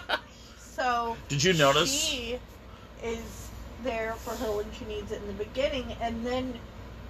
so 0.58 1.16
Did 1.28 1.42
you 1.42 1.52
notice? 1.54 1.92
she 1.92 2.38
is 3.02 3.48
there 3.82 4.12
for 4.12 4.34
her 4.36 4.56
when 4.56 4.66
she 4.78 4.84
needs 4.84 5.10
it 5.10 5.20
in 5.20 5.26
the 5.26 5.32
beginning, 5.44 5.96
and 6.00 6.24
then 6.24 6.54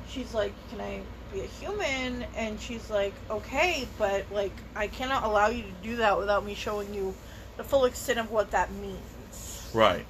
she's 0.09 0.33
like, 0.33 0.53
"Can 0.71 0.81
I 0.81 1.01
be 1.33 1.41
a 1.43 1.47
human?" 1.47 2.25
And 2.37 2.59
she's 2.59 2.89
like, 2.89 3.13
"Okay, 3.31 3.87
but 3.99 4.25
like 4.33 4.57
I 4.75 4.87
cannot 4.87 5.25
allow 5.25 5.49
you 5.49 5.63
to 5.63 5.73
do 5.83 5.97
that 5.97 6.17
without 6.19 6.45
me 6.47 6.55
showing 6.55 6.95
you 6.95 7.15
the 7.61 7.69
full 7.69 7.85
extent 7.85 8.19
of 8.19 8.31
what 8.31 8.51
that 8.53 8.73
means." 8.75 9.71
Right. 9.75 10.07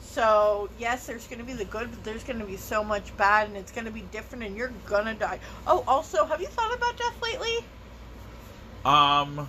So 0.00 0.68
yes, 0.76 1.06
there's 1.06 1.28
going 1.28 1.38
to 1.38 1.44
be 1.44 1.52
the 1.52 1.64
good, 1.64 1.88
but 1.88 2.02
there's 2.02 2.24
going 2.24 2.40
to 2.40 2.44
be 2.44 2.56
so 2.56 2.82
much 2.82 3.16
bad, 3.16 3.46
and 3.46 3.56
it's 3.56 3.70
going 3.70 3.84
to 3.84 3.92
be 3.92 4.02
different, 4.10 4.42
and 4.42 4.56
you're 4.56 4.72
gonna 4.84 5.14
die. 5.14 5.38
Oh, 5.68 5.84
also, 5.86 6.24
have 6.24 6.40
you 6.40 6.48
thought 6.48 6.74
about 6.74 6.96
death 6.96 7.22
lately? 7.22 7.64
Um, 8.84 9.48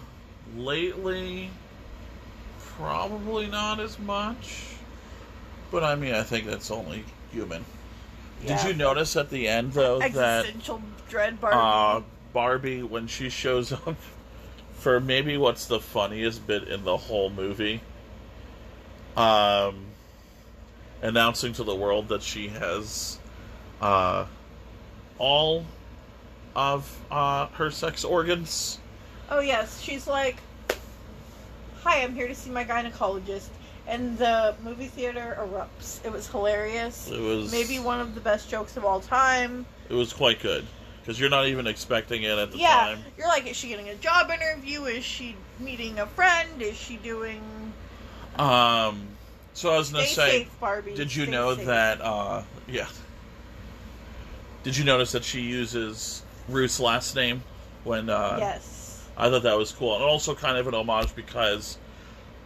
lately, 0.55 1.49
probably 2.59 3.47
not 3.47 3.79
as 3.79 3.97
much. 3.97 4.75
But 5.71 5.83
I 5.83 5.95
mean, 5.95 6.13
I 6.13 6.21
think 6.21 6.45
that's 6.45 6.69
only 6.69 7.05
human. 7.31 7.65
Yeah. 8.43 8.61
Did 8.61 8.71
you 8.71 8.75
notice 8.75 9.15
at 9.15 9.29
the 9.29 9.47
end 9.47 9.73
though 9.73 9.99
that 9.99 10.05
Existential 10.45 10.81
dread, 11.09 11.39
Barbie. 11.41 11.57
uh, 11.57 12.01
Barbie, 12.33 12.83
when 12.83 13.07
she 13.07 13.29
shows 13.29 13.71
up 13.71 13.95
for 14.81 14.99
maybe 14.99 15.37
what's 15.37 15.67
the 15.67 15.79
funniest 15.79 16.45
bit 16.47 16.67
in 16.67 16.83
the 16.83 16.97
whole 16.97 17.29
movie, 17.29 17.79
um, 19.15 19.85
announcing 21.03 21.53
to 21.53 21.63
the 21.63 21.75
world 21.75 22.07
that 22.07 22.23
she 22.23 22.47
has 22.47 23.19
uh, 23.79 24.25
all 25.19 25.63
of 26.55 26.99
uh, 27.11 27.45
her 27.49 27.69
sex 27.69 28.03
organs. 28.03 28.79
Oh 29.29 29.39
yes, 29.39 29.79
she's 29.81 30.07
like, 30.07 30.37
"Hi, 31.83 32.01
I'm 32.01 32.15
here 32.15 32.27
to 32.27 32.35
see 32.35 32.49
my 32.49 32.65
gynecologist," 32.65 33.49
and 33.85 34.17
the 34.17 34.55
movie 34.63 34.87
theater 34.87 35.37
erupts. 35.39 36.03
It 36.03 36.11
was 36.11 36.27
hilarious. 36.27 37.07
It 37.07 37.21
was 37.21 37.51
Maybe 37.51 37.77
one 37.77 37.99
of 37.99 38.15
the 38.15 38.21
best 38.21 38.49
jokes 38.49 38.77
of 38.77 38.83
all 38.83 38.99
time. 38.99 39.63
It 39.89 39.93
was 39.93 40.11
quite 40.11 40.39
good 40.39 40.65
because 41.01 41.19
you're 41.19 41.29
not 41.29 41.47
even 41.47 41.67
expecting 41.67 42.23
it 42.23 42.37
at 42.37 42.51
the 42.51 42.57
yeah, 42.57 42.69
time. 42.69 42.99
you're 43.17 43.27
like, 43.27 43.47
is 43.47 43.55
she 43.55 43.69
getting 43.69 43.89
a 43.89 43.95
job 43.95 44.29
interview? 44.29 44.85
Is 44.85 45.03
she 45.03 45.35
meeting 45.59 45.99
a 45.99 46.05
friend? 46.05 46.61
Is 46.61 46.75
she 46.77 46.97
doing? 46.97 47.41
Um, 48.37 49.07
so 49.53 49.71
I 49.71 49.77
was 49.77 49.91
gonna 49.91 50.05
Stay 50.05 50.13
say, 50.13 50.31
safe, 50.43 50.59
Barbie. 50.59 50.95
did 50.95 51.13
you 51.13 51.23
Stay 51.23 51.31
know 51.31 51.55
safe. 51.55 51.65
that? 51.65 52.01
Uh, 52.01 52.43
yeah. 52.67 52.87
Did 54.63 54.77
you 54.77 54.83
notice 54.83 55.11
that 55.13 55.23
she 55.23 55.41
uses 55.41 56.21
Ruth's 56.47 56.79
last 56.79 57.15
name 57.15 57.43
when? 57.83 58.09
Uh, 58.09 58.37
yes. 58.39 59.07
I 59.17 59.29
thought 59.29 59.43
that 59.43 59.57
was 59.57 59.71
cool, 59.71 59.95
and 59.95 60.03
also 60.03 60.33
kind 60.33 60.57
of 60.57 60.67
an 60.67 60.73
homage 60.73 61.13
because 61.15 61.77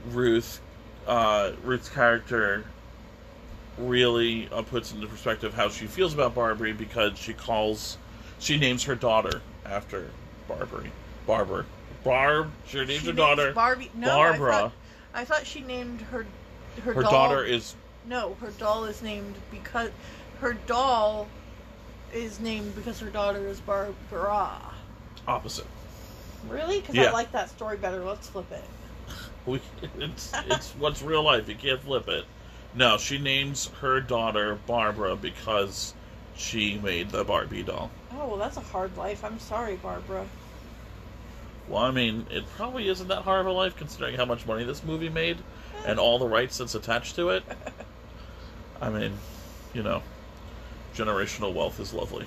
Ruth, 0.10 0.60
uh, 1.08 1.52
Ruth's 1.64 1.90
character, 1.90 2.66
really 3.78 4.50
uh, 4.52 4.62
puts 4.62 4.92
into 4.92 5.08
perspective 5.08 5.54
how 5.54 5.70
she 5.70 5.86
feels 5.86 6.14
about 6.14 6.34
Barbary 6.34 6.74
because 6.74 7.18
she 7.18 7.34
calls, 7.34 7.98
she 8.40 8.58
names 8.58 8.84
her 8.84 8.96
daughter 8.96 9.42
after 9.66 10.12
Barbary, 10.48 10.92
Barbara, 11.26 11.66
Barb. 12.04 12.52
She 12.68 12.78
names 12.80 12.92
She 12.92 12.98
her 12.98 13.06
names 13.06 13.18
daughter 13.18 13.52
Barbie. 13.54 13.92
No, 13.96 14.08
Barbara. 14.08 14.56
I 14.56 14.60
thought, 14.60 14.72
I 15.14 15.26
thought 15.26 15.46
she 15.48 15.62
named 15.62 16.02
her. 16.02 16.26
Her, 16.84 16.94
Her 16.94 17.02
doll, 17.04 17.12
daughter 17.12 17.44
is 17.44 17.76
No, 18.06 18.36
her 18.36 18.52
doll 18.52 18.86
is 18.86 19.02
named 19.02 19.36
because 19.50 19.90
her 20.42 20.54
doll 20.54 21.28
is 22.14 22.40
named 22.40 22.76
because 22.76 23.00
her 23.00 23.10
daughter 23.10 23.48
is 23.48 23.60
Barbara. 23.62 24.52
opposite. 25.28 25.68
Really? 26.50 26.80
Because 26.82 26.96
Yeah. 26.96 27.06
I 27.06 27.12
like 27.12 27.32
that 27.32 27.50
story 27.50 27.78
better. 27.78 28.04
Let's 28.04 28.28
flip 28.30 28.52
it. 28.52 28.64
We, 29.46 29.62
it's 30.00 30.34
it's 30.48 30.72
what's 30.72 31.04
real 31.04 31.22
life. 31.22 31.48
You 31.48 31.54
can't 31.56 31.80
flip 31.80 32.08
it. 32.08 32.26
No, 32.74 32.98
she 32.98 33.20
names 33.20 33.68
her 33.80 34.02
daughter 34.02 34.56
Barbara 34.66 35.16
because 35.16 35.94
she 36.36 36.78
made 36.78 37.10
the 37.10 37.24
Barbie 37.24 37.64
doll. 37.64 37.90
Oh 38.14 38.28
well, 38.28 38.38
that's 38.38 38.58
a 38.58 38.62
hard 38.62 38.96
life. 38.98 39.24
I'm 39.24 39.40
sorry, 39.40 39.76
Barbara. 39.76 40.26
Well, 41.68 41.84
I 41.84 41.92
mean, 41.92 42.28
it 42.30 42.46
probably 42.56 42.88
isn't 42.90 43.08
that 43.08 43.24
hard 43.24 43.42
of 43.42 43.48
a 43.48 43.52
life 43.52 43.76
considering 43.76 44.16
how 44.16 44.26
much 44.26 44.46
money 44.46 44.64
this 44.64 44.84
movie 44.84 45.10
made 45.10 45.38
and 45.86 46.00
all 46.00 46.20
the 46.20 46.28
rights 46.28 46.60
that's 46.60 46.76
attached 46.76 47.16
to 47.16 47.30
it. 47.30 47.44
I 48.82 48.90
mean, 48.90 49.14
you 49.74 49.82
know, 49.82 50.04
generational 50.96 51.54
wealth 51.54 51.80
is 51.80 51.94
lovely. 51.94 52.26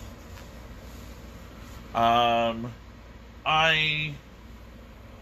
Um, 1.95 2.73
I. 3.45 4.15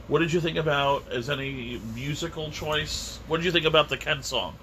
What 0.09 0.21
did 0.21 0.33
you 0.33 0.41
think 0.41 0.57
about 0.57 1.11
as 1.11 1.29
any 1.29 1.81
musical 1.95 2.51
choice? 2.51 3.19
What 3.27 3.39
did 3.39 3.47
you 3.47 3.53
think 3.53 3.67
about 3.67 3.89
the 3.89 3.97
Ken 3.97 4.23
song? 4.23 4.57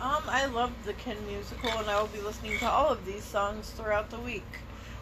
Um, 0.00 0.22
I 0.28 0.44
love 0.46 0.72
the 0.84 0.92
Ken 0.92 1.16
musical, 1.26 1.70
and 1.70 1.88
I 1.88 1.98
will 2.00 2.08
be 2.08 2.20
listening 2.20 2.58
to 2.58 2.68
all 2.68 2.88
of 2.88 3.06
these 3.06 3.24
songs 3.24 3.70
throughout 3.70 4.10
the 4.10 4.18
week. 4.18 4.44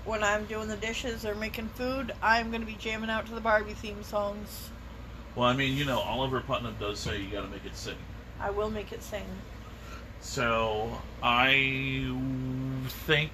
When 0.04 0.22
I'm 0.22 0.44
doing 0.44 0.68
the 0.68 0.76
dishes 0.76 1.24
or 1.24 1.34
making 1.34 1.68
food, 1.70 2.12
I'm 2.22 2.50
going 2.50 2.60
to 2.60 2.66
be 2.66 2.76
jamming 2.78 3.10
out 3.10 3.26
to 3.26 3.34
the 3.34 3.40
Barbie 3.40 3.74
theme 3.74 4.04
songs. 4.04 4.70
Well, 5.34 5.48
I 5.48 5.54
mean, 5.56 5.76
you 5.76 5.84
know, 5.84 5.98
Oliver 5.98 6.40
Putnam 6.40 6.76
does 6.78 7.00
say 7.00 7.20
you 7.20 7.28
got 7.30 7.42
to 7.42 7.48
make 7.48 7.64
it 7.64 7.74
sing. 7.74 7.96
I 8.38 8.50
will 8.50 8.70
make 8.70 8.92
it 8.92 9.02
sing. 9.02 9.26
So 10.20 11.00
I 11.22 12.08
think 13.06 13.32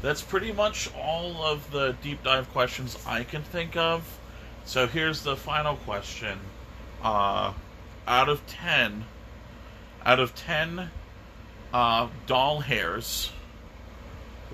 that's 0.00 0.22
pretty 0.22 0.52
much 0.52 0.90
all 0.94 1.44
of 1.44 1.70
the 1.70 1.96
deep 2.02 2.22
dive 2.22 2.50
questions 2.52 2.96
I 3.06 3.24
can 3.24 3.42
think 3.42 3.76
of. 3.76 4.18
So 4.64 4.86
here's 4.86 5.22
the 5.22 5.36
final 5.36 5.76
question: 5.76 6.38
uh, 7.02 7.52
out 8.06 8.28
of 8.28 8.46
ten, 8.46 9.04
out 10.04 10.20
of 10.20 10.34
ten 10.34 10.90
uh, 11.72 12.08
doll 12.26 12.60
hairs, 12.60 13.32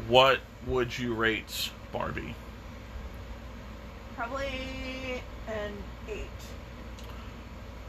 what 0.09 0.40
would 0.66 0.98
you 0.98 1.14
rate 1.14 1.70
Barbie? 1.92 2.34
Probably 4.16 5.22
an 5.48 5.72
eight. 6.09 6.26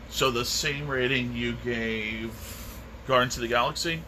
So 0.10 0.32
the 0.32 0.46
same 0.46 0.88
rating 0.88 1.36
you 1.36 1.54
gave 1.64 2.34
Guardians 3.08 3.36
of 3.36 3.42
the 3.42 3.48
Galaxy? 3.48 4.04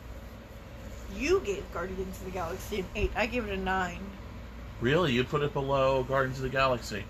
You 1.15 1.41
gave 1.41 1.63
Guardians 1.73 2.19
of 2.19 2.25
the 2.25 2.31
Galaxy 2.31 2.79
an 2.79 2.85
eight. 2.95 3.11
I 3.15 3.25
gave 3.25 3.47
it 3.47 3.53
a 3.53 3.57
nine. 3.57 3.99
Really, 4.81 5.13
you 5.13 5.23
put 5.23 5.43
it 5.43 5.53
below 5.53 6.03
Guardians 6.03 6.37
of 6.39 6.43
the 6.43 6.49
Galaxy? 6.49 7.05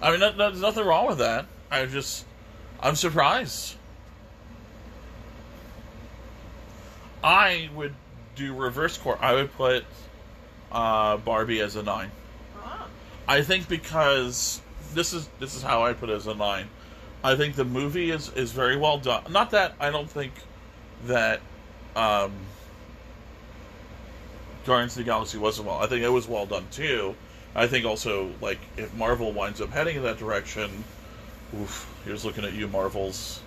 I 0.00 0.10
mean, 0.10 0.20
there's 0.20 0.60
nothing 0.60 0.86
wrong 0.86 1.08
with 1.08 1.18
that. 1.18 1.46
I 1.70 1.84
just, 1.84 2.24
I'm 2.80 2.94
surprised. 2.94 3.76
I 7.22 7.68
would 7.74 7.94
do 8.34 8.54
reverse 8.54 8.96
core. 8.96 9.18
I 9.20 9.34
would 9.34 9.52
put 9.54 9.84
uh, 10.72 11.16
Barbie 11.18 11.60
as 11.60 11.76
a 11.76 11.82
nine. 11.82 12.10
Ah. 12.62 12.86
I 13.28 13.42
think 13.42 13.68
because 13.68 14.60
this 14.94 15.12
is 15.12 15.28
this 15.38 15.54
is 15.54 15.62
how 15.62 15.84
I 15.84 15.92
put 15.92 16.08
it 16.08 16.14
as 16.14 16.26
a 16.26 16.34
nine. 16.34 16.68
I 17.22 17.36
think 17.36 17.54
the 17.54 17.64
movie 17.64 18.10
is 18.10 18.30
is 18.30 18.52
very 18.52 18.76
well 18.76 18.98
done. 18.98 19.24
Not 19.30 19.50
that 19.50 19.74
I 19.78 19.90
don't 19.90 20.10
think 20.10 20.32
that 21.06 21.40
um, 21.96 22.32
Guardians 24.64 24.92
of 24.92 25.04
the 25.04 25.04
Galaxy 25.04 25.38
wasn't 25.38 25.68
well. 25.68 25.78
I 25.78 25.86
think 25.86 26.02
it 26.02 26.08
was 26.08 26.28
well 26.28 26.46
done 26.46 26.66
too. 26.70 27.14
I 27.54 27.66
think 27.66 27.84
also 27.84 28.30
like 28.40 28.58
if 28.76 28.94
Marvel 28.94 29.32
winds 29.32 29.60
up 29.60 29.70
heading 29.70 29.96
in 29.96 30.02
that 30.04 30.18
direction, 30.18 30.84
oof, 31.58 31.92
here's 32.04 32.24
looking 32.24 32.44
at 32.44 32.52
you, 32.52 32.68
Marvels. 32.68 33.42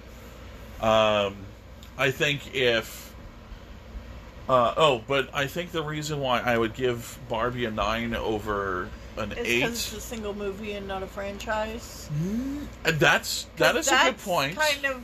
Um, 0.82 1.36
I 1.98 2.12
think 2.12 2.54
if 2.54 3.13
uh, 4.50 4.74
oh, 4.78 5.02
but 5.08 5.30
I 5.34 5.48
think 5.48 5.72
the 5.72 5.84
reason 5.84 6.20
why 6.20 6.40
I 6.42 6.58
would 6.58 6.74
give 6.74 7.18
Barbie 7.30 7.66
a 7.66 7.72
nine 7.72 8.14
over 8.16 8.90
an 9.18 9.32
It's 9.32 9.42
eight, 9.42 9.60
because 9.62 9.72
it's 9.74 9.94
a 9.94 10.02
single 10.02 10.34
movie 10.34 10.74
and 10.74 10.88
not 10.88 11.04
a 11.04 11.08
franchise. 11.08 12.10
and 12.12 12.68
that's 13.00 13.48
that 13.58 13.76
is 13.76 13.88
a 13.88 13.98
good 14.06 14.18
point. 14.20 14.58
Kind 14.58 14.86
of 14.86 15.02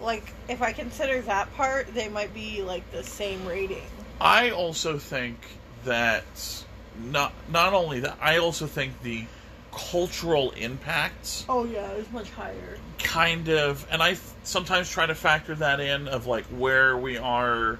like 0.00 0.32
if 0.48 0.62
I 0.62 0.72
consider 0.72 1.20
that 1.22 1.52
part, 1.54 1.92
they 1.94 2.08
might 2.08 2.34
be 2.34 2.62
like 2.62 2.90
the 2.92 3.02
same 3.02 3.46
rating. 3.46 3.82
I 4.20 4.50
also 4.50 4.98
think 4.98 5.38
that 5.84 6.64
not 7.02 7.32
not 7.48 7.72
only 7.72 8.00
that, 8.00 8.18
I 8.20 8.38
also 8.38 8.66
think 8.66 9.02
the 9.02 9.24
cultural 9.72 10.50
impact 10.50 11.46
Oh 11.48 11.64
yeah, 11.64 11.88
it's 11.92 12.12
much 12.12 12.30
higher. 12.30 12.76
kind 12.98 13.48
of, 13.48 13.86
and 13.90 14.02
I 14.02 14.18
sometimes 14.44 14.90
try 14.90 15.06
to 15.06 15.14
factor 15.14 15.54
that 15.56 15.80
in 15.80 16.08
of 16.08 16.26
like 16.26 16.44
where 16.46 16.96
we 16.98 17.16
are 17.16 17.78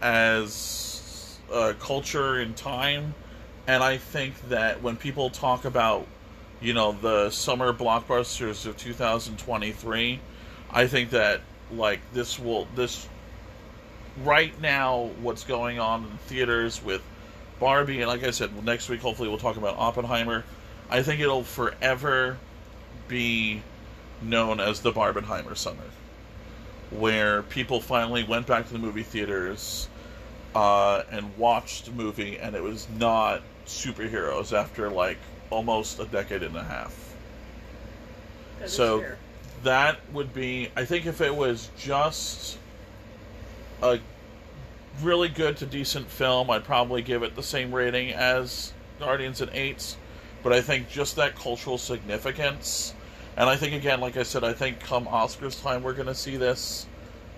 as 0.00 1.38
a 1.52 1.74
culture 1.74 2.40
in 2.40 2.54
time, 2.54 3.14
and 3.66 3.82
I 3.82 3.96
think 3.96 4.48
that 4.48 4.82
when 4.82 4.96
people 4.96 5.30
talk 5.30 5.64
about 5.64 6.06
you 6.60 6.72
know 6.72 6.92
the 6.92 7.30
summer 7.30 7.72
blockbusters 7.72 8.66
of 8.66 8.76
2023, 8.76 10.20
I 10.70 10.86
think 10.86 11.10
that 11.10 11.40
like 11.70 12.00
this 12.12 12.38
will 12.38 12.66
this 12.74 13.08
right 14.24 14.58
now 14.60 15.10
what's 15.20 15.44
going 15.44 15.78
on 15.78 16.04
in 16.04 16.18
theaters 16.26 16.82
with 16.82 17.02
Barbie 17.60 18.00
and 18.00 18.08
like 18.08 18.24
I 18.24 18.30
said 18.30 18.64
next 18.64 18.88
week 18.88 19.00
hopefully 19.00 19.28
we'll 19.28 19.38
talk 19.38 19.56
about 19.56 19.76
Oppenheimer. 19.76 20.44
I 20.88 21.02
think 21.02 21.20
it'll 21.20 21.42
forever 21.42 22.38
be 23.08 23.62
known 24.22 24.60
as 24.60 24.80
the 24.80 24.92
Barbenheimer 24.92 25.56
summer. 25.56 25.82
Where 26.90 27.42
people 27.42 27.80
finally 27.80 28.24
went 28.24 28.46
back 28.46 28.66
to 28.66 28.72
the 28.72 28.78
movie 28.78 29.02
theaters 29.02 29.88
uh, 30.54 31.02
and 31.10 31.36
watched 31.36 31.86
the 31.86 31.92
movie, 31.92 32.38
and 32.38 32.54
it 32.54 32.62
was 32.62 32.86
not 32.98 33.42
superheroes 33.66 34.52
after 34.56 34.88
like 34.90 35.18
almost 35.50 35.98
a 35.98 36.04
decade 36.06 36.42
and 36.42 36.56
a 36.56 36.62
half. 36.64 37.14
That 38.60 38.70
So- 38.70 39.04
That 39.62 39.98
would 40.12 40.32
be, 40.34 40.70
I 40.76 40.84
think, 40.84 41.06
if 41.06 41.20
it 41.20 41.34
was 41.34 41.70
just 41.78 42.58
a 43.82 43.98
really 45.02 45.28
good 45.28 45.56
to 45.56 45.66
decent 45.66 46.08
film, 46.08 46.50
I'd 46.50 46.62
probably 46.64 47.02
give 47.02 47.22
it 47.22 47.34
the 47.34 47.42
same 47.42 47.74
rating 47.74 48.12
as 48.12 48.72
Guardians 49.00 49.40
and 49.40 49.50
Eights. 49.52 49.96
But 50.42 50.52
I 50.52 50.60
think 50.60 50.88
just 50.88 51.16
that 51.16 51.34
cultural 51.34 51.78
significance, 51.78 52.94
and 53.36 53.48
I 53.48 53.56
think 53.56 53.74
again, 53.74 54.00
like 54.00 54.16
I 54.16 54.22
said, 54.22 54.44
I 54.44 54.52
think 54.52 54.80
come 54.80 55.06
Oscars 55.06 55.62
time, 55.62 55.82
we're 55.82 55.92
going 55.94 56.06
to 56.06 56.14
see 56.14 56.36
this 56.36 56.86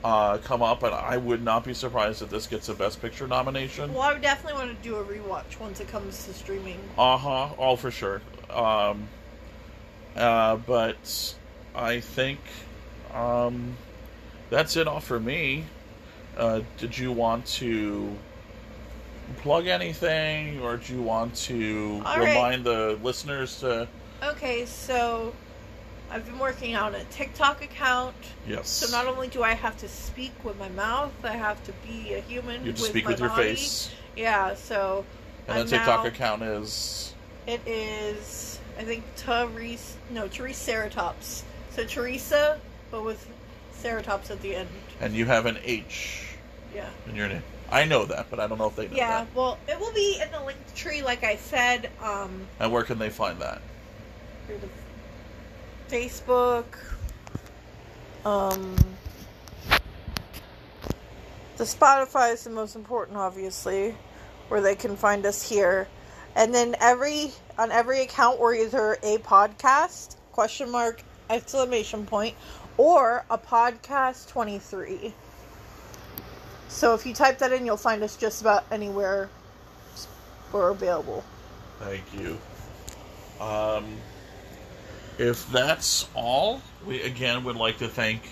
uh, 0.04 0.38
come 0.38 0.62
up, 0.62 0.82
and 0.82 0.94
I 0.94 1.16
would 1.16 1.42
not 1.42 1.64
be 1.64 1.74
surprised 1.74 2.22
if 2.22 2.30
this 2.30 2.46
gets 2.46 2.68
a 2.68 2.74
Best 2.74 3.02
Picture 3.02 3.26
nomination. 3.26 3.92
Well, 3.92 4.02
I 4.02 4.12
would 4.12 4.22
definitely 4.22 4.64
want 4.64 4.76
to 4.76 4.88
do 4.88 4.96
a 4.96 5.04
rewatch 5.04 5.58
once 5.58 5.80
it 5.80 5.88
comes 5.88 6.24
to 6.26 6.32
streaming. 6.32 6.78
Uh 6.96 7.16
huh. 7.16 7.48
All 7.58 7.76
for 7.76 7.90
sure. 7.90 8.22
Um, 8.50 9.08
uh, 10.16 10.56
but 10.56 11.34
I 11.74 12.00
think 12.00 12.38
um, 13.12 13.76
that's 14.50 14.76
it 14.76 14.86
all 14.86 15.00
for 15.00 15.18
me. 15.18 15.64
Uh, 16.36 16.60
did 16.76 16.96
you 16.96 17.10
want 17.10 17.44
to 17.46 18.16
plug 19.38 19.66
anything, 19.66 20.60
or 20.60 20.76
do 20.76 20.94
you 20.94 21.02
want 21.02 21.34
to 21.34 22.02
All 22.06 22.18
right. 22.18 22.28
remind 22.28 22.64
the 22.64 22.98
listeners 23.02 23.58
to? 23.60 23.88
Okay, 24.22 24.64
so 24.64 25.32
I've 26.10 26.24
been 26.24 26.38
working 26.38 26.74
on 26.74 26.94
a 26.94 27.04
TikTok 27.04 27.62
account. 27.62 28.14
Yes. 28.46 28.68
So 28.68 28.90
not 28.90 29.06
only 29.06 29.28
do 29.28 29.42
I 29.42 29.52
have 29.54 29.76
to 29.78 29.88
speak 29.88 30.32
with 30.42 30.58
my 30.58 30.68
mouth, 30.70 31.12
I 31.22 31.32
have 31.36 31.62
to 31.64 31.72
be 31.86 32.14
a 32.14 32.20
human. 32.20 32.62
you 32.62 32.68
have 32.68 32.76
to 32.76 32.82
with 32.82 32.90
speak 32.90 33.04
my 33.04 33.10
with 33.12 33.20
your 33.20 33.28
body. 33.28 33.42
face, 33.54 33.90
Yeah, 34.16 34.54
so 34.54 35.04
and 35.46 35.58
I'm 35.58 35.66
the 35.66 35.70
TikTok 35.76 36.02
now- 36.04 36.08
account 36.08 36.42
is 36.42 37.14
It 37.46 37.60
is, 37.66 38.58
I 38.78 38.84
think, 38.84 39.04
Therese, 39.16 39.96
no, 40.10 40.28
Theresa 40.28 40.72
Ceratops. 40.72 41.42
So 41.70 41.84
Theresa, 41.84 42.60
but 42.90 43.04
with 43.04 43.26
Ceratops 43.82 44.30
at 44.30 44.40
the 44.42 44.54
end. 44.56 44.68
and 45.00 45.14
you 45.14 45.26
have 45.26 45.46
an 45.46 45.58
H 45.64 46.24
Yeah. 46.74 46.88
in 47.06 47.14
your 47.16 47.28
name. 47.28 47.42
I 47.70 47.84
know 47.84 48.06
that, 48.06 48.26
but 48.30 48.40
I 48.40 48.46
don't 48.46 48.56
know 48.58 48.66
if 48.68 48.76
they 48.76 48.88
know 48.88 48.96
Yeah, 48.96 49.08
that. 49.24 49.34
well, 49.34 49.58
it 49.68 49.78
will 49.78 49.92
be 49.92 50.18
in 50.22 50.30
the 50.32 50.40
link 50.42 50.58
tree, 50.74 51.02
like 51.02 51.22
I 51.22 51.36
said. 51.36 51.90
Um, 52.02 52.46
And 52.58 52.72
where 52.72 52.82
can 52.82 52.98
they 52.98 53.10
find 53.10 53.38
that? 53.40 53.60
through 54.46 54.58
the 54.58 54.68
Facebook. 55.88 56.64
Um, 58.24 58.76
the 61.56 61.64
Spotify 61.64 62.34
is 62.34 62.44
the 62.44 62.50
most 62.50 62.76
important, 62.76 63.16
obviously, 63.16 63.94
where 64.48 64.60
they 64.60 64.74
can 64.74 64.96
find 64.96 65.26
us 65.26 65.48
here. 65.48 65.88
And 66.36 66.54
then 66.54 66.76
every 66.80 67.32
on 67.58 67.72
every 67.72 68.02
account, 68.02 68.38
we're 68.38 68.54
either 68.54 68.98
a 69.02 69.18
podcast 69.18 70.16
question 70.32 70.70
mark 70.70 71.02
exclamation 71.30 72.06
point 72.06 72.36
or 72.76 73.24
a 73.30 73.38
podcast 73.38 74.28
twenty 74.28 74.58
three. 74.58 75.12
So 76.68 76.94
if 76.94 77.06
you 77.06 77.14
type 77.14 77.38
that 77.38 77.52
in, 77.52 77.66
you'll 77.66 77.76
find 77.76 78.02
us 78.02 78.16
just 78.16 78.40
about 78.42 78.64
anywhere 78.70 79.30
we're 80.52 80.70
available. 80.70 81.24
Thank 81.80 82.04
you. 82.14 82.38
Um, 83.40 83.84
if 85.18 85.50
that's 85.50 86.08
all, 86.14 86.60
we 86.86 87.02
again 87.02 87.44
would 87.44 87.56
like 87.56 87.78
to 87.78 87.88
thank 87.88 88.22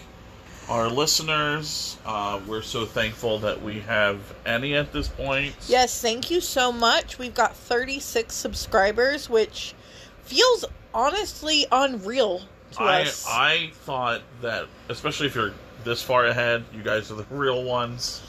our 0.68 0.88
listeners. 0.88 1.96
Uh, 2.04 2.40
we're 2.46 2.62
so 2.62 2.84
thankful 2.84 3.38
that 3.38 3.62
we 3.62 3.80
have 3.80 4.18
any 4.44 4.74
at 4.74 4.92
this 4.92 5.08
point. 5.08 5.54
Yes, 5.68 6.00
thank 6.00 6.30
you 6.30 6.40
so 6.40 6.72
much. 6.72 7.18
We've 7.18 7.34
got 7.34 7.54
36 7.54 8.34
subscribers, 8.34 9.30
which 9.30 9.74
feels 10.22 10.64
honestly 10.92 11.66
unreal 11.70 12.42
to 12.72 12.82
I 12.82 13.02
us. 13.02 13.24
I 13.28 13.70
thought 13.72 14.22
that, 14.42 14.66
especially 14.88 15.26
if 15.26 15.34
you're 15.34 15.52
this 15.84 16.02
far 16.02 16.26
ahead, 16.26 16.64
you 16.74 16.82
guys 16.82 17.10
are 17.10 17.14
the 17.14 17.26
real 17.30 17.62
ones. 17.62 18.22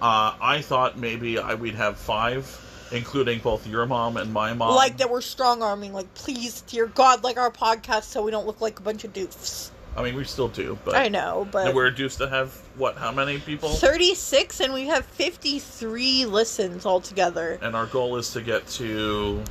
Uh, 0.00 0.34
I 0.40 0.62
thought 0.62 0.96
maybe 0.96 1.38
I, 1.38 1.54
we'd 1.54 1.74
have 1.74 1.98
five, 1.98 2.46
including 2.92 3.38
both 3.40 3.66
your 3.66 3.86
mom 3.86 4.16
and 4.16 4.32
my 4.32 4.52
mom. 4.52 4.74
like 4.74 4.98
that 4.98 5.10
we're 5.10 5.20
strong 5.20 5.62
arming, 5.62 5.92
like 5.92 6.12
please, 6.14 6.62
dear 6.62 6.86
God, 6.86 7.22
like 7.24 7.36
our 7.36 7.50
podcast 7.50 8.04
so 8.04 8.22
we 8.22 8.30
don't 8.30 8.46
look 8.46 8.60
like 8.60 8.78
a 8.78 8.82
bunch 8.82 9.04
of 9.04 9.12
doofs. 9.12 9.70
I 9.96 10.04
mean, 10.04 10.14
we 10.14 10.24
still 10.24 10.46
do, 10.48 10.78
but 10.84 10.94
I 10.94 11.08
know, 11.08 11.42
And 11.42 11.50
but 11.50 11.74
we're 11.74 11.90
due 11.90 12.08
to 12.08 12.28
have 12.28 12.52
what? 12.76 12.96
How 12.96 13.10
many 13.10 13.38
people? 13.38 13.70
36 13.70 14.60
and 14.60 14.72
we 14.72 14.86
have 14.86 15.04
53 15.04 16.26
listens 16.26 16.86
altogether. 16.86 17.58
And 17.60 17.74
our 17.74 17.86
goal 17.86 18.16
is 18.16 18.32
to 18.34 18.40
get 18.40 18.66
to 18.68 19.42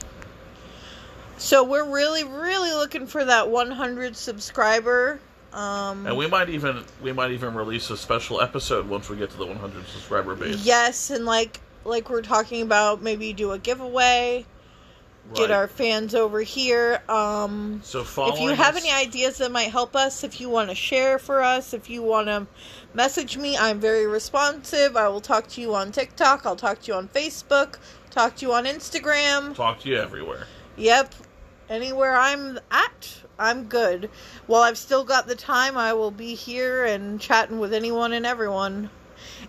So 1.37 1.63
we're 1.63 1.89
really, 1.89 2.23
really 2.23 2.71
looking 2.71 3.05
for 3.05 3.23
that 3.25 3.49
100 3.49 4.15
subscriber. 4.15 5.19
Um, 5.51 6.05
And 6.05 6.15
we 6.15 6.27
might 6.27 6.49
even 6.49 6.83
we 7.01 7.11
might 7.11 7.31
even 7.31 7.53
release 7.53 7.89
a 7.89 7.97
special 7.97 8.39
episode 8.39 8.87
once 8.87 9.09
we 9.09 9.17
get 9.17 9.29
to 9.31 9.37
the 9.37 9.45
100 9.45 9.85
subscriber 9.87 10.35
base. 10.35 10.63
yes, 10.65 11.09
and 11.09 11.25
like 11.25 11.59
like 11.85 12.09
we're 12.09 12.21
talking 12.21 12.61
about, 12.61 13.01
maybe 13.01 13.33
do 13.33 13.51
a 13.51 13.57
giveaway, 13.59 14.45
get 15.33 15.51
our 15.51 15.67
fans 15.67 16.15
over 16.15 16.41
here. 16.41 17.01
Um, 17.07 17.81
so 17.83 18.01
if 18.01 18.39
you 18.39 18.49
have 18.49 18.75
us- 18.75 18.83
any 18.83 18.91
ideas 18.91 19.37
that 19.37 19.51
might 19.51 19.69
help 19.71 19.95
us, 19.95 20.23
if 20.23 20.41
you 20.41 20.49
want 20.49 20.69
to 20.69 20.75
share 20.75 21.19
for 21.19 21.41
us, 21.41 21.73
if 21.73 21.89
you 21.89 22.01
want 22.01 22.27
to 22.27 22.47
message 22.93 23.37
me, 23.37 23.57
I'm 23.57 23.79
very 23.79 24.07
responsive. 24.07 24.97
I 24.97 25.07
will 25.07 25.21
talk 25.21 25.47
to 25.49 25.61
you 25.61 25.75
on 25.75 25.91
TikTok. 25.91 26.45
I'll 26.45 26.55
talk 26.55 26.81
to 26.81 26.87
you 26.91 26.97
on 26.97 27.07
Facebook. 27.09 27.75
Talk 28.09 28.37
to 28.37 28.45
you 28.47 28.53
on 28.53 28.65
Instagram. 28.65 29.55
talk 29.55 29.79
to 29.81 29.89
you 29.89 29.97
everywhere. 29.97 30.47
Yep. 30.77 31.13
Anywhere 31.69 32.15
I'm 32.17 32.59
at, 32.71 33.21
I'm 33.37 33.65
good. 33.65 34.09
While 34.47 34.63
I've 34.63 34.77
still 34.79 35.03
got 35.03 35.27
the 35.27 35.35
time, 35.35 35.77
I 35.77 35.93
will 35.93 36.09
be 36.09 36.33
here 36.33 36.83
and 36.83 37.21
chatting 37.21 37.59
with 37.59 37.73
anyone 37.73 38.11
and 38.13 38.25
everyone. 38.25 38.89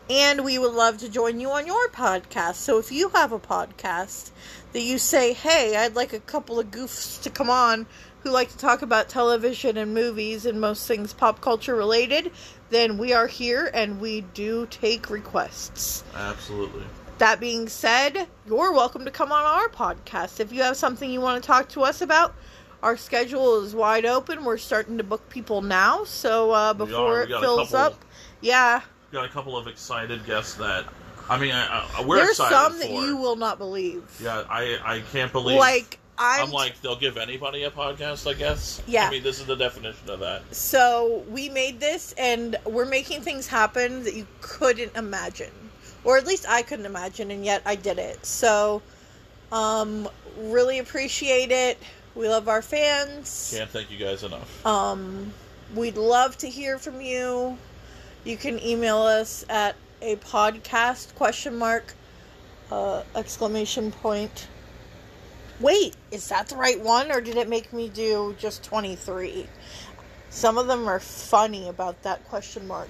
And 0.08 0.44
we 0.44 0.58
would 0.58 0.72
love 0.72 0.98
to 0.98 1.08
join 1.08 1.40
you 1.40 1.50
on 1.50 1.66
your 1.66 1.88
podcast. 1.88 2.56
So 2.56 2.78
if 2.78 2.92
you 2.92 3.08
have 3.10 3.32
a 3.32 3.38
podcast 3.38 4.30
that 4.72 4.82
you 4.82 4.98
say, 4.98 5.32
hey, 5.32 5.76
I'd 5.76 5.96
like 5.96 6.12
a 6.12 6.20
couple 6.20 6.58
of 6.58 6.70
goofs 6.70 7.22
to 7.22 7.30
come 7.30 7.50
on 7.50 7.86
who 8.22 8.30
like 8.30 8.50
to 8.50 8.58
talk 8.58 8.82
about 8.82 9.08
television 9.08 9.76
and 9.76 9.94
movies 9.94 10.46
and 10.46 10.60
most 10.60 10.86
things 10.86 11.12
pop 11.12 11.40
culture 11.40 11.74
related, 11.74 12.30
then 12.68 12.98
we 12.98 13.12
are 13.12 13.26
here 13.26 13.70
and 13.72 14.00
we 14.00 14.20
do 14.20 14.66
take 14.70 15.10
requests. 15.10 16.04
Absolutely. 16.14 16.84
That 17.18 17.40
being 17.40 17.68
said, 17.68 18.28
you're 18.46 18.72
welcome 18.72 19.04
to 19.04 19.10
come 19.10 19.32
on 19.32 19.44
our 19.44 19.68
podcast. 19.68 20.40
If 20.40 20.52
you 20.52 20.62
have 20.62 20.76
something 20.76 21.10
you 21.10 21.20
want 21.20 21.42
to 21.42 21.46
talk 21.46 21.68
to 21.70 21.82
us 21.82 22.00
about, 22.00 22.34
our 22.82 22.96
schedule 22.96 23.62
is 23.62 23.74
wide 23.74 24.06
open. 24.06 24.44
We're 24.44 24.56
starting 24.56 24.96
to 24.98 25.04
book 25.04 25.28
people 25.28 25.60
now, 25.60 26.04
so 26.04 26.50
uh, 26.52 26.72
We 26.72 26.86
before 26.86 27.22
are. 27.22 27.26
We 27.26 27.34
it 27.34 27.40
fills 27.40 27.74
up, 27.74 28.02
yeah, 28.40 28.80
got 29.12 29.24
a 29.24 29.28
couple 29.28 29.56
of 29.56 29.66
excited 29.66 30.24
guests 30.26 30.54
that 30.54 30.84
I 31.28 31.38
mean, 31.38 31.52
I, 31.52 31.86
I, 31.96 32.04
we're 32.04 32.16
there's 32.16 32.30
excited 32.30 32.54
some 32.54 32.72
for. 32.72 32.78
that 32.80 32.90
you 32.90 33.16
will 33.16 33.36
not 33.36 33.58
believe. 33.58 34.02
Yeah, 34.22 34.42
I 34.50 34.78
I 34.84 35.00
can't 35.12 35.30
believe. 35.32 35.58
like 35.58 35.98
I'm, 36.18 36.46
I'm 36.48 36.50
like 36.50 36.80
they'll 36.82 36.96
give 36.98 37.16
anybody 37.16 37.64
a 37.64 37.70
podcast. 37.70 38.28
I 38.28 38.34
guess. 38.34 38.82
Yeah. 38.86 39.06
I 39.06 39.10
mean, 39.10 39.22
this 39.22 39.38
is 39.38 39.46
the 39.46 39.54
definition 39.56 40.10
of 40.10 40.20
that. 40.20 40.42
so 40.54 41.24
we 41.30 41.48
made 41.48 41.78
this, 41.78 42.14
and 42.18 42.56
we're 42.66 42.84
making 42.84 43.22
things 43.22 43.46
happen 43.46 44.02
that 44.04 44.14
you 44.14 44.26
couldn't 44.40 44.96
imagine, 44.96 45.52
or 46.02 46.18
at 46.18 46.26
least 46.26 46.46
I 46.48 46.62
couldn't 46.62 46.86
imagine, 46.86 47.30
and 47.30 47.44
yet 47.44 47.62
I 47.64 47.76
did 47.76 47.98
it. 47.98 48.26
So, 48.26 48.82
um, 49.52 50.08
really 50.36 50.80
appreciate 50.80 51.52
it. 51.52 51.78
We 52.16 52.28
love 52.28 52.48
our 52.48 52.60
fans. 52.60 53.54
Can't 53.56 53.70
thank 53.70 53.90
you 53.90 53.98
guys 53.98 54.24
enough. 54.24 54.66
Um, 54.66 55.32
we'd 55.76 55.96
love 55.96 56.36
to 56.38 56.48
hear 56.48 56.76
from 56.76 57.00
you. 57.00 57.56
You 58.24 58.36
can 58.36 58.62
email 58.62 58.98
us 58.98 59.44
at 59.48 59.76
a 60.02 60.16
podcast 60.16 61.14
question 61.14 61.56
mark 61.56 61.94
uh, 62.70 63.02
exclamation 63.14 63.90
point. 63.90 64.46
Wait, 65.58 65.94
is 66.10 66.28
that 66.28 66.48
the 66.48 66.56
right 66.56 66.80
one, 66.80 67.10
or 67.12 67.20
did 67.20 67.36
it 67.36 67.48
make 67.48 67.72
me 67.72 67.88
do 67.88 68.34
just 68.38 68.62
twenty 68.62 68.96
three? 68.96 69.46
Some 70.30 70.58
of 70.58 70.66
them 70.68 70.88
are 70.88 71.00
funny 71.00 71.68
about 71.68 72.02
that 72.02 72.24
question 72.28 72.66
mark. 72.66 72.88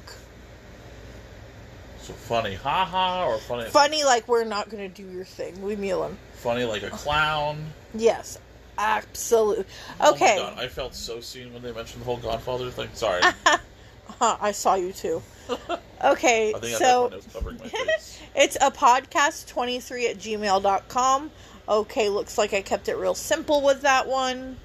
So 2.01 2.13
funny, 2.13 2.55
haha, 2.55 3.27
or 3.27 3.39
funny, 3.39 3.69
Funny, 3.71 4.05
like 4.05 4.27
we're 4.29 4.45
not 4.45 4.69
gonna 4.69 4.89
do 4.89 5.03
your 5.03 5.25
thing. 5.25 5.65
Leave 5.65 5.79
me 5.79 5.91
alone. 5.91 6.17
funny 6.35 6.65
like 6.65 6.83
a 6.83 6.91
clown. 6.91 7.73
Yes, 7.95 8.39
absolutely. 8.79 9.65
Oh 10.01 10.13
Okay. 10.15 10.37
God, 10.37 10.59
I 10.59 10.69
felt 10.69 10.95
so 10.95 11.21
seen 11.21 11.53
when 11.53 11.63
they 11.63 11.73
mentioned 11.73 12.03
the 12.03 12.05
whole 12.07 12.17
Godfather 12.19 12.71
thing. 12.71 12.89
Sorry, 12.95 13.23
Huh, 14.19 14.37
I 14.41 14.53
saw 14.53 14.75
you 14.75 14.93
too. 14.93 15.23
Okay, 16.03 16.49
I 16.55 16.59
think 16.59 16.65
at 16.65 16.71
that 16.71 16.79
so 16.79 17.01
point 17.03 17.13
I 17.13 17.17
was 17.17 17.27
covering 17.27 17.59
my 17.59 17.69
face. 17.69 18.19
It's 18.35 18.57
a 18.57 18.71
podcast23 18.71 20.09
at 20.11 20.17
gmail.com. 20.17 21.31
Okay, 21.69 22.09
looks 22.09 22.39
like 22.39 22.55
I 22.55 22.63
kept 22.63 22.89
it 22.89 22.97
real 22.97 23.15
simple 23.15 23.61
with 23.61 23.83
that 23.83 24.09
one. 24.09 24.57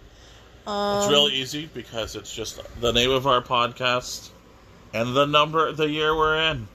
Um, 0.65 0.99
It's 1.01 1.11
real 1.11 1.27
easy 1.27 1.69
because 1.73 2.15
it's 2.15 2.33
just 2.33 2.61
the 2.79 2.93
name 2.93 3.11
of 3.11 3.27
our 3.27 3.41
podcast 3.41 4.29
and 4.93 5.13
the 5.13 5.25
number, 5.25 5.73
the 5.73 5.89
year 5.89 6.15
we're 6.15 6.37
in. 6.37 6.69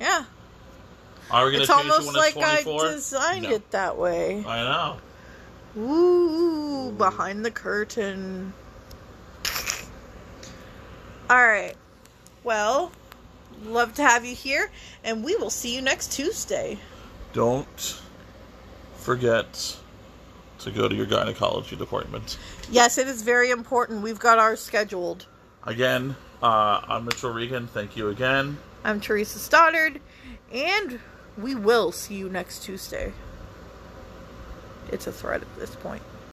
Yeah. 0.00 0.24
Are 1.30 1.44
we 1.44 1.52
going 1.52 1.62
It's 1.62 1.70
to 1.70 1.76
change 1.76 1.86
it 1.86 1.90
almost 1.92 2.06
when 2.08 2.16
like 2.16 2.34
it's 2.36 2.66
I 2.66 2.90
designed 2.92 3.42
No. 3.44 3.50
it 3.50 3.70
that 3.70 3.96
way. 3.96 4.44
I 4.44 4.64
know. 5.76 5.80
Ooh, 5.80 6.90
behind 6.90 7.44
the 7.44 7.52
curtain. 7.52 8.52
All 11.30 11.46
right. 11.46 11.76
Well, 12.44 12.92
love 13.64 13.94
to 13.94 14.02
have 14.02 14.24
you 14.24 14.34
here, 14.34 14.70
and 15.04 15.24
we 15.24 15.36
will 15.36 15.50
see 15.50 15.74
you 15.74 15.80
next 15.80 16.12
Tuesday. 16.12 16.78
Don't 17.32 18.00
forget 18.96 19.76
to 20.60 20.70
go 20.70 20.88
to 20.88 20.94
your 20.94 21.06
gynecology 21.06 21.76
department. 21.76 22.38
Yes, 22.70 22.98
it 22.98 23.06
is 23.06 23.22
very 23.22 23.50
important. 23.50 24.02
We've 24.02 24.18
got 24.18 24.38
ours 24.38 24.60
scheduled. 24.60 25.26
Again, 25.64 26.16
uh, 26.42 26.80
I'm 26.88 27.04
Mitchell 27.04 27.32
Regan. 27.32 27.68
Thank 27.68 27.96
you 27.96 28.08
again. 28.08 28.58
I'm 28.84 29.00
Theresa 29.00 29.38
Stoddard, 29.38 30.00
and 30.52 30.98
we 31.38 31.54
will 31.54 31.92
see 31.92 32.14
you 32.14 32.28
next 32.28 32.64
Tuesday. 32.64 33.12
It's 34.90 35.06
a 35.06 35.12
threat 35.12 35.42
at 35.42 35.56
this 35.58 35.74
point. 35.76 36.02